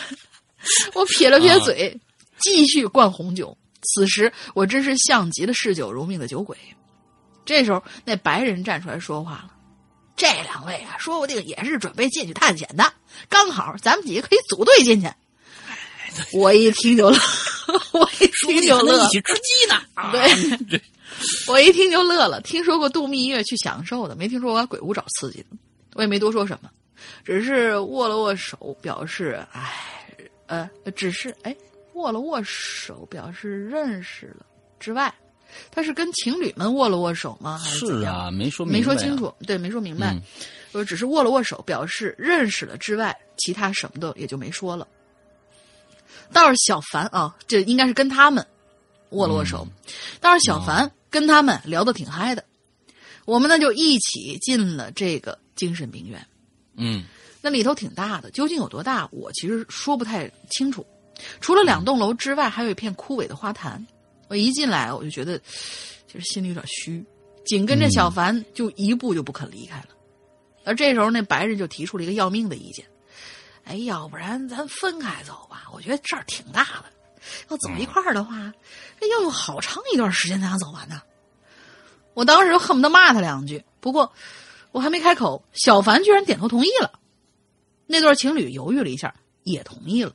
[0.94, 2.00] 我撇了撇嘴，
[2.38, 3.56] 继续灌红酒。
[3.94, 6.56] 此时我真是像极了嗜酒如命的酒鬼。
[7.44, 9.52] 这时候，那白人站出来说话了
[10.16, 12.92] ：“这两位啊，说不定也是准备进去探险的，
[13.28, 15.08] 刚好咱们几个可以组队进去。”
[16.32, 17.18] 我一听就乐，
[17.92, 19.80] 我一听就乐一，起吃鸡呢。
[19.94, 20.80] 啊对
[21.46, 22.40] 我一听就乐了。
[22.40, 25.46] 听说过度蜜月去享受的，没听说过鬼屋找刺激的。
[25.94, 26.70] 我也没多说什么，
[27.24, 29.72] 只是握了握手，表示哎，
[30.46, 31.54] 呃，只是哎，
[31.96, 34.46] 握了握手，表示认识了。
[34.78, 35.12] 之外，
[35.70, 37.58] 他是跟情侣们握了握手吗？
[37.58, 40.14] 还是啊，没说明没说清楚，对，没说明白
[40.72, 40.84] 嗯。
[40.84, 44.86] 只是握了握手，表示认识了之外，其他什么的也就没说了。
[46.32, 48.46] 倒是小凡啊，这应该是跟他们
[49.10, 49.66] 握了握手。
[50.20, 52.44] 倒是小凡跟他们聊得挺嗨的，
[53.24, 56.26] 我们呢就一起进了这个精神病院。
[56.76, 57.04] 嗯
[57.40, 60.84] 那里头挺大的，究竟有多大，我其实说不太清楚。
[61.40, 63.84] 除了两栋楼之外，还有一片枯萎的花坛。
[64.28, 65.38] 我一进来，我就觉得
[66.06, 67.04] 就是心里有点虚，
[67.44, 69.88] 紧跟着小凡就一步就不肯离开了。
[70.64, 72.84] 而这时候，那白人就提出了一个要命的意见
[73.64, 75.64] ：“哎，要不然咱分开走吧？
[75.72, 76.86] 我觉得这儿挺大的，
[77.50, 78.52] 要走一块儿的话，
[79.00, 81.00] 那要用好长一段时间才能走完呢。”
[82.14, 84.10] 我当时恨不得骂他两句，不过
[84.72, 86.98] 我还没开口，小凡居然点头同意了。
[87.86, 89.14] 那对情侣犹豫了一下，
[89.44, 90.12] 也同意了。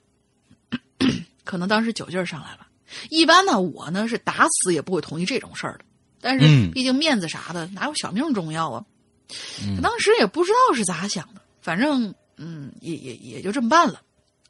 [1.43, 2.67] 可能当时酒劲儿上来了。
[3.09, 5.85] 一般呢，我呢是打死也不会同意这种事儿的。
[6.19, 8.85] 但是嗯毕竟面子啥的，哪有小命重要啊？
[9.75, 14.01] 可当时也不知道是咋想的，反正嗯，也也也就这么办了。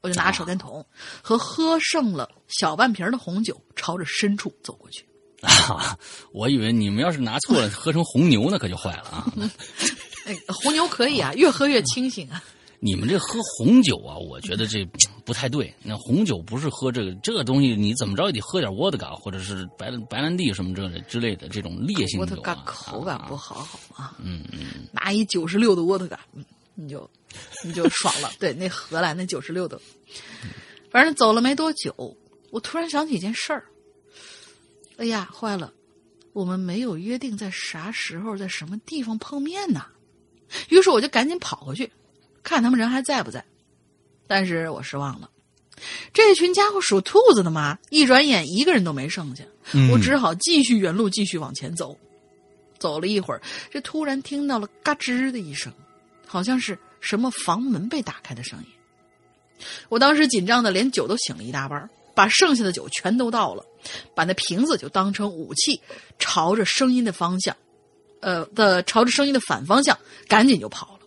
[0.02, 0.84] 我就拿着手电筒
[1.22, 5.06] 和喝剩了小半瓶的红酒，朝着深处走过去。
[5.42, 5.96] 啊，
[6.34, 9.32] 我以为你们要是拿错了，喝成红牛那可就坏了啊！
[10.26, 12.44] 哎，红牛可以啊，越喝越清醒啊。
[12.84, 14.84] 你们这喝红酒啊，我觉得这
[15.24, 15.72] 不太对。
[15.84, 22.20] 那红酒不是喝这个这个东西，你怎么着也得喝点沃德嘎或者是白白兰地什么这之类的这种烈性酒、啊。
[22.22, 24.16] 沃特嘎口感不好，好吗？
[24.18, 26.44] 嗯嗯，拿一九十六的沃特嘎，嗯
[26.74, 27.08] 你就
[27.64, 28.32] 你就爽了。
[28.40, 29.80] 对，那荷兰那九十六的，
[30.90, 32.18] 反正走了没多久，
[32.50, 33.64] 我突然想起一件事儿。
[34.98, 35.72] 哎呀，坏了，
[36.34, 39.86] 我们没有约定在啥时候在什么地方碰面呢。
[40.70, 41.92] 于是我就赶紧跑回去，
[42.52, 43.44] 看他们人还在不在。
[44.28, 45.30] 但是我失望了，
[46.14, 49.44] 这群家伙属兔子的嘛，一转眼一个人都没剩下。
[49.92, 51.98] 我只好继续原路继续往前走。
[52.78, 55.72] 走了一会儿，这突然听到了嘎吱的一声，
[56.26, 58.66] 好像是什么房门被打开的声音。
[59.88, 63.64] 我当时紧张的连酒都醒了一大半，把剩下的酒全都倒了，
[64.16, 65.80] 把那瓶子就当成武器，
[66.18, 67.56] 朝着声音的方向，
[68.20, 69.98] 呃的朝着声音的反方向，
[70.28, 71.01] 赶紧就跑了。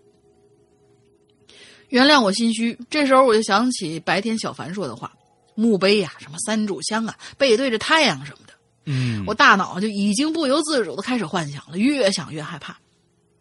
[1.95, 5.17] 原谅我心虚，这时候我就想起白天小凡说的话：
[5.55, 8.55] 墓碑呀、什么三炷香啊，背对着太阳什么的。
[8.87, 12.77] 嗯，我大脑就已经不由自主的开始幻想了，越想越害怕。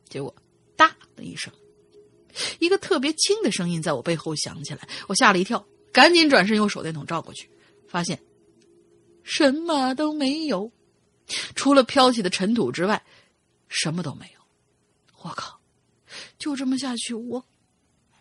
[0.08, 0.32] 结果，
[0.76, 1.52] 哒的一声，
[2.60, 7.50] 一个特别轻的声音在我背后响起来，我吓了一跳，赶紧转身用手电筒照过去，
[7.88, 8.22] 发现
[9.24, 10.72] 什么都没有，
[11.56, 13.04] 除了飘起的尘土之外，
[13.68, 14.40] 什么都没有。
[15.24, 15.60] 我靠！
[16.38, 17.44] 就这么下去，我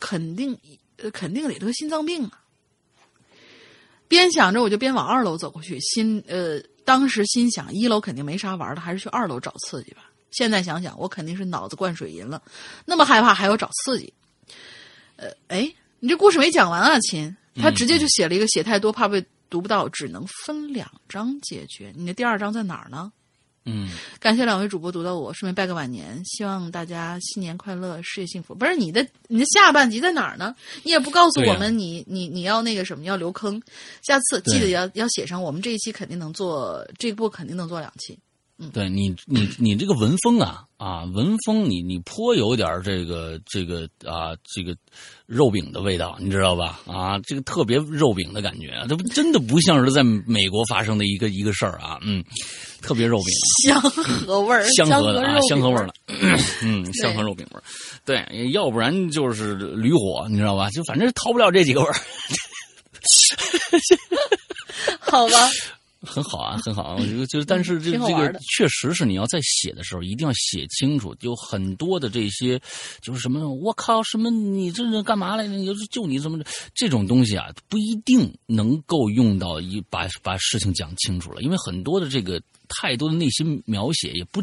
[0.03, 0.59] 肯定
[0.97, 2.43] 呃肯定得得心脏病啊！
[4.09, 10.11] 边想着，我就边往二楼走过去，心呃，当时心想，一楼肯定没啥玩的，还是去二楼找刺激吧。
[10.33, 12.43] 现在想想，我肯定是脑子灌水银了，
[12.85, 14.12] 那么害怕还要找刺激。
[15.15, 21.93] 呃，哎，你这故事没讲完啊，亲，他直接就写了一个写太多怕被读不到，只能分两章解决。
[21.95, 23.12] 你的第二章在哪儿呢？
[23.65, 28.55] 嗯，感谢两位主播读到我，顺便拜个晚年，希望大家新年快乐，事业幸福。
[28.55, 30.55] 不是你的，你的下半集在哪儿呢？
[30.83, 33.63] 你也不告诉我们你，你你要那个什么，要留坑。
[34.03, 38.19] 下次记得要要写上，我们这一期肯定能做，这部肯定能做两期。
[38.73, 44.77] 对你，你你这个文风啊啊，文风你你颇有点这个这个啊这个
[45.27, 46.81] 肉饼的味道，你知道吧？
[46.87, 52.23] 啊，这个特别肉饼的感觉，这不真的不像是在美国发生的一个一个事儿啊，嗯，
[52.81, 53.27] 特别肉饼。
[53.65, 55.95] 香河味儿，香河的啊，香河味儿的，
[56.62, 57.62] 嗯，香河肉饼味儿，
[58.05, 60.70] 对，要不然就是驴火，你知道吧？
[60.70, 61.95] 就反正逃不了这几个味儿，
[65.01, 65.51] 好吧？
[66.03, 66.97] 很好啊，很好啊。
[66.99, 72.61] 我觉得就是，但是这这个确实是你要在写的时候一定要写清楚，有很多的这些
[73.01, 75.53] 就是什么，我靠，什么你这是干嘛来着？
[75.53, 82.43] 你就是就你怎么着这种东西啊，不一定能够用到一把把事情讲清楚了，因为很多的这个
[82.81, 84.43] 太多的内心描写也不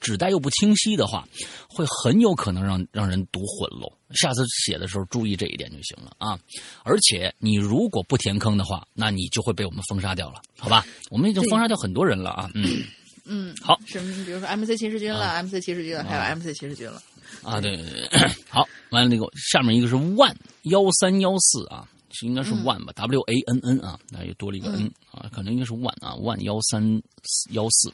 [0.00, 1.26] 指代又不清晰的话，
[1.68, 3.90] 会很有可能让让人读混喽。
[4.14, 6.38] 下次写的时候注意这一点就行了啊！
[6.82, 10.84] 而且你如果不填坑的话，那你就会被我们封杀掉了，好吧？
[11.10, 12.50] 我们已经封杀掉很多人了啊！
[12.54, 12.82] 嗯
[13.24, 14.24] 嗯，好什么？
[14.24, 17.00] 比如说 MC 骑士军了、MC 骑士军了，还有 MC 骑士军了。
[17.44, 27.02] 啊，对对对， 好，完了那个下面一个是万幺三幺四啊，是应该是万吧、w A N N 啊，那又多了一个 N、啊，可能应该是万啊，万幺三
[27.50, 27.92] 幺四。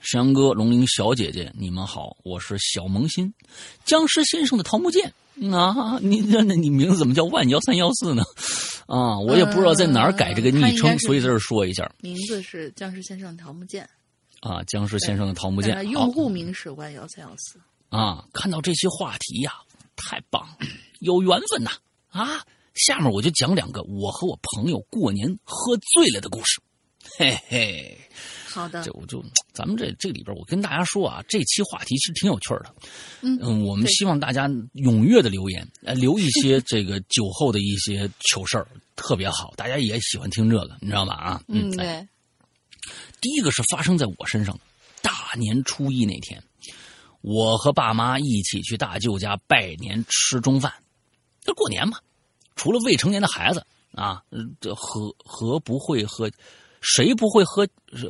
[0.00, 3.32] 山羊哥、龙鳞小姐姐，你们好，我是小萌新，
[3.84, 5.12] 僵尸先生的桃木剑
[5.50, 8.22] 啊，你那那你名字怎么叫万幺三幺四呢？
[8.86, 13.88] 啊，我也不知道在哪儿改这个昵称，所以在这儿说一下名字是僵尸先生桃木剑，
[14.40, 17.58] 啊，僵尸先生的桃木剑，用户名是万幺三幺四。
[17.88, 19.52] 啊，看到这些话题呀、
[19.96, 20.58] 太棒了，
[20.98, 21.70] 有缘分呐！
[22.08, 22.44] 啊，
[22.74, 26.60] 下面我就讲两个我和我朋友过年喝醉了的故事。
[27.16, 27.96] 嘿嘿，
[28.48, 29.22] 好的这，我就
[29.52, 32.74] 咱们这这里边，我跟大家说啊，这期话题是挺有趣的。
[33.20, 41.14] 嗯我们希望大家踊跃的留言，呃，留一些 这个酒后的一些糗事儿，特别好，大家也喜欢听这个，你知道吧？
[41.14, 41.70] 啊，嗯，
[43.20, 44.58] 第一个是发生在我身上，
[45.02, 46.42] 大年初一那天，
[47.20, 50.72] 我和爸妈一起去大舅家拜年吃中饭。
[51.42, 51.98] 这过年嘛，
[52.56, 54.22] 除了未成年的孩子啊，
[54.60, 56.30] 这和和不会喝，
[56.80, 57.66] 谁不会喝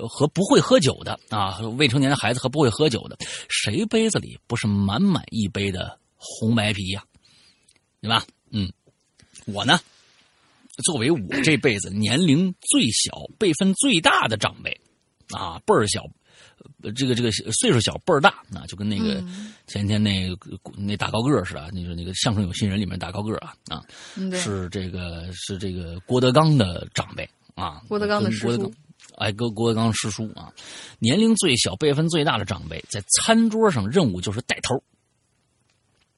[0.08, 3.16] 和不会喝酒的啊，未成年的孩子和不会喝酒的，
[3.48, 7.04] 谁杯子里不是满满一杯的红白啤呀、
[8.00, 8.24] 对吧？
[8.50, 8.72] 嗯，
[9.46, 9.78] 我呢，
[10.84, 14.80] 作为我这辈子年龄最小、辈分最大的长辈，
[15.30, 16.02] 啊，辈儿小，
[16.94, 19.22] 这个这个岁数小，辈儿大，啊，就跟那个
[19.66, 20.36] 前天那个
[20.76, 23.82] 那大高个儿似的，那个那个相声有新人里面大高个儿啊啊，
[24.32, 28.78] 是这个是这个郭德纲的长辈啊，郭德纲的师叔跟郭德纲。
[29.16, 30.52] 哎，郭郭德纲师叔啊，
[30.98, 34.82] 年龄最小、辈分最大的长辈，在餐桌上任务就是带头。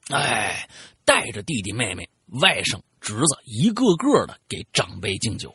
[0.09, 0.69] 哎，
[1.05, 2.09] 带带着弟弟妹妹、
[2.41, 5.53] 外甥、侄子，一个个的给长辈敬酒。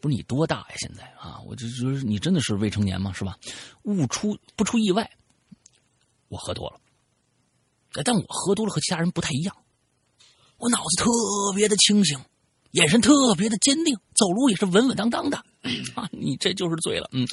[0.00, 0.74] 不是你多大呀？
[0.78, 3.12] 现在啊，我就就是你真的是未成年吗？
[3.12, 3.38] 是吧？
[3.82, 5.10] 误出不出意外，
[6.28, 6.80] 我喝多了。
[8.04, 9.56] 但我喝多了和其他人不太一样，
[10.58, 11.10] 我脑子特
[11.56, 12.18] 别的清醒，
[12.72, 15.38] 眼神特别的坚定，走路也是稳稳当当的。
[15.96, 17.08] 啊，你这就是醉了。
[17.12, 17.26] 嗯，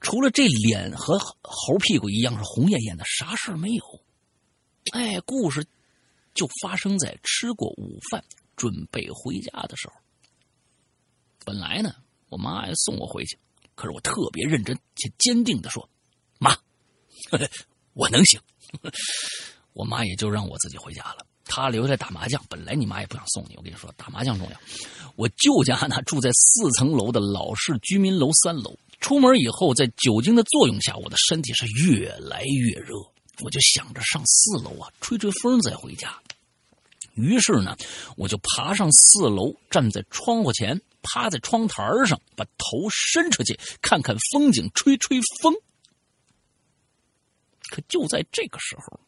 [0.00, 3.84] 除了这脸和猴屁股一样是红艳艳的，啥事儿没有。
[4.92, 5.64] 哎，故事
[6.34, 8.24] 就发生在吃过午饭
[8.56, 9.94] 准备回家的时候。
[11.44, 11.94] 本来呢。
[12.28, 13.38] 我妈要送我回去，
[13.74, 15.88] 可是我特别认真且坚定的说
[16.38, 16.56] ：“妈，
[17.94, 18.40] 我能行。
[19.74, 21.24] ”我妈也就让我自己回家了。
[21.44, 22.44] 她留下来打麻将。
[22.48, 24.60] 本来你妈也不想送你，我跟你说，打麻将重要。
[25.14, 28.76] 我舅家呢住在四层楼的老式居民楼三楼。
[29.00, 32.96] 出门以后，在酒精的作用下，我的身体是越来越热。
[33.40, 36.18] 我就想着上四楼啊，吹吹风再回家。
[37.14, 37.76] 于是呢，
[38.16, 40.80] 我就爬上四楼，站在窗户前。
[41.02, 45.54] 趴在窗台上，把头伸出去看看风景，吹吹风。
[47.70, 49.00] 可就在这个时候，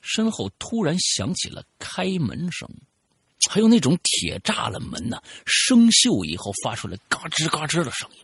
[0.00, 2.68] 身后突然响起了开门声，
[3.48, 8.18] 还有那种铁栅栏门呢生锈以后发出来嘎吱嘎吱的声音。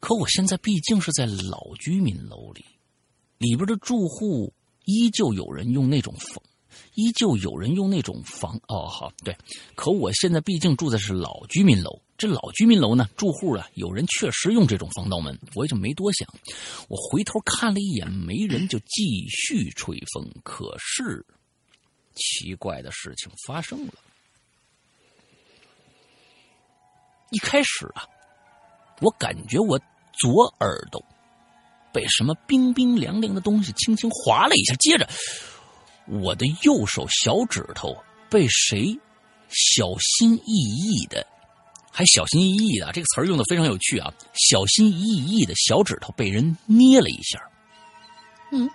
[0.00, 2.64] 可我现在毕竟是在老居民楼里，
[3.38, 4.52] 里边的住户
[4.84, 6.42] 依旧有人用那种风。
[6.94, 9.36] 依旧有人用那种房哦，好对，
[9.74, 16.28] 可我现在毕竟住的是老居民楼，这老居民楼呢，住户啊，有人确实用这种防盗门，我也就没多想。
[16.88, 20.30] 我回头看了一眼，没人，就继续吹风。
[20.44, 21.24] 可是，
[22.14, 23.94] 奇怪的事情发生了。
[27.30, 28.04] 一开始啊，
[29.00, 29.80] 我感觉我
[30.12, 31.02] 左耳朵
[31.90, 35.08] 被什么冰冰凉凉的东西轻轻划了一下，接着。
[36.06, 37.96] 我的右手小指头
[38.28, 38.98] 被谁
[39.48, 41.26] 小心翼翼的，
[41.92, 44.12] 还小心翼翼的，这个词儿用的非常有趣啊！
[44.34, 47.40] 小心翼翼的小指头被人捏了一下。
[48.50, 48.68] 嗯，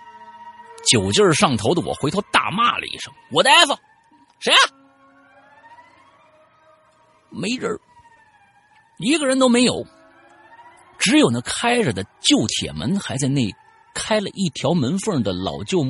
[0.86, 3.76] 酒劲儿上头的我回头大骂了一声：“我的 F，
[4.40, 4.62] 谁啊？”
[7.30, 7.78] 没人，
[8.98, 9.86] 一个人都没有，
[10.98, 13.42] 只有那开着的旧铁门还在那。
[13.98, 15.82] 开了一条门缝的老旧，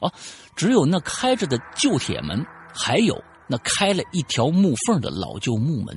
[0.00, 0.10] 啊，
[0.56, 2.44] 只有那开着的旧铁门，
[2.74, 5.96] 还有那开了一条木缝的老旧木门。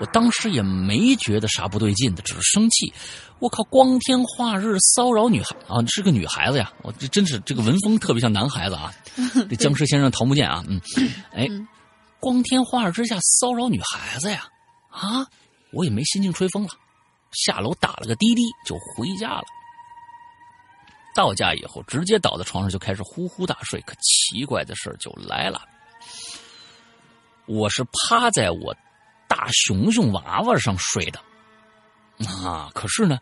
[0.00, 2.90] 我当时也没觉得啥不对劲的，只是生气。
[3.38, 6.72] 我靠，光天化日骚扰女孩啊，是个女孩子呀！
[6.82, 8.90] 我这真是这个文风特别像男孩子啊。
[9.50, 10.80] 这僵尸先生桃木剑啊，嗯，
[11.36, 11.46] 哎，
[12.18, 14.46] 光天化日之下骚扰女孩子呀，
[14.88, 15.26] 啊，
[15.72, 16.70] 我也没心情吹风了，
[17.32, 19.44] 下楼打了个滴滴就回家了。
[21.14, 23.80] 到家以后，直接倒在床上就开始呼呼大睡。
[23.82, 25.60] 可奇怪的事就来了，
[27.46, 28.74] 我是趴在我
[29.28, 31.20] 大熊熊娃娃上睡的
[32.44, 32.70] 啊！
[32.74, 33.18] 可是呢，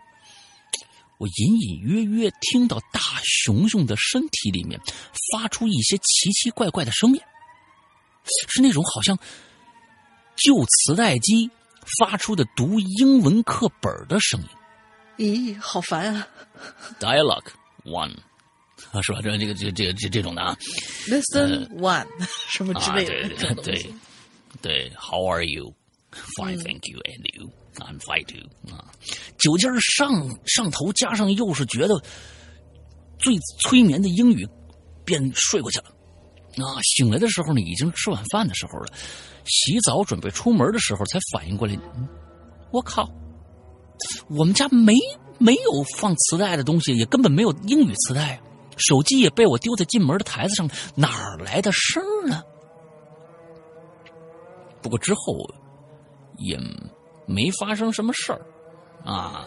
[1.19, 4.79] 我隐隐约约听到大熊熊的身体里面
[5.33, 7.21] 发出一些奇奇怪怪的声音，
[8.49, 9.19] 是那种好像
[10.37, 11.51] 旧磁带机
[11.99, 14.49] 发出的读英文课本的声音。
[15.17, 16.29] 咦，好烦啊
[17.01, 17.49] ！Dialogue。
[17.89, 18.15] One，
[18.93, 19.21] 啊，是吧？
[19.23, 20.57] 这这个这这这这种的啊
[21.09, 22.07] ，Listen one，
[22.49, 23.95] 什么之类的，对对
[24.63, 25.75] 对，How are you?
[26.37, 26.99] Fine, thank you.
[27.01, 27.51] And you?
[27.81, 28.49] I'm fine too.
[28.75, 28.93] 啊，
[29.39, 32.03] 酒劲儿上上头，加上又是觉得
[33.19, 34.49] 最催眠的英语，
[35.05, 35.87] 便睡过去了。
[36.65, 38.93] 啊，醒来的时候呢，已经吃晚饭的时候了。
[39.45, 41.79] 洗澡准备出门的时候，才反应过来，
[42.73, 43.09] 我靠，
[44.31, 44.95] 我们家没。
[45.39, 48.41] 没有放磁带的东西，也根本没有英语磁带，
[48.77, 52.43] 手机也被我丢在进门的台子上，哪儿来的声儿呢？
[54.83, 55.49] 不过之后
[56.37, 56.59] 也
[57.27, 58.41] 没发生什么事儿
[59.05, 59.47] 啊。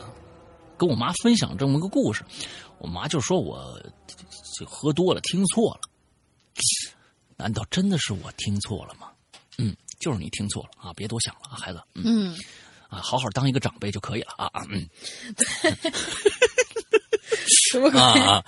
[0.78, 2.24] 跟我妈分享这么个故事，
[2.80, 3.80] 我妈就说我
[4.58, 5.82] 就喝多了，听错了。
[7.38, 9.12] 难道真的是我听错了吗？
[9.58, 10.94] 嗯，就是你听错了啊！
[10.96, 11.82] 别多想了啊，孩子。
[11.94, 12.36] 嗯。
[12.92, 14.86] 啊，好好当一个长辈就可以了啊啊嗯，
[17.72, 18.46] 什么啊啊，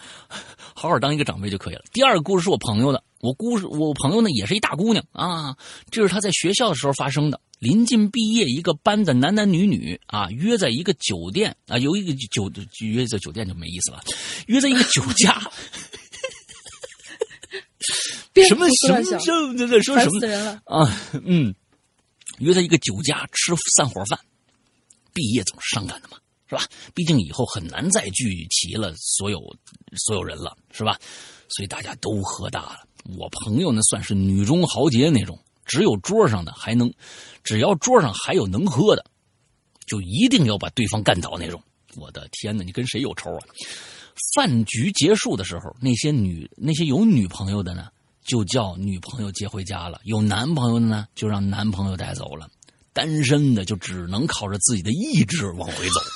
[0.76, 1.82] 好好当一个长辈就可以了。
[1.94, 5.56] 第二个故事是我朋友的，我故事我朋友呢也是一大姑娘啊，
[5.90, 7.40] 这是她在学校的时候发生的。
[7.60, 12.52] 临近毕业，一个班的男男女女啊约在一个酒店啊，有一个酒
[12.82, 14.04] 约在酒店就没意思了，
[14.48, 15.42] 约在一个酒家。
[18.50, 20.20] 什么什么这这说什么
[20.66, 20.86] 啊？
[21.24, 21.56] 嗯，
[22.40, 24.20] 约在一个酒家吃散伙饭。
[25.14, 26.18] 毕业总是伤感的嘛，
[26.48, 26.66] 是吧？
[26.94, 29.40] 毕竟以后很难再聚齐了所有
[29.96, 31.00] 所有人了，是吧？
[31.50, 32.88] 所以大家都喝大了。
[33.18, 36.92] 我朋友呢，算是女中豪杰那种，只有桌上的还能，
[37.44, 39.06] 只要桌上还有能喝的，
[39.86, 41.62] 就一定要把对方干倒那种。
[41.96, 43.42] 我的天哪，你跟谁有仇啊？
[44.36, 47.90] 饭局结束的时候，那些女那些有女朋友的呢，
[48.24, 52.50] 就叫女朋友接回家了；有男朋友的呢，就让男朋友带走了。
[52.94, 56.00] 单身的就只能靠着自己的意志往回走。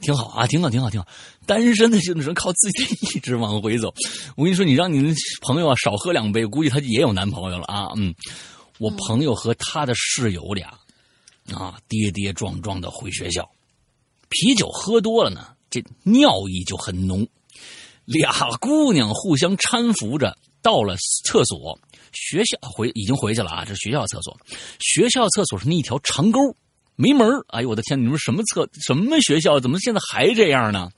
[0.00, 1.06] 挺好啊，挺好，挺好，挺好。
[1.44, 3.92] 单身的就只能靠自己的意志往回走。
[4.34, 7.88] 我跟你说，你让你的朋友啊少喝两杯，估计他也有男朋友了啊。
[7.96, 8.14] 嗯，
[8.78, 10.68] 我朋友和他的室友俩
[11.52, 13.46] 啊，跌跌撞撞的回学校。
[14.30, 17.28] 啤酒喝多了呢，这尿意就很浓。
[18.06, 21.78] 俩姑娘互相搀扶着到了厕所，
[22.12, 24.38] 学校回已经回去了啊，这是学校厕所。
[24.78, 26.40] 学校厕所是那一条长沟。
[26.96, 27.98] 没门哎呦我的天！
[27.98, 29.58] 你们什么厕什么学校？
[29.58, 30.90] 怎么现在还这样呢？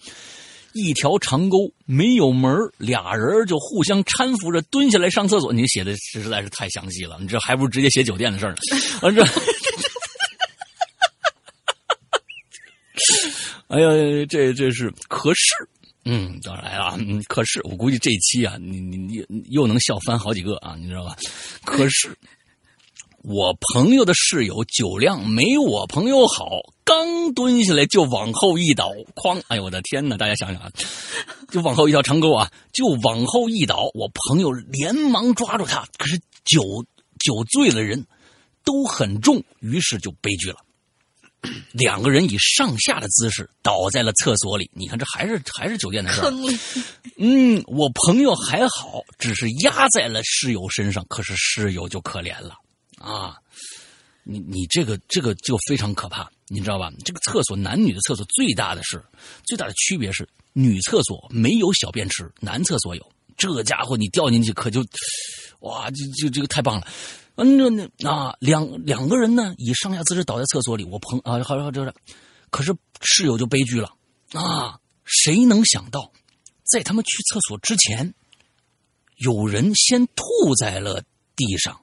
[0.72, 5.52] 一条长沟没有门俩人就互相搀扶着蹲下来上厕所。
[5.52, 8.56] 你写的实在是太详细了，你这还不如直接写酒店的事呢。
[9.00, 9.22] 啊 这，
[13.68, 15.68] 哎呀，这这是可是，
[16.04, 16.98] 嗯，当然来了，
[17.28, 21.16] 可是我估计这期啊，你你你又能笑翻好几个啊，你知道吧？
[21.64, 22.16] 可是。
[23.24, 29.40] 我朋友的室友酒量没我朋友好，刚蹲下来就往后一倒，哐！
[29.46, 30.16] 哎呦我的天哪！
[30.16, 30.68] 大家想想啊，
[31.48, 33.88] 就往后一条长沟啊，就往后一倒。
[33.94, 36.84] 我朋友连忙抓住他，可是酒
[37.20, 38.04] 酒醉了，人
[38.64, 40.56] 都很重，于是就悲剧了。
[41.72, 44.70] 两个人以上下的姿势倒在了厕所里。
[44.74, 46.30] 你看，这还是还是酒店的事儿。
[47.18, 52.56] 嗯，我朋友还好，只是压在了室友身上，可是室友就可怜了。
[52.98, 53.36] 啊，
[54.22, 56.92] 你你这个这个就非常可怕，你知道吧？
[57.04, 59.02] 这个厕所男女的厕所最大的是
[59.44, 63.12] 最大的区别是，女厕所没有小便池，男厕所有。
[63.36, 64.84] 这家伙你掉进去可就，
[65.60, 66.86] 哇，就就这个太棒了。
[67.36, 71.94] 嗯，那那啊，两两个人呢以上下姿势倒在厕所里，我朋啊，好好这这，
[72.50, 73.94] 可是室友就悲剧了
[74.32, 74.78] 啊！
[75.04, 76.12] 谁能想到，
[76.64, 78.14] 在他们去厕所之前，
[79.16, 80.22] 有人先吐
[80.58, 81.02] 在了
[81.34, 81.78] 地上。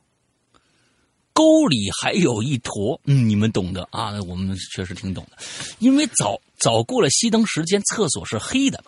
[1.32, 5.38] 沟里还有一坨，嗯，你们懂的啊，我们确实挺懂的。
[5.80, 8.84] 因为早早过了熄灯时间，厕所是黑的。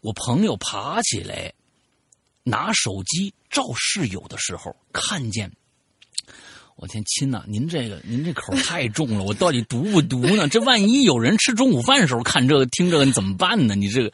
[0.00, 1.52] 我朋友爬起来
[2.42, 5.50] 拿手机照室友的时候，看见，
[6.76, 10.46] 我天亲呐，您这个您这口太重了，我到底毒不毒呢？
[10.48, 13.74] 这万一有人吃中午饭的时候看这个听这个，你怎么办呢？
[13.74, 14.12] 你这个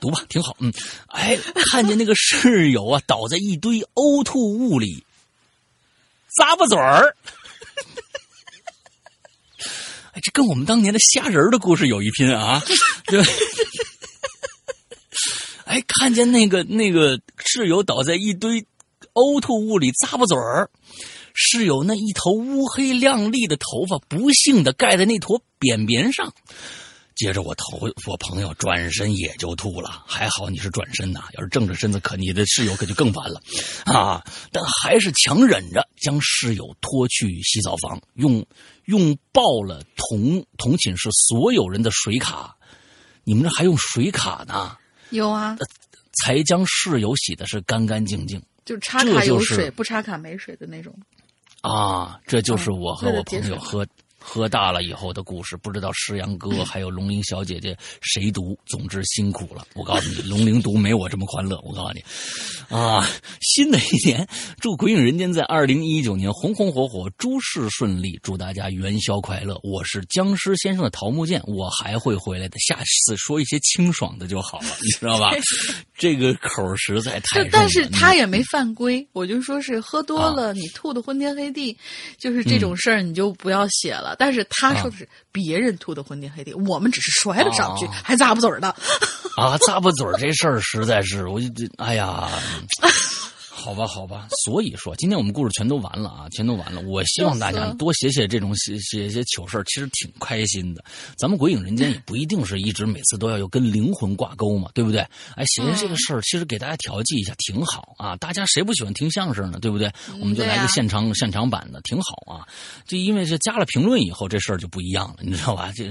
[0.00, 0.56] 读吧，挺好。
[0.60, 0.72] 嗯，
[1.08, 1.36] 哎，
[1.70, 5.04] 看见那个室友啊，倒在一堆呕吐物里。
[6.40, 7.14] 咂巴嘴儿，
[10.12, 12.62] 哎，这跟我们当年的虾仁的故事有一拼啊！
[13.04, 13.22] 对，
[15.66, 18.64] 哎，看见那个那个室友倒在一堆
[19.12, 20.70] 呕吐物里咂巴嘴儿，
[21.34, 26.32] 室友那一头乌黑亮丽的头发不幸的盖在那坨便便上。
[27.14, 33.40] 接着我头我朋友转身也就吐了，还好你是转身呐，要是正着身子，可你的室友可就更烦了，
[33.84, 34.24] 啊！
[34.50, 38.44] 但还是强忍着将室友拖去洗澡房，用
[38.86, 42.56] 用爆了同同寝室所有人的水卡，
[43.24, 44.76] 你们这还用水卡呢？
[45.10, 45.56] 有啊，
[46.24, 50.98] 才将室友洗的是干干净净，就插卡有水，不插卡没水的那种。
[51.62, 53.86] 啊，这就是我和我朋友喝。
[54.24, 58.56] 喝大了以后的故事，不知道石阳哥还有龙玲小姐姐谁读。
[58.66, 61.60] 总之辛苦了，我告诉你，龙玲读没我这么欢乐。
[61.64, 62.04] 我告诉你，
[62.68, 63.04] 啊，
[63.40, 64.24] 新的一年，
[64.60, 69.58] 祝《鬼影人间》在二零一九年红红火火，诸事顺利，祝大家元宵快乐。
[69.64, 72.56] 我是僵尸先生的桃木剑，我还会回来的。
[72.60, 75.32] 下次说一些清爽的就好了，你知道吧？
[76.02, 77.44] 这个口实在太……
[77.52, 81.78] 但是他也没犯规， 我就说是喝多了，你吐的昏天黑地，
[82.18, 84.16] 就是这种事儿，你就不要写了。
[84.18, 88.74] 但是他说的是别人吐的昏天黑地，我们只是摔了上去，还咂巴嘴儿呢。
[89.36, 92.28] 啊，咂巴嘴儿这事儿实在是，我就这，哎呀。
[93.62, 96.80] 好吧，好吧，所以说今天我们故事全都完了啊，全都完了。
[96.82, 100.84] 我希望大家多写写这种写写些糗事其实挺开心的。
[101.16, 105.00] 咱们鬼影人间也不一定是一直每次都要有跟灵魂挂钩嘛，对不对？
[105.36, 108.16] 哎，写写这个事儿，其实给大家调剂一下挺好啊。
[108.16, 109.60] 大家谁不喜欢听相声呢？
[109.60, 109.88] 对不对？
[110.20, 112.48] 我们就来个现场现场版的，挺好啊。
[112.84, 115.70] 就因为是加了评论以后，这事儿就不一样了，你知道吧？
[115.76, 115.86] 这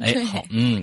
[0.00, 0.82] 哎好，嗯，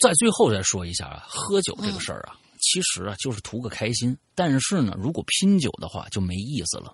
[0.00, 2.34] 在最后再说一下啊，喝酒这个事儿啊。
[2.34, 4.16] 其其实啊就是图个开心。
[4.38, 6.92] 但是呢，如果拼酒的话就没意思了。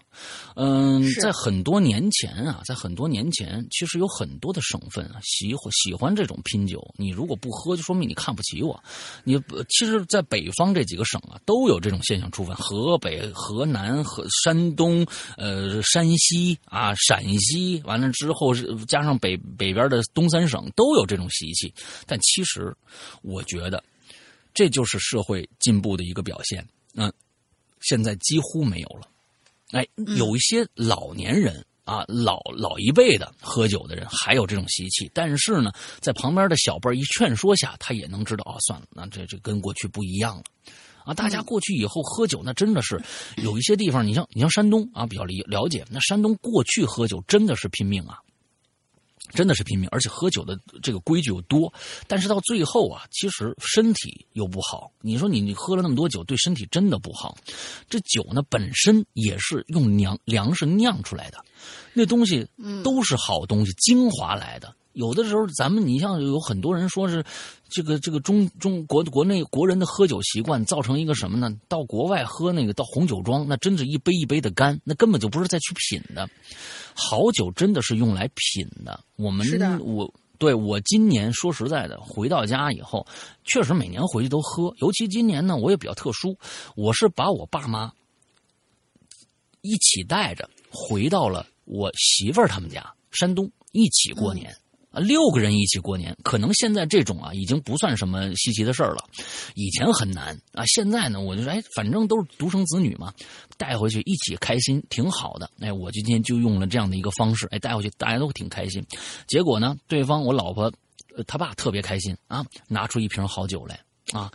[0.54, 6.80] 嗯，在很多年前啊，在很多年前，其实有很多的省份啊喜欢喜欢这种拼酒。
[6.96, 8.80] 你如果不喝，就说明你看不起我。
[9.24, 9.36] 你
[9.68, 15.04] 其实，在北方这几个省啊，都有这种现象出现：河北、河南、和山东、
[15.36, 18.54] 呃山西啊、陕西，完了之后
[18.86, 21.74] 加上北北边的东三省都有这种习气。
[22.06, 22.72] 但其实，
[23.22, 23.82] 我觉得
[24.54, 26.66] 这就是社会进步的一个表现。
[26.94, 27.12] 嗯，
[27.80, 29.08] 现在几乎没有了。
[29.70, 40.44] 哎，有一些老年人啊，老老一辈的喝酒的人还有这种习气，但是呢，在旁边的小辈一劝说下，他也能知道哦，算了，那这这跟过去不一样了。
[41.04, 43.02] 啊，大家过去以后喝酒，那真的是
[43.38, 48.20] 有一些地方，你像你像山东啊，比较了了解，那山东过去喝酒真的是拼命啊，
[49.30, 51.72] 真的是拼命，而且喝酒的这个规矩又多，
[52.06, 54.90] 但是到最后啊，其实身体又不好。
[55.00, 57.36] 你说你你喝了那么多酒，对身体真的不好。
[57.88, 61.42] 这酒呢本身也是用粮粮食酿出来的，
[61.92, 62.46] 那东西
[62.84, 64.74] 都是好东西，精华来的。
[64.92, 67.24] 有的时候，咱们你像有很多人说是
[67.70, 71.50] 这个这个中中国国内国人的喝酒习惯造成一个什么呢？
[71.66, 76.28] 到国外喝那个到红酒庄，那真是一杯一杯的干，那根本就不是再去品的。
[76.94, 78.98] 好酒真的是用来品的。
[79.16, 79.46] 我们
[79.80, 83.06] 我对我今年说实在的，回到家以后，
[83.44, 84.74] 确实每年回去都喝。
[84.78, 86.36] 尤其今年呢，我也比较特殊，
[86.76, 87.92] 我是把我爸妈
[89.60, 94.50] 一起带着回到了我媳妇儿他们家山东，一起过年。
[94.50, 94.58] 啊，
[95.00, 99.04] 六个人一起过年，可能现在这种啊已经不算什么稀奇的事儿了，
[99.54, 100.64] 以前很难啊。
[100.66, 103.12] 现在呢，我就说，哎，反正都是独生子女嘛，
[103.56, 105.50] 带回去一起开心，挺好的。
[105.60, 108.84] 哎，我今天就用了这样的一个方式，哎，带回去大家都挺开心。
[109.26, 110.72] 结果呢，对方我老婆，
[111.16, 113.80] 呃他爸特别开心啊，拿出一瓶好酒来
[114.12, 114.30] 啊。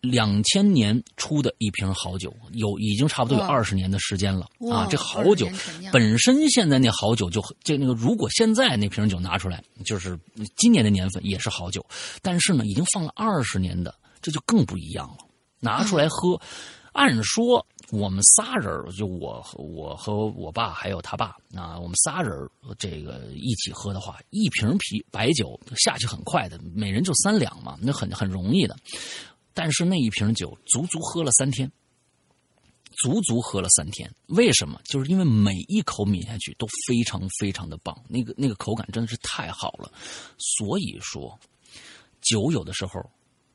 [0.00, 4.86] 两千年出的一瓶好酒，有已经差不多有哇二十年的时间了啊！
[4.88, 10.18] 这好酒20年陈酿本身现在那好酒就就那个，如果现在那瓶酒拿出来，就是
[10.56, 11.84] 今年的年份也是好酒，
[12.22, 15.18] 但是呢，已经放了二十年的，这就更不一样了。
[15.60, 16.40] 拿出来喝，
[16.92, 22.48] 按说我们仨人儿，就我我和我爸还有他爸啊，我们仨人儿
[22.78, 28.76] 这个一起喝的话，一瓶啤白酒下去很快的，每人就三两嘛，那很很容易的。
[29.58, 31.68] 但是那一瓶酒足足喝了三天，
[33.02, 34.08] 足足喝了三天。
[34.28, 34.80] 为什么？
[34.84, 39.90] 就是因为每一口抿下去都非常非常的棒，那个那个口感真的是太好了。
[40.38, 41.36] 所以说，
[42.20, 43.04] 酒有的时候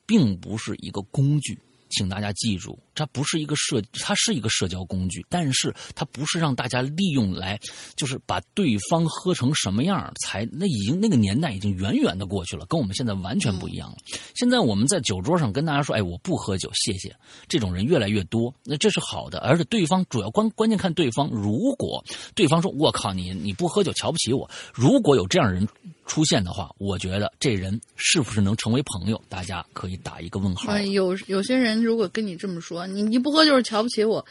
[0.05, 1.57] 并不是一个工具。
[1.89, 7.59] 请大家记住，它不是一个社，它是一个社交工具，但是它不是让大家利用来，
[7.95, 13.97] 就是把对方喝成什么样才，那已经那个年代已经远远的过去了，跟我们现在完全不一样了。
[14.35, 17.15] 现在我们在酒桌上跟大家说，哎，我不喝酒，谢谢。
[17.47, 22.03] 这种人越来越多，那这是好的，而且对方主要关关键看对方，如果
[22.35, 25.67] 对方说我靠你你不喝酒瞧不起我，如果有这样人
[26.05, 30.71] 出现的话，我觉得这人是不是能成为朋友，大家可以打一个问号。
[30.71, 34.25] 啊，有有些人如果跟你这么说，你你不喝就是瞧不起我，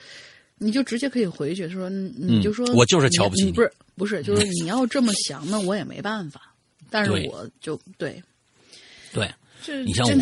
[0.59, 6.55] 你就直接可以回去说，你你就说、嗯我就是瞧不起你你不是不是，就是你要这么想，那我也没办法。
[6.91, 8.23] 但是我就对，
[9.13, 9.31] 对，
[9.63, 10.13] 这你像我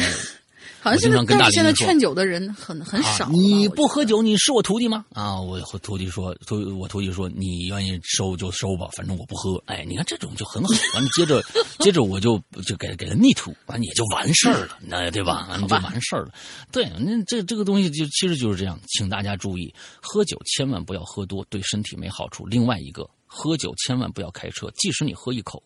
[0.81, 3.31] 好像现在但是现在劝酒的人很很少、啊。
[3.33, 5.05] 你不喝，酒，你是我徒弟吗？
[5.13, 9.63] 啊，我徒弟说，徒我徒弟说，你愿意收就收吧，反正我不喝。
[9.67, 10.69] 哎，你看这种就很好。
[10.95, 11.43] 完了，接着
[11.79, 15.47] 接着我就就给给他逆徒，完了也就完事儿了，那对吧？
[15.51, 16.33] 完了就完事儿了。
[16.71, 22.47] 对，那这这个东西就其实就是这样，请大家注意，喝酒千万不要喝多，对身体没好处。
[22.47, 25.63] 另外一个，喝酒千万不要开车，即使你喝一口。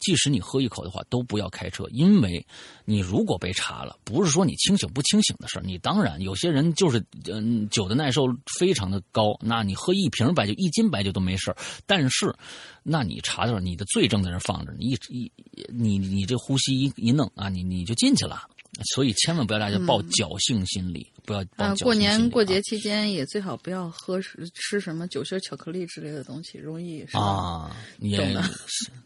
[0.00, 2.44] 即使你喝一口的话，都不要开车，因为
[2.84, 5.62] 你如果被查了，不是说你清醒不清醒的事儿。
[5.64, 8.22] 你当然有些人就是嗯酒的耐受
[8.58, 11.56] 非常的高，那你喝一瓶白酒、一斤白酒都没事儿。
[11.86, 12.34] 但是，
[12.82, 15.32] 那你查的时候你的罪证在那放着，你一一
[15.68, 18.48] 你你这呼吸一一弄啊，你你就进去了。
[18.94, 27.02] 所以千万不要大家抱侥幸心理，不要抱侥幸心理、啊，过年过啊节期间也最好不要喝吃什么酒心巧克力之类的东西，容易？
[27.12, 28.18] 啊，也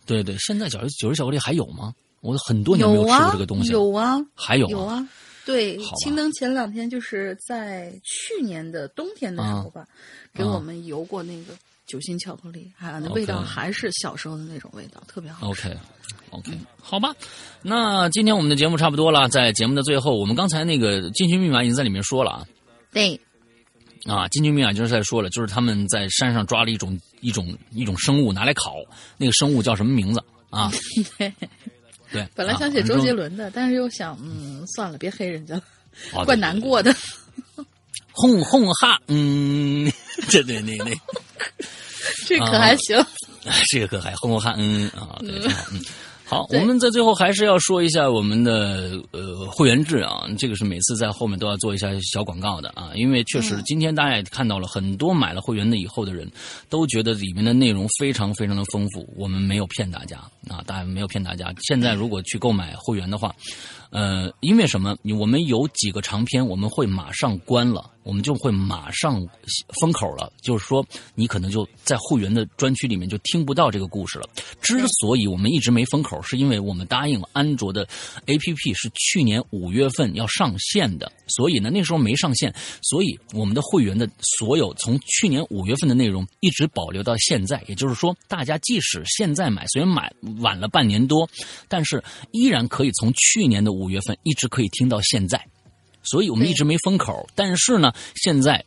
[0.06, 1.94] 对对，现在酒酒心巧克力还有吗？
[2.20, 3.72] 我很多年没有吃过这个东西了。
[3.72, 5.06] 有啊，还有有啊。
[5.44, 9.86] 对青灯前两天就是在去年的冬天的时候吧，
[10.34, 11.54] 给我们邮过那个
[11.88, 15.68] 酒心巧克力，啊，那味道还是小时候的那种味道，特别好吃。
[16.30, 17.14] OK，OK，、好吧。
[17.62, 22.46] 那今天我们的节目差不多了，在节目的最后，我们刚才那个进军密码已经在里面说了啊。
[22.92, 23.18] 对，
[24.04, 28.74] 啊，进军密码就是在说了，就是他们在山上抓了一种一种一种生物拿来烤，
[29.16, 30.70] 那个生物叫什么名字啊？
[31.18, 31.32] 对，
[32.12, 33.12] 对，本来啊想写周杰。
[33.12, 35.54] 伦的，但是又想，嗯，算了，别黑人家
[36.12, 36.94] 了，怪难过的。
[38.20, 39.90] 轰轰哈，嗯，
[40.28, 40.90] 这对那那，
[42.26, 42.98] 这可还行。
[43.70, 45.80] 这个可还轰轰哈，嗯啊，对，挺好，嗯。
[46.24, 56.30] 好， 我们在最后还是要说一下我们的呃会员制啊，这个是每次在后面都要做一下小广告的啊，因为确实今天大家也看到了很多买了会员的以后的人
[56.68, 60.18] 都觉得里面的内容非常非常的丰富，我们没有骗大家
[60.50, 61.50] 啊，大家没有骗大家。
[61.62, 63.34] 现在如果去购买会员的话，
[63.88, 64.94] 呃，因为什么？
[65.18, 67.88] 我们有几个长篇我们会马上关了。
[68.08, 69.22] 我们就会马上
[69.82, 70.82] 封口了，就是说
[71.14, 74.26] 你可能就在会员的专区里面就听不到这个故事了。
[74.62, 77.86] 之所以我们一直没封口，是因为我们答应安卓的
[78.24, 84.08] APP 是去年五月份要上线的，所以呢那时候没上线，所以我们的会员的
[84.38, 87.62] 所有从去年五月份的内容一直保留到现在。
[87.68, 90.10] 也就是说，大家即使现在买，虽然买
[90.40, 91.28] 晚了半年多，
[91.68, 95.46] 但是依然可以从去年的五月份一直可以听到现在。
[96.10, 98.64] 所以我们一直没封口，但是呢，现在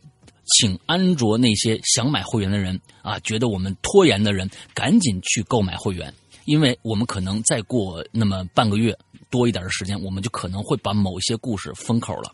[0.58, 6.14] 请安卓那些想买会员的人啊，觉得我们拖延的人，赶紧去购买会员，
[6.46, 8.98] 因为我们可能再过那么半个月
[9.30, 12.32] 多一点的时间，我们就可能会把某些故事封口了。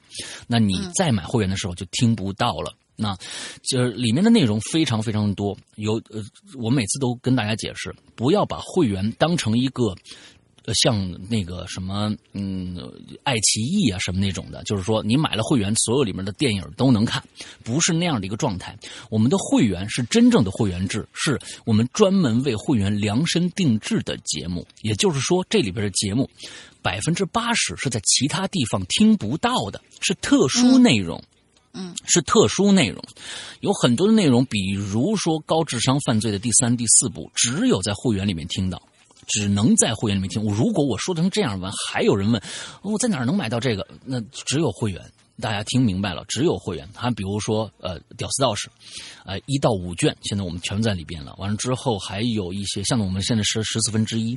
[0.47, 2.73] 那你再买会员的时候就听不到了。
[2.99, 3.15] 那
[3.61, 6.19] 就是里面的内容非常非常多，有呃，
[6.55, 9.95] 我每次都跟大家解释，不要把会员当成一个。
[10.73, 12.77] 像那个什么，嗯，
[13.23, 17.23] 爱奇艺啊，什么那种的，就是说你买了会员，所有里面的电影都能看，
[17.63, 18.77] 不是那样的一个状态。
[19.09, 24.67] 我们的会员是真正的会员制，是我们专门为会员量身定制的节目。
[24.81, 26.29] 也就是说，这里边的节目
[26.81, 31.23] 百分之八十是在其他地方听不到的，是特殊内容。
[31.79, 33.03] 嗯，是特殊内容，
[33.59, 38.81] 有很多的内容，比如说高智商犯罪的第三、第四部，只有在会员里面听到。
[39.27, 40.43] 只能在会员里面听。
[40.43, 42.41] 我如果我说成这样完，还有人问
[42.81, 43.87] 我在哪儿能买到这个？
[44.03, 44.99] 那只有会员。
[45.39, 46.89] 大家听明白了，只有会员。
[46.95, 48.67] 还比如说，呃，屌丝道士，
[49.23, 51.35] 呃，一到五卷，现在我们全在里边了。
[51.37, 54.35] 完了之后，还有一些像我们现在是十四分之一。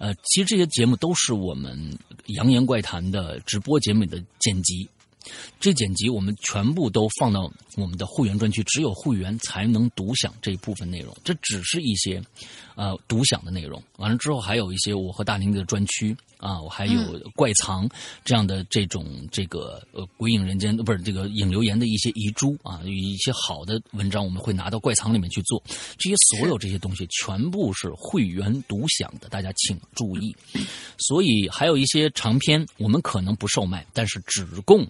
[0.00, 1.78] 呃，其实这些节目都是我们
[2.34, 4.88] 《扬言怪谈》的直播节目的剪辑。
[5.60, 11.16] 这剪辑我们全部都放到我们的会员专区，只有会员才能独享这一部分内容。
[11.22, 12.22] 这只是一些，
[12.74, 13.82] 呃，独享的内容。
[13.98, 17.00] 完了之后，还有一些我和大林的专区啊，我还有
[17.36, 17.88] 怪藏
[18.24, 25.62] 这样的这种这个呃鬼影人间不是这个影留言的一些遗珠啊，有一些好的文章我们会拿到怪藏里面去做。
[25.96, 30.34] 这些所有这些东西全部是会员独享的，大家请注意。
[30.98, 34.84] 所以还有一些长篇我们可能不售卖，但是只供。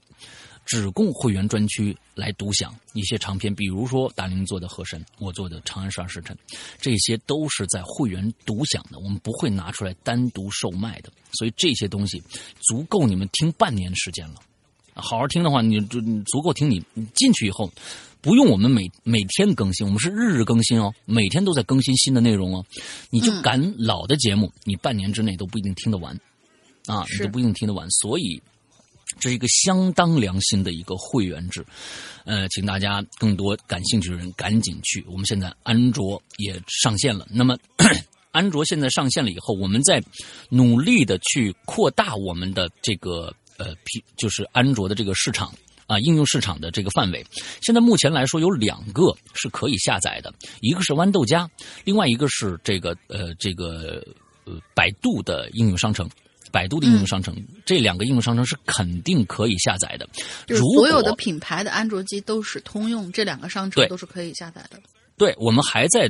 [0.64, 6.34] 只供会员专区来独享一些长篇，比如说达林做的《河神》，我做的《长安十二时辰》，
[6.80, 11.12] 这些都是在会员独享的，我们不会拿出来单独售卖的。
[11.32, 12.22] 所以这些东西
[12.60, 14.36] 足够你们听半年时间了。
[14.94, 16.82] 好好听的话，你就足够听你
[17.14, 17.70] 进去以后，
[18.20, 22.64] 不用我们每每天更新，我们是日日更新哦，每天都在更新新的内容哦。
[23.10, 26.14] 你就赶老的节目，你半年之内都不一定听得完
[26.86, 27.90] 啊，你都不一定听得完。
[27.90, 28.40] 所以。
[29.18, 31.64] 这是一个相当良心的一个会员制，
[32.24, 35.04] 呃，请大家更多感兴趣的人赶紧去。
[35.08, 37.56] 我们现在安卓也上线了，那么
[38.32, 40.02] 安卓现在上线了以后，我们在
[40.48, 43.74] 努力的去扩大我们的这个呃，
[44.16, 45.52] 就是安卓的这个市场
[45.86, 47.24] 啊，应用市场的这个范围。
[47.60, 51.48] 现在目前来说有两个是可以下载的，一个是豌豆荚，
[51.84, 54.02] 另外一个是这个呃这个
[54.44, 56.08] 呃百度的应用商城。
[56.52, 57.34] 百度的应用商城，
[57.64, 60.08] 这两个应用商城是肯定可以下载的。
[60.46, 64.78] 如所有的品牌的安卓机都是通用，这两个商城都是可以下载的。
[65.16, 66.08] 对，我们还在。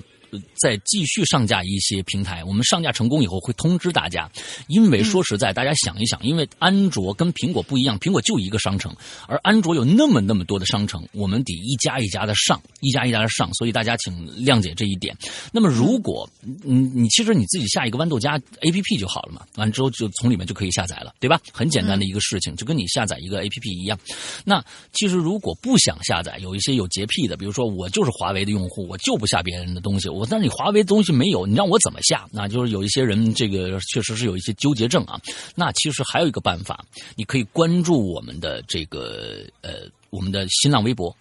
[0.55, 4.31] 再继续上架一些平台，我们上架成功以后会通知大家。
[4.69, 8.95] 因为说实在，大家想一想，因为安卓跟苹果不一样，苹果就一个商城，
[9.27, 15.17] 而安卓有那么那么多的商城，我们得一家一家的上，一家一家的上，所以大家请谅解这一点。
[15.53, 16.29] 那么如果
[16.65, 21.39] 嗯你其实你自己下一个豌豆荚 A P P 就好了嘛，完之后就从里面就可以下载了，对吧？
[21.53, 23.99] 很简单的一个事情，就跟你下载一个 A P P 一样。
[24.45, 24.65] 那
[24.95, 30.22] 其实如果不想下载，有一些有洁癖的，比如说我就是华为的用户，我就不下别人的东西，我。
[30.28, 32.28] 但是你华为东西没有，你让我怎么下？
[32.32, 35.20] 那就是有一些人，这个确实是有一些纠结症啊。
[35.55, 36.85] 那其实还有一个办法，
[37.16, 41.15] 你可以关注我们的这个呃，我们的新浪微博，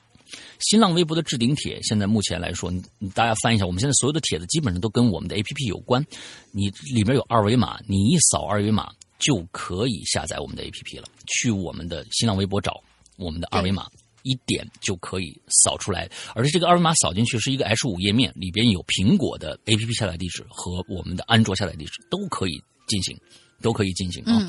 [0.59, 1.79] 新浪微博的置顶帖。
[1.83, 2.71] 现在目前来说，
[3.13, 6.05] 大家翻一下，我们现在所有的帖子基本上都跟我们的 A P P 有关。
[6.51, 11.05] 你里面有二维码，你一扫二维码就可以下载我们的 A P P 了。
[11.27, 12.81] 去我们的新浪微博找
[13.17, 13.87] 我们的二维码。
[14.23, 23.17] 一点就可以扫出来，而且这个二维码扫进去是一个 H 五页面，里边有苹果的 APP 下载地址和我们的安卓下载地址，都可以进行，
[23.61, 24.47] 都可以进行啊。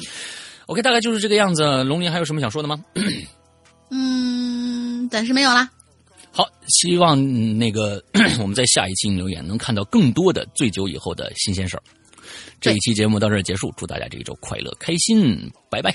[0.66, 1.82] OK，大概就是这个样子。
[1.84, 2.84] 龙鳞还有什么想说的吗？
[3.90, 5.70] 嗯，暂时没有啦。
[6.30, 8.02] 好，希望嗯那个
[8.40, 11.82] 我们在下一期留言能看到更多的醉酒以后的新鲜事儿。
[12.60, 15.94] 这一期节目到这儿结束，祝大家这一周快乐开心，拜拜。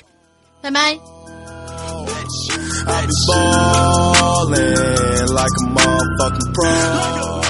[0.62, 1.67] 拜拜。
[2.88, 7.47] I be ballin' like a motherfucking pro.